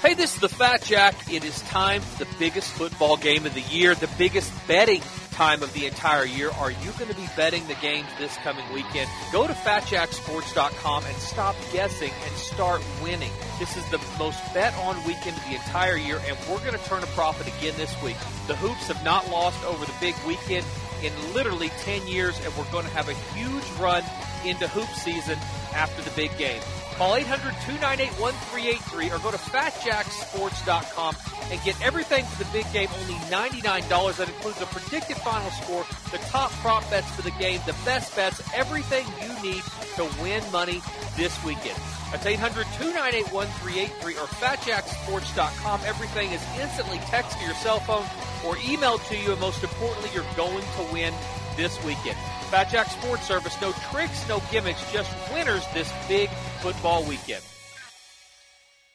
Hey, 0.00 0.14
this 0.14 0.34
is 0.34 0.40
the 0.40 0.48
Fat 0.48 0.82
Jack. 0.82 1.14
It 1.30 1.44
is 1.44 1.60
time 1.62 2.00
for 2.00 2.24
the 2.24 2.30
biggest 2.38 2.72
football 2.72 3.18
game 3.18 3.44
of 3.44 3.52
the 3.52 3.60
year, 3.60 3.94
the 3.94 4.10
biggest 4.18 4.50
betting 4.66 5.02
time 5.32 5.62
of 5.62 5.72
the 5.72 5.86
entire 5.86 6.24
year. 6.24 6.50
Are 6.50 6.70
you 6.70 6.92
going 6.98 7.10
to 7.10 7.16
be 7.16 7.28
betting 7.36 7.66
the 7.66 7.74
games 7.74 8.06
this 8.18 8.36
coming 8.38 8.64
weekend? 8.72 9.10
Go 9.32 9.46
to 9.46 9.52
fatjacksports.com 9.52 11.04
and 11.04 11.16
stop 11.16 11.56
guessing 11.72 12.10
and 12.24 12.36
start 12.36 12.82
winning. 13.02 13.32
This 13.58 13.76
is 13.76 13.88
the 13.90 14.00
most 14.18 14.38
bet 14.54 14.74
on 14.76 14.96
weekend 15.04 15.36
of 15.36 15.44
the 15.44 15.54
entire 15.54 15.96
year, 15.96 16.20
and 16.26 16.36
we're 16.48 16.60
going 16.60 16.78
to 16.78 16.84
turn 16.84 17.02
a 17.02 17.06
profit 17.08 17.46
again 17.58 17.74
this 17.76 18.00
week. 18.02 18.16
The 18.46 18.56
Hoops 18.56 18.88
have 18.88 19.02
not 19.04 19.28
lost 19.30 19.64
over 19.64 19.84
the 19.84 19.94
big 20.00 20.14
weekend 20.26 20.64
in 21.02 21.12
literally 21.34 21.70
10 21.80 22.06
years, 22.06 22.38
and 22.44 22.54
we're 22.56 22.70
going 22.70 22.84
to 22.84 22.92
have 22.92 23.08
a 23.08 23.14
huge 23.34 23.68
run 23.80 24.04
into 24.44 24.68
hoop 24.68 24.88
season 24.90 25.38
after 25.74 26.02
the 26.02 26.10
big 26.10 26.36
game. 26.38 26.60
Call 26.96 27.16
800-298-1383 27.16 29.14
or 29.14 29.18
go 29.18 29.30
to 29.30 29.38
fatjacksports.com 29.38 31.16
and 31.50 31.62
get 31.62 31.80
everything 31.82 32.24
for 32.24 32.44
the 32.44 32.50
big 32.52 32.70
game, 32.72 32.88
only 33.00 33.14
$99. 33.30 34.16
That 34.16 34.28
includes 34.28 34.60
a 34.60 34.66
predicted 34.66 35.16
final 35.16 35.50
score, 35.50 35.84
the 36.10 36.18
top 36.28 36.50
prop 36.60 36.88
bets 36.90 37.10
for 37.10 37.22
the 37.22 37.30
game, 37.32 37.60
the 37.66 37.74
best 37.84 38.14
bets, 38.14 38.42
everything 38.54 39.06
you 39.20 39.32
need 39.42 39.62
to 39.96 40.04
win 40.22 40.42
money 40.52 40.82
this 41.16 41.42
weekend. 41.44 41.78
That's 42.12 42.26
800-298-1383 42.26 44.04
or 44.04 44.26
fatjacksports.com. 44.26 45.80
Everything 45.86 46.30
is 46.32 46.42
instantly 46.60 46.98
text 47.06 47.38
to 47.38 47.44
your 47.44 47.54
cell 47.54 47.80
phone 47.80 48.04
or 48.44 48.56
emailed 48.56 49.06
to 49.08 49.16
you, 49.16 49.32
and 49.32 49.40
most 49.40 49.62
importantly, 49.62 50.10
you're 50.14 50.24
going 50.36 50.62
to 50.62 50.92
win 50.92 51.14
this 51.56 51.82
weekend. 51.84 52.16
Fat 52.50 52.70
Jack 52.70 52.88
Sports 52.88 53.26
Service, 53.26 53.60
no 53.60 53.72
tricks, 53.90 54.28
no 54.28 54.42
gimmicks, 54.50 54.90
just 54.92 55.10
winners 55.32 55.64
this 55.72 55.90
big 56.08 56.28
football 56.60 57.02
weekend. 57.04 57.42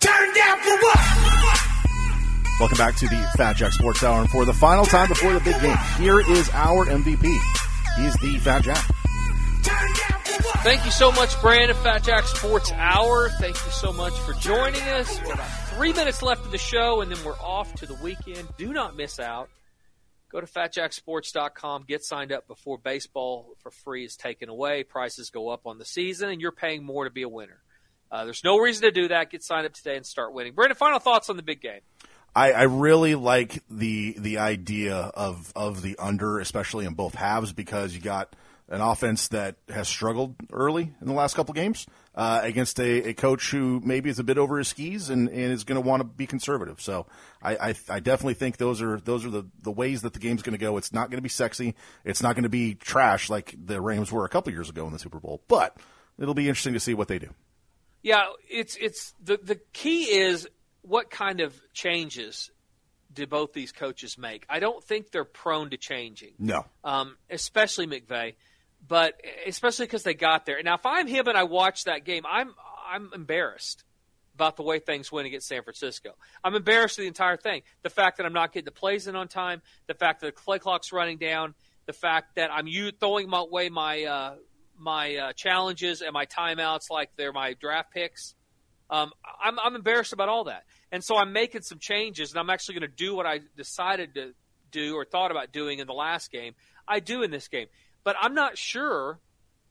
Turn 0.00 0.34
down 0.34 0.58
for 0.58 0.76
what? 0.76 0.98
Welcome 2.60 2.78
back 2.78 2.94
to 2.96 3.08
the 3.08 3.16
Fat 3.36 3.56
Jack 3.56 3.72
Sports 3.72 4.02
Hour. 4.04 4.20
And 4.20 4.30
for 4.30 4.44
the 4.44 4.52
final 4.52 4.86
time 4.86 5.08
before 5.08 5.32
the 5.32 5.40
big 5.40 5.60
game, 5.60 5.76
here 5.98 6.20
is 6.20 6.48
our 6.52 6.86
MVP. 6.86 7.24
He's 7.96 8.14
the 8.20 8.38
Fat 8.38 8.62
Jack. 8.62 8.84
Thank 10.62 10.84
you 10.84 10.90
so 10.90 11.10
much, 11.12 11.40
Brandon. 11.40 11.76
Fat 11.76 12.02
Jack 12.04 12.24
Sports 12.24 12.70
Hour. 12.72 13.28
Thank 13.40 13.56
you 13.64 13.70
so 13.72 13.92
much 13.92 14.12
for 14.20 14.32
joining 14.34 14.82
us. 14.82 15.20
We're 15.24 15.32
about 15.34 15.50
three 15.70 15.92
minutes 15.92 16.22
left 16.22 16.44
of 16.44 16.52
the 16.52 16.58
show, 16.58 17.00
and 17.00 17.10
then 17.10 17.18
we're 17.24 17.38
off 17.38 17.74
to 17.76 17.86
the 17.86 17.94
weekend. 18.02 18.46
Do 18.56 18.72
not 18.72 18.96
miss 18.96 19.18
out. 19.18 19.48
Go 20.34 20.40
to 20.40 20.46
fatjacksports.com. 20.48 21.84
Get 21.86 22.02
signed 22.02 22.32
up 22.32 22.48
before 22.48 22.76
baseball 22.76 23.54
for 23.62 23.70
free 23.70 24.04
is 24.04 24.16
taken 24.16 24.48
away. 24.48 24.82
Prices 24.82 25.30
go 25.30 25.48
up 25.48 25.60
on 25.64 25.78
the 25.78 25.84
season, 25.84 26.28
and 26.28 26.40
you're 26.40 26.50
paying 26.50 26.84
more 26.84 27.04
to 27.04 27.10
be 27.10 27.22
a 27.22 27.28
winner. 27.28 27.60
Uh, 28.10 28.24
there's 28.24 28.42
no 28.42 28.58
reason 28.58 28.82
to 28.82 28.90
do 28.90 29.06
that. 29.08 29.30
Get 29.30 29.44
signed 29.44 29.64
up 29.64 29.74
today 29.74 29.96
and 29.96 30.04
start 30.04 30.34
winning. 30.34 30.52
Brandon, 30.52 30.76
final 30.76 30.98
thoughts 30.98 31.30
on 31.30 31.36
the 31.36 31.44
big 31.44 31.60
game. 31.60 31.82
I, 32.34 32.50
I 32.50 32.62
really 32.62 33.14
like 33.14 33.62
the 33.70 34.16
the 34.18 34.38
idea 34.38 34.96
of 34.96 35.52
of 35.54 35.82
the 35.82 35.96
under, 36.00 36.40
especially 36.40 36.84
in 36.84 36.94
both 36.94 37.14
halves, 37.14 37.52
because 37.52 37.94
you 37.94 38.00
got 38.00 38.34
an 38.68 38.80
offense 38.80 39.28
that 39.28 39.54
has 39.68 39.86
struggled 39.86 40.34
early 40.52 40.92
in 41.00 41.06
the 41.06 41.12
last 41.12 41.36
couple 41.36 41.54
games 41.54 41.86
uh, 42.14 42.40
against 42.42 42.78
a, 42.78 43.08
a 43.08 43.14
coach 43.14 43.50
who 43.50 43.80
maybe 43.84 44.08
is 44.08 44.18
a 44.18 44.24
bit 44.24 44.38
over 44.38 44.58
his 44.58 44.68
skis 44.68 45.10
and, 45.10 45.28
and 45.28 45.52
is 45.52 45.64
going 45.64 45.80
to 45.80 45.86
want 45.86 46.00
to 46.00 46.04
be 46.04 46.26
conservative. 46.26 46.80
So 46.80 47.06
I, 47.42 47.56
I, 47.56 47.74
I 47.88 48.00
definitely 48.00 48.34
think 48.34 48.56
those 48.56 48.80
are 48.80 49.00
those 49.00 49.24
are 49.24 49.30
the, 49.30 49.46
the 49.62 49.72
ways 49.72 50.02
that 50.02 50.12
the 50.12 50.20
game's 50.20 50.42
going 50.42 50.56
to 50.56 50.58
go. 50.58 50.76
It's 50.76 50.92
not 50.92 51.10
going 51.10 51.18
to 51.18 51.22
be 51.22 51.28
sexy. 51.28 51.74
It's 52.04 52.22
not 52.22 52.34
going 52.34 52.44
to 52.44 52.48
be 52.48 52.74
trash 52.74 53.30
like 53.30 53.54
the 53.62 53.80
Rams 53.80 54.12
were 54.12 54.24
a 54.24 54.28
couple 54.28 54.52
years 54.52 54.70
ago 54.70 54.86
in 54.86 54.92
the 54.92 54.98
Super 54.98 55.18
Bowl. 55.18 55.42
But 55.48 55.76
it'll 56.18 56.34
be 56.34 56.48
interesting 56.48 56.74
to 56.74 56.80
see 56.80 56.94
what 56.94 57.08
they 57.08 57.18
do. 57.18 57.30
Yeah, 58.02 58.26
it's 58.48 58.76
it's 58.76 59.14
the 59.22 59.38
the 59.42 59.58
key 59.72 60.04
is 60.04 60.46
what 60.82 61.10
kind 61.10 61.40
of 61.40 61.58
changes 61.72 62.50
do 63.12 63.26
both 63.26 63.52
these 63.52 63.72
coaches 63.72 64.18
make? 64.18 64.44
I 64.48 64.58
don't 64.60 64.82
think 64.82 65.10
they're 65.10 65.24
prone 65.24 65.70
to 65.70 65.76
changing. 65.76 66.34
No. 66.38 66.66
Um, 66.82 67.16
especially 67.30 67.86
McVay, 67.86 68.34
but 68.86 69.14
especially 69.46 69.86
because 69.86 70.02
they 70.02 70.14
got 70.14 70.46
there. 70.46 70.62
Now, 70.62 70.74
if 70.74 70.86
I'm 70.86 71.06
him 71.06 71.26
and 71.28 71.36
I 71.36 71.44
watch 71.44 71.84
that 71.84 72.04
game, 72.04 72.24
I'm 72.28 72.54
I'm 72.86 73.10
embarrassed 73.14 73.84
about 74.34 74.56
the 74.56 74.62
way 74.62 74.78
things 74.78 75.12
went 75.12 75.26
against 75.26 75.46
San 75.46 75.62
Francisco. 75.62 76.10
I'm 76.42 76.54
embarrassed 76.54 76.96
the 76.96 77.06
entire 77.06 77.36
thing. 77.36 77.62
The 77.82 77.90
fact 77.90 78.18
that 78.18 78.26
I'm 78.26 78.32
not 78.32 78.52
getting 78.52 78.64
the 78.64 78.72
plays 78.72 79.06
in 79.06 79.16
on 79.16 79.28
time, 79.28 79.62
the 79.86 79.94
fact 79.94 80.20
that 80.20 80.34
the 80.34 80.42
play 80.42 80.58
clock's 80.58 80.92
running 80.92 81.18
down, 81.18 81.54
the 81.86 81.92
fact 81.92 82.34
that 82.36 82.50
I'm 82.52 82.66
you 82.66 82.90
throwing 82.90 83.32
away 83.32 83.68
my 83.68 84.04
uh, 84.04 84.34
my 84.76 85.16
uh, 85.16 85.32
challenges 85.32 86.02
and 86.02 86.12
my 86.12 86.26
timeouts 86.26 86.90
like 86.90 87.10
they're 87.16 87.32
my 87.32 87.54
draft 87.54 87.92
picks. 87.92 88.34
Um, 88.90 89.12
I'm, 89.42 89.58
I'm 89.58 89.76
embarrassed 89.76 90.12
about 90.12 90.28
all 90.28 90.44
that. 90.44 90.64
And 90.92 91.02
so 91.02 91.16
I'm 91.16 91.32
making 91.32 91.62
some 91.62 91.78
changes, 91.78 92.32
and 92.32 92.38
I'm 92.38 92.50
actually 92.50 92.80
going 92.80 92.90
to 92.90 92.96
do 92.96 93.16
what 93.16 93.26
I 93.26 93.40
decided 93.56 94.14
to 94.14 94.34
do 94.70 94.94
or 94.94 95.04
thought 95.04 95.30
about 95.30 95.52
doing 95.52 95.78
in 95.78 95.86
the 95.86 95.94
last 95.94 96.30
game. 96.30 96.54
I 96.86 97.00
do 97.00 97.22
in 97.22 97.30
this 97.30 97.48
game. 97.48 97.68
But 98.04 98.16
I'm 98.20 98.34
not 98.34 98.56
sure. 98.58 99.18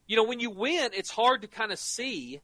You 0.08 0.18
know, 0.18 0.24
when 0.24 0.40
you 0.40 0.50
win, 0.50 0.92
it's 0.94 1.10
hard 1.10 1.44
to 1.44 1.48
kind 1.48 1.72
of 1.72 1.80
see 1.80 2.42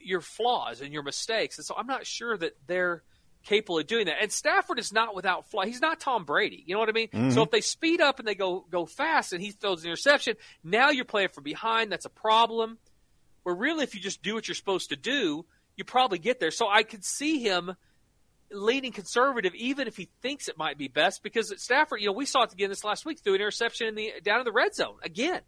your 0.00 0.20
flaws 0.20 0.80
and 0.80 0.92
your 0.92 1.02
mistakes. 1.02 1.58
And 1.58 1.66
so 1.66 1.74
I'm 1.76 1.86
not 1.86 2.06
sure 2.06 2.36
that 2.38 2.56
they're 2.66 3.02
capable 3.44 3.78
of 3.78 3.86
doing 3.86 4.06
that. 4.06 4.16
And 4.20 4.32
Stafford 4.32 4.78
is 4.78 4.92
not 4.92 5.14
without 5.14 5.50
flaw. 5.50 5.62
He's 5.62 5.80
not 5.80 6.00
Tom 6.00 6.24
Brady. 6.24 6.62
You 6.66 6.74
know 6.74 6.80
what 6.80 6.88
I 6.88 6.92
mean? 6.92 7.08
Mm-hmm. 7.08 7.30
So 7.30 7.42
if 7.42 7.50
they 7.50 7.60
speed 7.60 8.00
up 8.00 8.18
and 8.18 8.26
they 8.26 8.34
go 8.34 8.66
go 8.70 8.86
fast 8.86 9.32
and 9.32 9.42
he 9.42 9.50
throws 9.50 9.82
an 9.82 9.90
interception, 9.90 10.36
now 10.64 10.90
you're 10.90 11.04
playing 11.04 11.28
from 11.28 11.44
behind. 11.44 11.92
That's 11.92 12.06
a 12.06 12.10
problem. 12.10 12.78
Where 13.42 13.54
really, 13.54 13.84
if 13.84 13.94
you 13.94 14.00
just 14.00 14.22
do 14.22 14.34
what 14.34 14.48
you're 14.48 14.54
supposed 14.54 14.90
to 14.90 14.96
do, 14.96 15.44
you 15.76 15.84
probably 15.84 16.18
get 16.18 16.40
there. 16.40 16.50
So 16.50 16.68
I 16.68 16.82
could 16.82 17.04
see 17.04 17.38
him 17.38 17.76
leaning 18.50 18.92
conservative, 18.92 19.54
even 19.54 19.86
if 19.88 19.96
he 19.96 20.08
thinks 20.22 20.48
it 20.48 20.56
might 20.56 20.78
be 20.78 20.88
best, 20.88 21.22
because 21.22 21.50
at 21.52 21.60
Stafford, 21.60 22.00
you 22.00 22.06
know, 22.06 22.12
we 22.12 22.26
saw 22.26 22.42
it 22.42 22.52
again 22.52 22.68
this 22.68 22.84
last 22.84 23.04
week 23.04 23.20
through 23.20 23.34
an 23.34 23.40
interception 23.40 23.88
in 23.88 23.94
the 23.94 24.12
down 24.22 24.38
in 24.40 24.44
the 24.44 24.52
red 24.52 24.74
zone 24.74 24.96
again, 25.02 25.40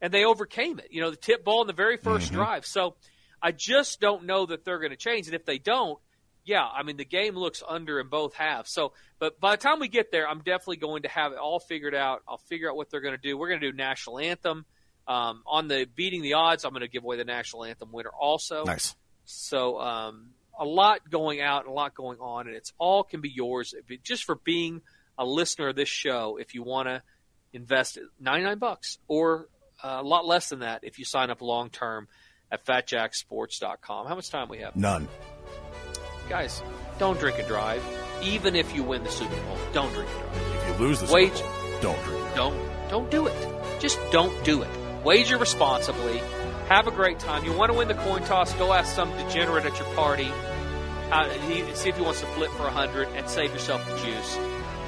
and 0.00 0.12
they 0.12 0.24
overcame 0.24 0.78
it. 0.78 0.88
You 0.90 1.02
know, 1.02 1.10
the 1.10 1.16
tip 1.16 1.44
ball 1.44 1.60
in 1.62 1.66
the 1.66 1.72
very 1.72 1.98
1st 1.98 2.16
Mm-hmm. 2.26 2.34
drive. 2.34 2.66
So 2.66 2.96
I 3.42 3.52
just 3.52 4.00
don't 4.00 4.24
know 4.24 4.46
that 4.46 4.64
they're 4.64 4.78
going 4.78 4.90
to 4.90 4.96
change, 4.96 5.26
and 5.26 5.34
if 5.34 5.44
they 5.44 5.58
don't, 5.58 5.98
yeah, 6.44 6.64
I 6.64 6.82
mean 6.84 6.96
the 6.96 7.04
game 7.04 7.34
looks 7.34 7.62
under 7.66 7.98
in 7.98 8.08
both 8.08 8.34
halves. 8.34 8.72
So, 8.72 8.92
but 9.18 9.40
by 9.40 9.56
the 9.56 9.62
time 9.62 9.80
we 9.80 9.88
get 9.88 10.12
there, 10.12 10.28
I'm 10.28 10.38
definitely 10.38 10.76
going 10.76 11.02
to 11.02 11.08
have 11.08 11.32
it 11.32 11.38
all 11.38 11.58
figured 11.58 11.94
out. 11.94 12.22
I'll 12.28 12.38
figure 12.38 12.70
out 12.70 12.76
what 12.76 12.88
they're 12.90 13.00
going 13.00 13.16
to 13.16 13.20
do. 13.20 13.36
We're 13.36 13.48
going 13.48 13.60
to 13.60 13.70
do 13.72 13.76
national 13.76 14.20
anthem. 14.20 14.64
Um, 15.08 15.42
on 15.46 15.68
the 15.68 15.86
beating 15.94 16.22
the 16.22 16.34
odds, 16.34 16.64
I'm 16.64 16.70
going 16.72 16.80
to 16.82 16.88
give 16.88 17.04
away 17.04 17.16
the 17.16 17.24
national 17.24 17.64
anthem 17.64 17.90
winner 17.92 18.10
also. 18.10 18.64
Nice. 18.64 18.94
So 19.24 19.80
um, 19.80 20.30
a 20.58 20.64
lot 20.64 21.08
going 21.10 21.40
out 21.40 21.62
and 21.62 21.70
a 21.70 21.74
lot 21.74 21.94
going 21.94 22.18
on, 22.18 22.46
and 22.46 22.56
it's 22.56 22.72
all 22.78 23.04
can 23.04 23.20
be 23.20 23.30
yours 23.30 23.74
it, 23.88 24.02
just 24.02 24.24
for 24.24 24.36
being 24.36 24.82
a 25.18 25.24
listener 25.24 25.68
of 25.68 25.76
this 25.76 25.88
show. 25.88 26.38
If 26.40 26.54
you 26.54 26.62
want 26.62 26.88
to 26.88 27.02
invest 27.52 27.98
99 28.20 28.58
bucks 28.58 28.98
or 29.08 29.48
uh, 29.82 29.98
a 30.00 30.02
lot 30.02 30.26
less 30.26 30.48
than 30.48 30.60
that 30.60 30.80
if 30.82 30.98
you 30.98 31.04
sign 31.04 31.30
up 31.30 31.40
long 31.40 31.70
term 31.70 32.08
at 32.50 32.64
fatjacksports.com. 32.64 34.06
How 34.06 34.14
much 34.14 34.30
time 34.30 34.48
we 34.48 34.58
have? 34.58 34.76
None. 34.76 35.08
Guys, 36.28 36.62
don't 36.98 37.18
drink 37.18 37.38
and 37.38 37.48
drive. 37.48 37.82
Even 38.22 38.56
if 38.56 38.74
you 38.74 38.82
win 38.82 39.04
the 39.04 39.10
Super 39.10 39.36
Bowl, 39.36 39.58
don't 39.72 39.92
drink 39.92 40.08
and 40.10 40.32
drive. 40.32 40.54
If 40.54 40.68
you 40.80 40.86
lose 40.86 41.00
the 41.00 41.12
Wage, 41.12 41.34
Super 41.34 41.48
Bowl, 41.48 41.80
don't 41.82 42.04
drink. 42.04 42.34
Don't 42.34 42.88
don't 42.88 43.10
do 43.10 43.26
it. 43.26 43.80
Just 43.80 43.98
don't 44.10 44.44
do 44.44 44.62
it. 44.62 44.68
Wager 45.04 45.38
responsibly. 45.38 46.20
Have 46.68 46.88
a 46.88 46.90
great 46.90 47.20
time. 47.20 47.44
You 47.44 47.52
want 47.52 47.70
to 47.70 47.78
win 47.78 47.86
the 47.86 47.94
coin 47.94 48.24
toss? 48.24 48.52
Go 48.54 48.72
ask 48.72 48.92
some 48.92 49.10
degenerate 49.16 49.64
at 49.64 49.78
your 49.78 49.88
party. 49.94 50.28
Uh, 51.12 51.32
see 51.74 51.88
if 51.88 51.96
he 51.96 52.02
wants 52.02 52.20
to 52.20 52.26
flip 52.26 52.50
for 52.52 52.66
a 52.66 52.70
hundred 52.70 53.06
and 53.10 53.28
save 53.28 53.52
yourself 53.52 53.86
the 53.88 53.96
juice. 53.98 54.36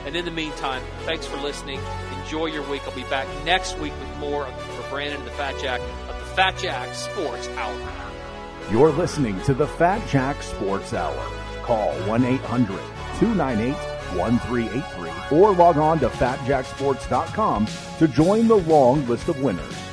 And 0.05 0.17
in 0.17 0.25
the 0.25 0.33
meantime, 0.33 0.83
thanks 1.05 1.25
for 1.27 1.37
listening. 1.37 1.81
Enjoy 2.21 2.47
your 2.47 2.69
week. 2.69 2.83
I'll 2.85 2.97
be 2.97 3.05
back 3.05 3.29
next 3.45 3.79
week 3.79 3.93
with 4.01 4.19
more 4.19 4.47
for 4.47 4.91
Brandon 4.91 5.19
and 5.19 5.27
the 5.27 5.33
Fat 5.33 5.57
Jack 5.61 5.81
of 6.09 6.19
the 6.19 6.35
Fat 6.35 6.59
Jack 6.59 6.93
Sports 6.95 7.49
Hour. 7.51 7.77
You're 8.73 8.91
listening 8.91 9.41
to 9.43 9.55
the 9.55 9.69
Fat 9.69 10.07
Jack 10.09 10.43
Sports 10.43 10.95
Hour. 10.95 11.25
Call 11.63 11.93
1 12.09 12.25
800 12.25 12.69
298 13.21 13.75
1383 14.17 15.39
or 15.39 15.53
log 15.53 15.77
on 15.77 16.01
to 16.01 16.09
fatjacksports.com 16.09 17.69
to 17.99 18.09
join 18.09 18.49
the 18.49 18.57
long 18.57 19.07
list 19.07 19.29
of 19.29 19.41
winners. 19.41 19.88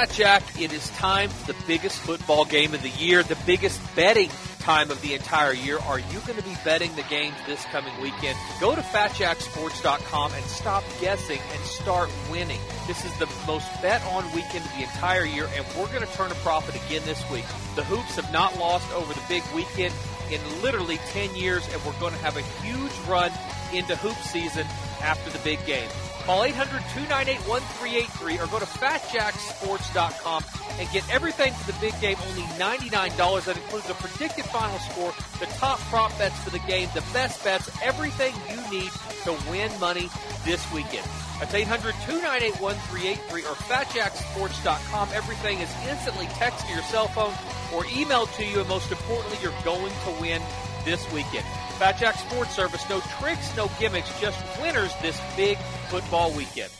Fat 0.00 0.12
Jack. 0.12 0.42
It 0.58 0.72
is 0.72 0.88
time 0.90 1.28
for 1.28 1.52
the 1.52 1.58
biggest 1.66 1.98
football 1.98 2.46
game 2.46 2.72
of 2.72 2.80
the 2.80 2.88
year, 2.88 3.22
the 3.22 3.36
biggest 3.44 3.78
betting 3.94 4.30
time 4.60 4.90
of 4.90 4.98
the 5.02 5.12
entire 5.12 5.52
year. 5.52 5.78
Are 5.78 5.98
you 5.98 6.20
going 6.20 6.38
to 6.38 6.42
be 6.42 6.56
betting 6.64 6.96
the 6.96 7.02
games 7.02 7.34
this 7.46 7.62
coming 7.66 7.92
weekend? 8.00 8.38
Go 8.60 8.74
to 8.74 8.80
fatjacksports.com 8.80 10.32
and 10.32 10.44
stop 10.46 10.84
guessing 11.02 11.38
and 11.52 11.60
start 11.64 12.08
winning. 12.30 12.60
This 12.86 13.04
is 13.04 13.14
the 13.18 13.28
most 13.46 13.68
bet 13.82 14.02
on 14.06 14.24
weekend 14.32 14.64
of 14.64 14.72
the 14.72 14.84
entire 14.84 15.26
year, 15.26 15.46
and 15.54 15.66
we're 15.76 15.92
going 15.92 16.06
to 16.06 16.14
turn 16.14 16.30
a 16.30 16.36
profit 16.36 16.76
again 16.86 17.02
this 17.04 17.22
week. 17.30 17.44
The 17.76 17.84
Hoops 17.84 18.16
have 18.16 18.32
not 18.32 18.58
lost 18.58 18.90
over 18.94 19.12
the 19.12 19.22
big 19.28 19.42
weekend 19.54 19.92
in 20.30 20.40
literally 20.62 20.96
10 21.08 21.36
years, 21.36 21.68
and 21.74 21.84
we're 21.84 22.00
going 22.00 22.14
to 22.14 22.20
have 22.20 22.38
a 22.38 22.42
huge 22.64 22.96
run 23.06 23.30
into 23.74 23.96
hoop 23.96 24.16
season 24.22 24.66
after 25.02 25.28
the 25.28 25.40
big 25.40 25.62
game. 25.66 25.90
Call 26.24 26.42
800-298-1383 26.44 28.42
or 28.42 28.46
go 28.46 28.58
to 28.58 28.66
fatjacksports.com 28.66 30.44
and 30.78 30.90
get 30.90 31.08
everything 31.12 31.52
for 31.52 31.72
the 31.72 31.78
big 31.80 31.98
game, 32.00 32.16
only 32.28 32.42
$99. 32.58 33.44
That 33.44 33.56
includes 33.56 33.90
a 33.90 33.94
predicted 33.94 34.44
final 34.46 34.78
score, 34.78 35.12
the 35.40 35.46
top 35.56 35.78
prop 35.90 36.16
bets 36.18 36.38
for 36.40 36.50
the 36.50 36.60
game, 36.60 36.88
the 36.94 37.04
best 37.12 37.42
bets, 37.42 37.70
everything 37.82 38.34
you 38.48 38.60
need 38.70 38.90
to 39.24 39.32
win 39.50 39.70
money 39.80 40.08
this 40.44 40.64
weekend. 40.72 41.06
That's 41.40 41.54
800-298-1383 41.54 43.32
or 43.32 43.54
fatjacksports.com. 43.54 45.08
Everything 45.14 45.58
is 45.60 45.74
instantly 45.88 46.26
text 46.34 46.66
to 46.66 46.72
your 46.72 46.82
cell 46.82 47.08
phone 47.08 47.32
or 47.74 47.84
emailed 47.84 48.34
to 48.36 48.44
you, 48.44 48.60
and 48.60 48.68
most 48.68 48.90
importantly, 48.92 49.38
you're 49.42 49.54
going 49.64 49.92
to 50.04 50.10
win 50.20 50.42
this 50.84 51.10
weekend. 51.12 51.46
Fat 51.80 51.96
Jack 51.96 52.16
Sports 52.16 52.54
Service, 52.54 52.86
no 52.90 53.00
tricks, 53.18 53.56
no 53.56 53.70
gimmicks, 53.80 54.20
just 54.20 54.38
winners 54.60 54.92
this 55.00 55.18
big 55.34 55.56
football 55.88 56.30
weekend. 56.30 56.70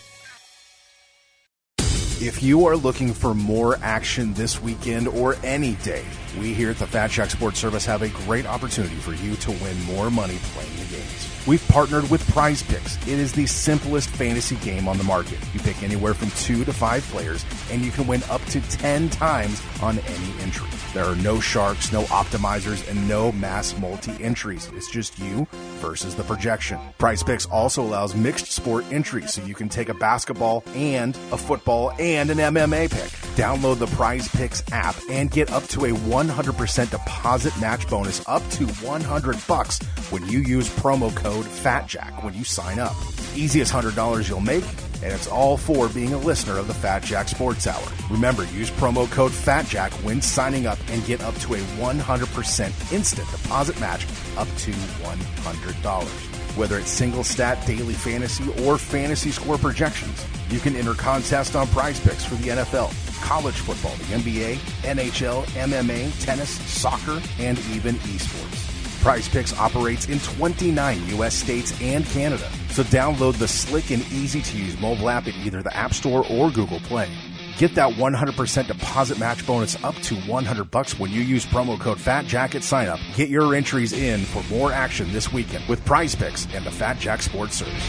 If 2.22 2.42
you 2.42 2.66
are 2.66 2.76
looking 2.76 3.14
for 3.14 3.32
more 3.32 3.78
action 3.80 4.34
this 4.34 4.60
weekend 4.60 5.08
or 5.08 5.36
any 5.42 5.76
day, 5.76 6.04
we 6.38 6.52
here 6.52 6.68
at 6.68 6.76
the 6.76 6.86
Fat 6.86 7.10
Jack 7.10 7.30
Sports 7.30 7.58
Service 7.58 7.86
have 7.86 8.02
a 8.02 8.10
great 8.10 8.44
opportunity 8.44 8.96
for 8.96 9.14
you 9.14 9.36
to 9.36 9.50
win 9.52 9.82
more 9.84 10.10
money 10.10 10.36
playing 10.52 10.76
the 10.76 10.84
games. 10.94 11.19
We've 11.46 11.66
partnered 11.68 12.10
with 12.10 12.26
Prize 12.30 12.62
Picks. 12.62 12.96
It 13.08 13.18
is 13.18 13.32
the 13.32 13.46
simplest 13.46 14.10
fantasy 14.10 14.56
game 14.56 14.86
on 14.86 14.98
the 14.98 15.04
market. 15.04 15.38
You 15.54 15.60
pick 15.60 15.82
anywhere 15.82 16.12
from 16.12 16.30
two 16.32 16.66
to 16.66 16.72
five 16.72 17.02
players, 17.04 17.46
and 17.70 17.82
you 17.82 17.90
can 17.90 18.06
win 18.06 18.22
up 18.24 18.44
to 18.46 18.60
10 18.60 19.08
times 19.08 19.62
on 19.82 19.98
any 20.00 20.42
entry. 20.42 20.68
There 20.92 21.04
are 21.04 21.16
no 21.16 21.40
sharks, 21.40 21.92
no 21.92 22.02
optimizers, 22.04 22.86
and 22.90 23.08
no 23.08 23.32
mass 23.32 23.76
multi 23.78 24.12
entries. 24.22 24.70
It's 24.74 24.90
just 24.90 25.18
you 25.18 25.46
versus 25.78 26.14
the 26.14 26.24
projection. 26.24 26.78
Prize 26.98 27.22
Picks 27.22 27.46
also 27.46 27.82
allows 27.82 28.14
mixed 28.14 28.52
sport 28.52 28.84
entries, 28.92 29.32
so 29.32 29.42
you 29.42 29.54
can 29.54 29.70
take 29.70 29.88
a 29.88 29.94
basketball 29.94 30.62
and 30.74 31.16
a 31.32 31.38
football 31.38 31.92
and 31.98 32.28
an 32.28 32.36
MMA 32.36 32.90
pick. 32.90 33.10
Download 33.36 33.78
the 33.78 33.86
Prize 33.86 34.28
Picks 34.28 34.62
app 34.72 34.96
and 35.08 35.30
get 35.30 35.50
up 35.52 35.62
to 35.68 35.86
a 35.86 35.90
100% 35.90 36.90
deposit 36.90 37.58
match 37.60 37.88
bonus 37.88 38.28
up 38.28 38.46
to 38.50 38.66
100 38.66 39.38
bucks 39.46 39.78
when 40.10 40.26
you 40.26 40.40
use 40.40 40.68
promo 40.68 41.14
code 41.14 41.29
FATJACK 41.38 42.24
when 42.24 42.34
you 42.34 42.44
sign 42.44 42.78
up. 42.78 42.94
Easiest 43.34 43.72
$100 43.72 44.28
you'll 44.28 44.40
make, 44.40 44.64
and 45.02 45.12
it's 45.12 45.26
all 45.26 45.56
for 45.56 45.88
being 45.88 46.12
a 46.12 46.18
listener 46.18 46.58
of 46.58 46.66
the 46.66 46.74
Fat 46.74 47.02
Jack 47.02 47.28
Sports 47.28 47.66
Hour. 47.66 47.82
Remember, 48.10 48.44
use 48.46 48.70
promo 48.70 49.10
code 49.10 49.32
FATJACK 49.32 49.92
when 50.04 50.20
signing 50.20 50.66
up 50.66 50.78
and 50.88 51.04
get 51.06 51.20
up 51.22 51.34
to 51.36 51.54
a 51.54 51.58
100% 51.58 52.92
instant 52.92 53.30
deposit 53.30 53.78
match 53.80 54.06
up 54.36 54.48
to 54.58 54.72
$100. 54.72 56.56
Whether 56.56 56.78
it's 56.78 56.90
single 56.90 57.22
stat, 57.22 57.64
daily 57.66 57.94
fantasy, 57.94 58.44
or 58.64 58.76
fantasy 58.76 59.30
score 59.30 59.56
projections, 59.56 60.26
you 60.50 60.58
can 60.58 60.74
enter 60.74 60.94
contests 60.94 61.54
on 61.54 61.68
prize 61.68 62.00
picks 62.00 62.24
for 62.24 62.34
the 62.36 62.48
NFL, 62.48 62.92
college 63.22 63.54
football, 63.54 63.94
the 63.96 64.14
NBA, 64.14 64.56
NHL, 64.82 65.44
MMA, 65.44 66.24
tennis, 66.24 66.50
soccer, 66.50 67.22
and 67.38 67.58
even 67.72 67.94
esports. 67.96 68.69
Prize 69.00 69.28
Picks 69.28 69.56
operates 69.56 70.08
in 70.08 70.18
29 70.20 71.06
U.S. 71.08 71.34
states 71.34 71.72
and 71.80 72.04
Canada. 72.04 72.48
So 72.68 72.82
download 72.82 73.38
the 73.38 73.48
slick 73.48 73.90
and 73.90 74.02
easy 74.12 74.42
to 74.42 74.58
use 74.58 74.78
mobile 74.78 75.08
app 75.08 75.26
at 75.26 75.34
either 75.36 75.62
the 75.62 75.74
App 75.74 75.94
Store 75.94 76.24
or 76.30 76.50
Google 76.50 76.80
Play. 76.80 77.10
Get 77.56 77.74
that 77.76 77.94
100% 77.94 78.66
deposit 78.66 79.18
match 79.18 79.46
bonus 79.46 79.82
up 79.82 79.94
to 79.96 80.16
100 80.16 80.70
bucks 80.70 80.98
when 80.98 81.10
you 81.10 81.22
use 81.22 81.46
promo 81.46 81.80
code 81.80 81.98
FATJACK 81.98 82.56
at 82.56 82.62
sign 82.62 82.88
up. 82.88 83.00
Get 83.14 83.30
your 83.30 83.54
entries 83.54 83.94
in 83.94 84.20
for 84.20 84.42
more 84.54 84.70
action 84.70 85.10
this 85.12 85.32
weekend 85.32 85.66
with 85.66 85.84
Prize 85.84 86.14
Picks 86.14 86.46
and 86.54 86.64
the 86.64 86.70
Fat 86.70 86.98
Jack 86.98 87.22
Sports 87.22 87.56
Service. 87.56 87.88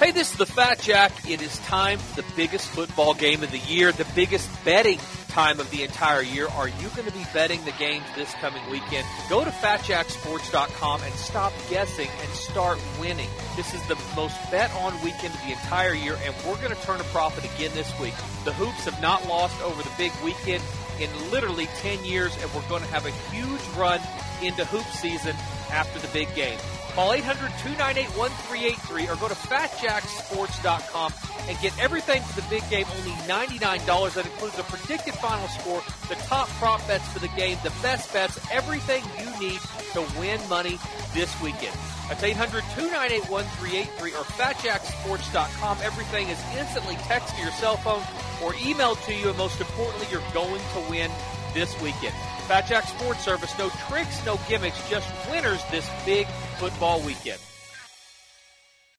Hey, 0.00 0.12
this 0.12 0.32
is 0.32 0.38
the 0.38 0.46
Fat 0.46 0.80
Jack. 0.80 1.12
It 1.28 1.42
is 1.42 1.58
time 1.58 1.98
for 1.98 2.22
the 2.22 2.26
biggest 2.34 2.66
football 2.68 3.12
game 3.12 3.42
of 3.42 3.50
the 3.50 3.58
year, 3.58 3.92
the 3.92 4.06
biggest 4.14 4.48
betting 4.64 4.98
time 5.28 5.60
of 5.60 5.70
the 5.70 5.82
entire 5.82 6.22
year. 6.22 6.48
Are 6.48 6.68
you 6.68 6.88
going 6.96 7.06
to 7.06 7.12
be 7.12 7.22
betting 7.34 7.62
the 7.66 7.72
games 7.72 8.06
this 8.16 8.32
coming 8.36 8.62
weekend? 8.70 9.06
Go 9.28 9.44
to 9.44 9.50
fatjacksports.com 9.50 11.02
and 11.02 11.12
stop 11.12 11.52
guessing 11.68 12.08
and 12.22 12.30
start 12.30 12.78
winning. 12.98 13.28
This 13.56 13.74
is 13.74 13.86
the 13.88 13.98
most 14.16 14.38
bet 14.50 14.72
on 14.76 14.94
weekend 15.02 15.34
of 15.34 15.40
the 15.42 15.52
entire 15.52 15.92
year, 15.92 16.16
and 16.24 16.34
we're 16.46 16.56
going 16.62 16.74
to 16.74 16.82
turn 16.82 16.98
a 17.02 17.04
profit 17.12 17.44
again 17.54 17.72
this 17.74 17.92
week. 18.00 18.14
The 18.46 18.54
Hoops 18.54 18.86
have 18.86 19.02
not 19.02 19.28
lost 19.28 19.60
over 19.60 19.82
the 19.82 19.92
big 19.98 20.12
weekend 20.24 20.64
in 20.98 21.10
literally 21.30 21.66
10 21.82 22.06
years, 22.06 22.34
and 22.40 22.50
we're 22.54 22.66
going 22.70 22.82
to 22.82 22.88
have 22.88 23.04
a 23.04 23.10
huge 23.30 23.76
run 23.76 24.00
into 24.42 24.64
hoop 24.64 24.86
season 24.94 25.36
after 25.70 25.98
the 25.98 26.08
big 26.08 26.34
game. 26.34 26.58
Call 26.94 27.12
800-298-1383 27.12 29.12
or 29.12 29.16
go 29.16 29.28
to 29.28 29.34
fatjacksports.com 29.34 31.12
and 31.48 31.58
get 31.60 31.78
everything 31.80 32.22
for 32.22 32.40
the 32.40 32.46
big 32.48 32.68
game, 32.68 32.86
only 32.98 33.12
$99. 33.28 34.14
That 34.14 34.26
includes 34.26 34.58
a 34.58 34.64
predicted 34.64 35.14
final 35.14 35.46
score, 35.48 35.82
the 36.08 36.16
top 36.26 36.48
prop 36.58 36.84
bets 36.86 37.06
for 37.08 37.20
the 37.20 37.28
game, 37.28 37.56
the 37.62 37.72
best 37.82 38.12
bets, 38.12 38.38
everything 38.50 39.04
you 39.18 39.30
need 39.40 39.60
to 39.92 40.04
win 40.18 40.40
money 40.48 40.78
this 41.14 41.40
weekend. 41.40 41.76
That's 42.08 42.22
800-298-1383 42.22 44.00
or 44.00 44.24
fatjacksports.com. 44.24 45.78
Everything 45.82 46.28
is 46.28 46.42
instantly 46.58 46.96
text 47.02 47.36
to 47.36 47.42
your 47.42 47.52
cell 47.52 47.76
phone 47.76 48.02
or 48.42 48.52
emailed 48.54 49.00
to 49.06 49.14
you, 49.14 49.28
and 49.28 49.38
most 49.38 49.60
importantly, 49.60 50.08
you're 50.10 50.20
going 50.34 50.60
to 50.60 50.80
win 50.90 51.08
this 51.54 51.80
weekend. 51.80 52.16
Fat 52.50 52.66
Jack 52.66 52.82
Sports 52.88 53.20
Service, 53.20 53.56
no 53.60 53.68
tricks, 53.88 54.26
no 54.26 54.36
gimmicks, 54.48 54.90
just 54.90 55.06
winners 55.30 55.62
this 55.70 55.88
big 56.04 56.26
football 56.58 57.00
weekend. 57.02 57.38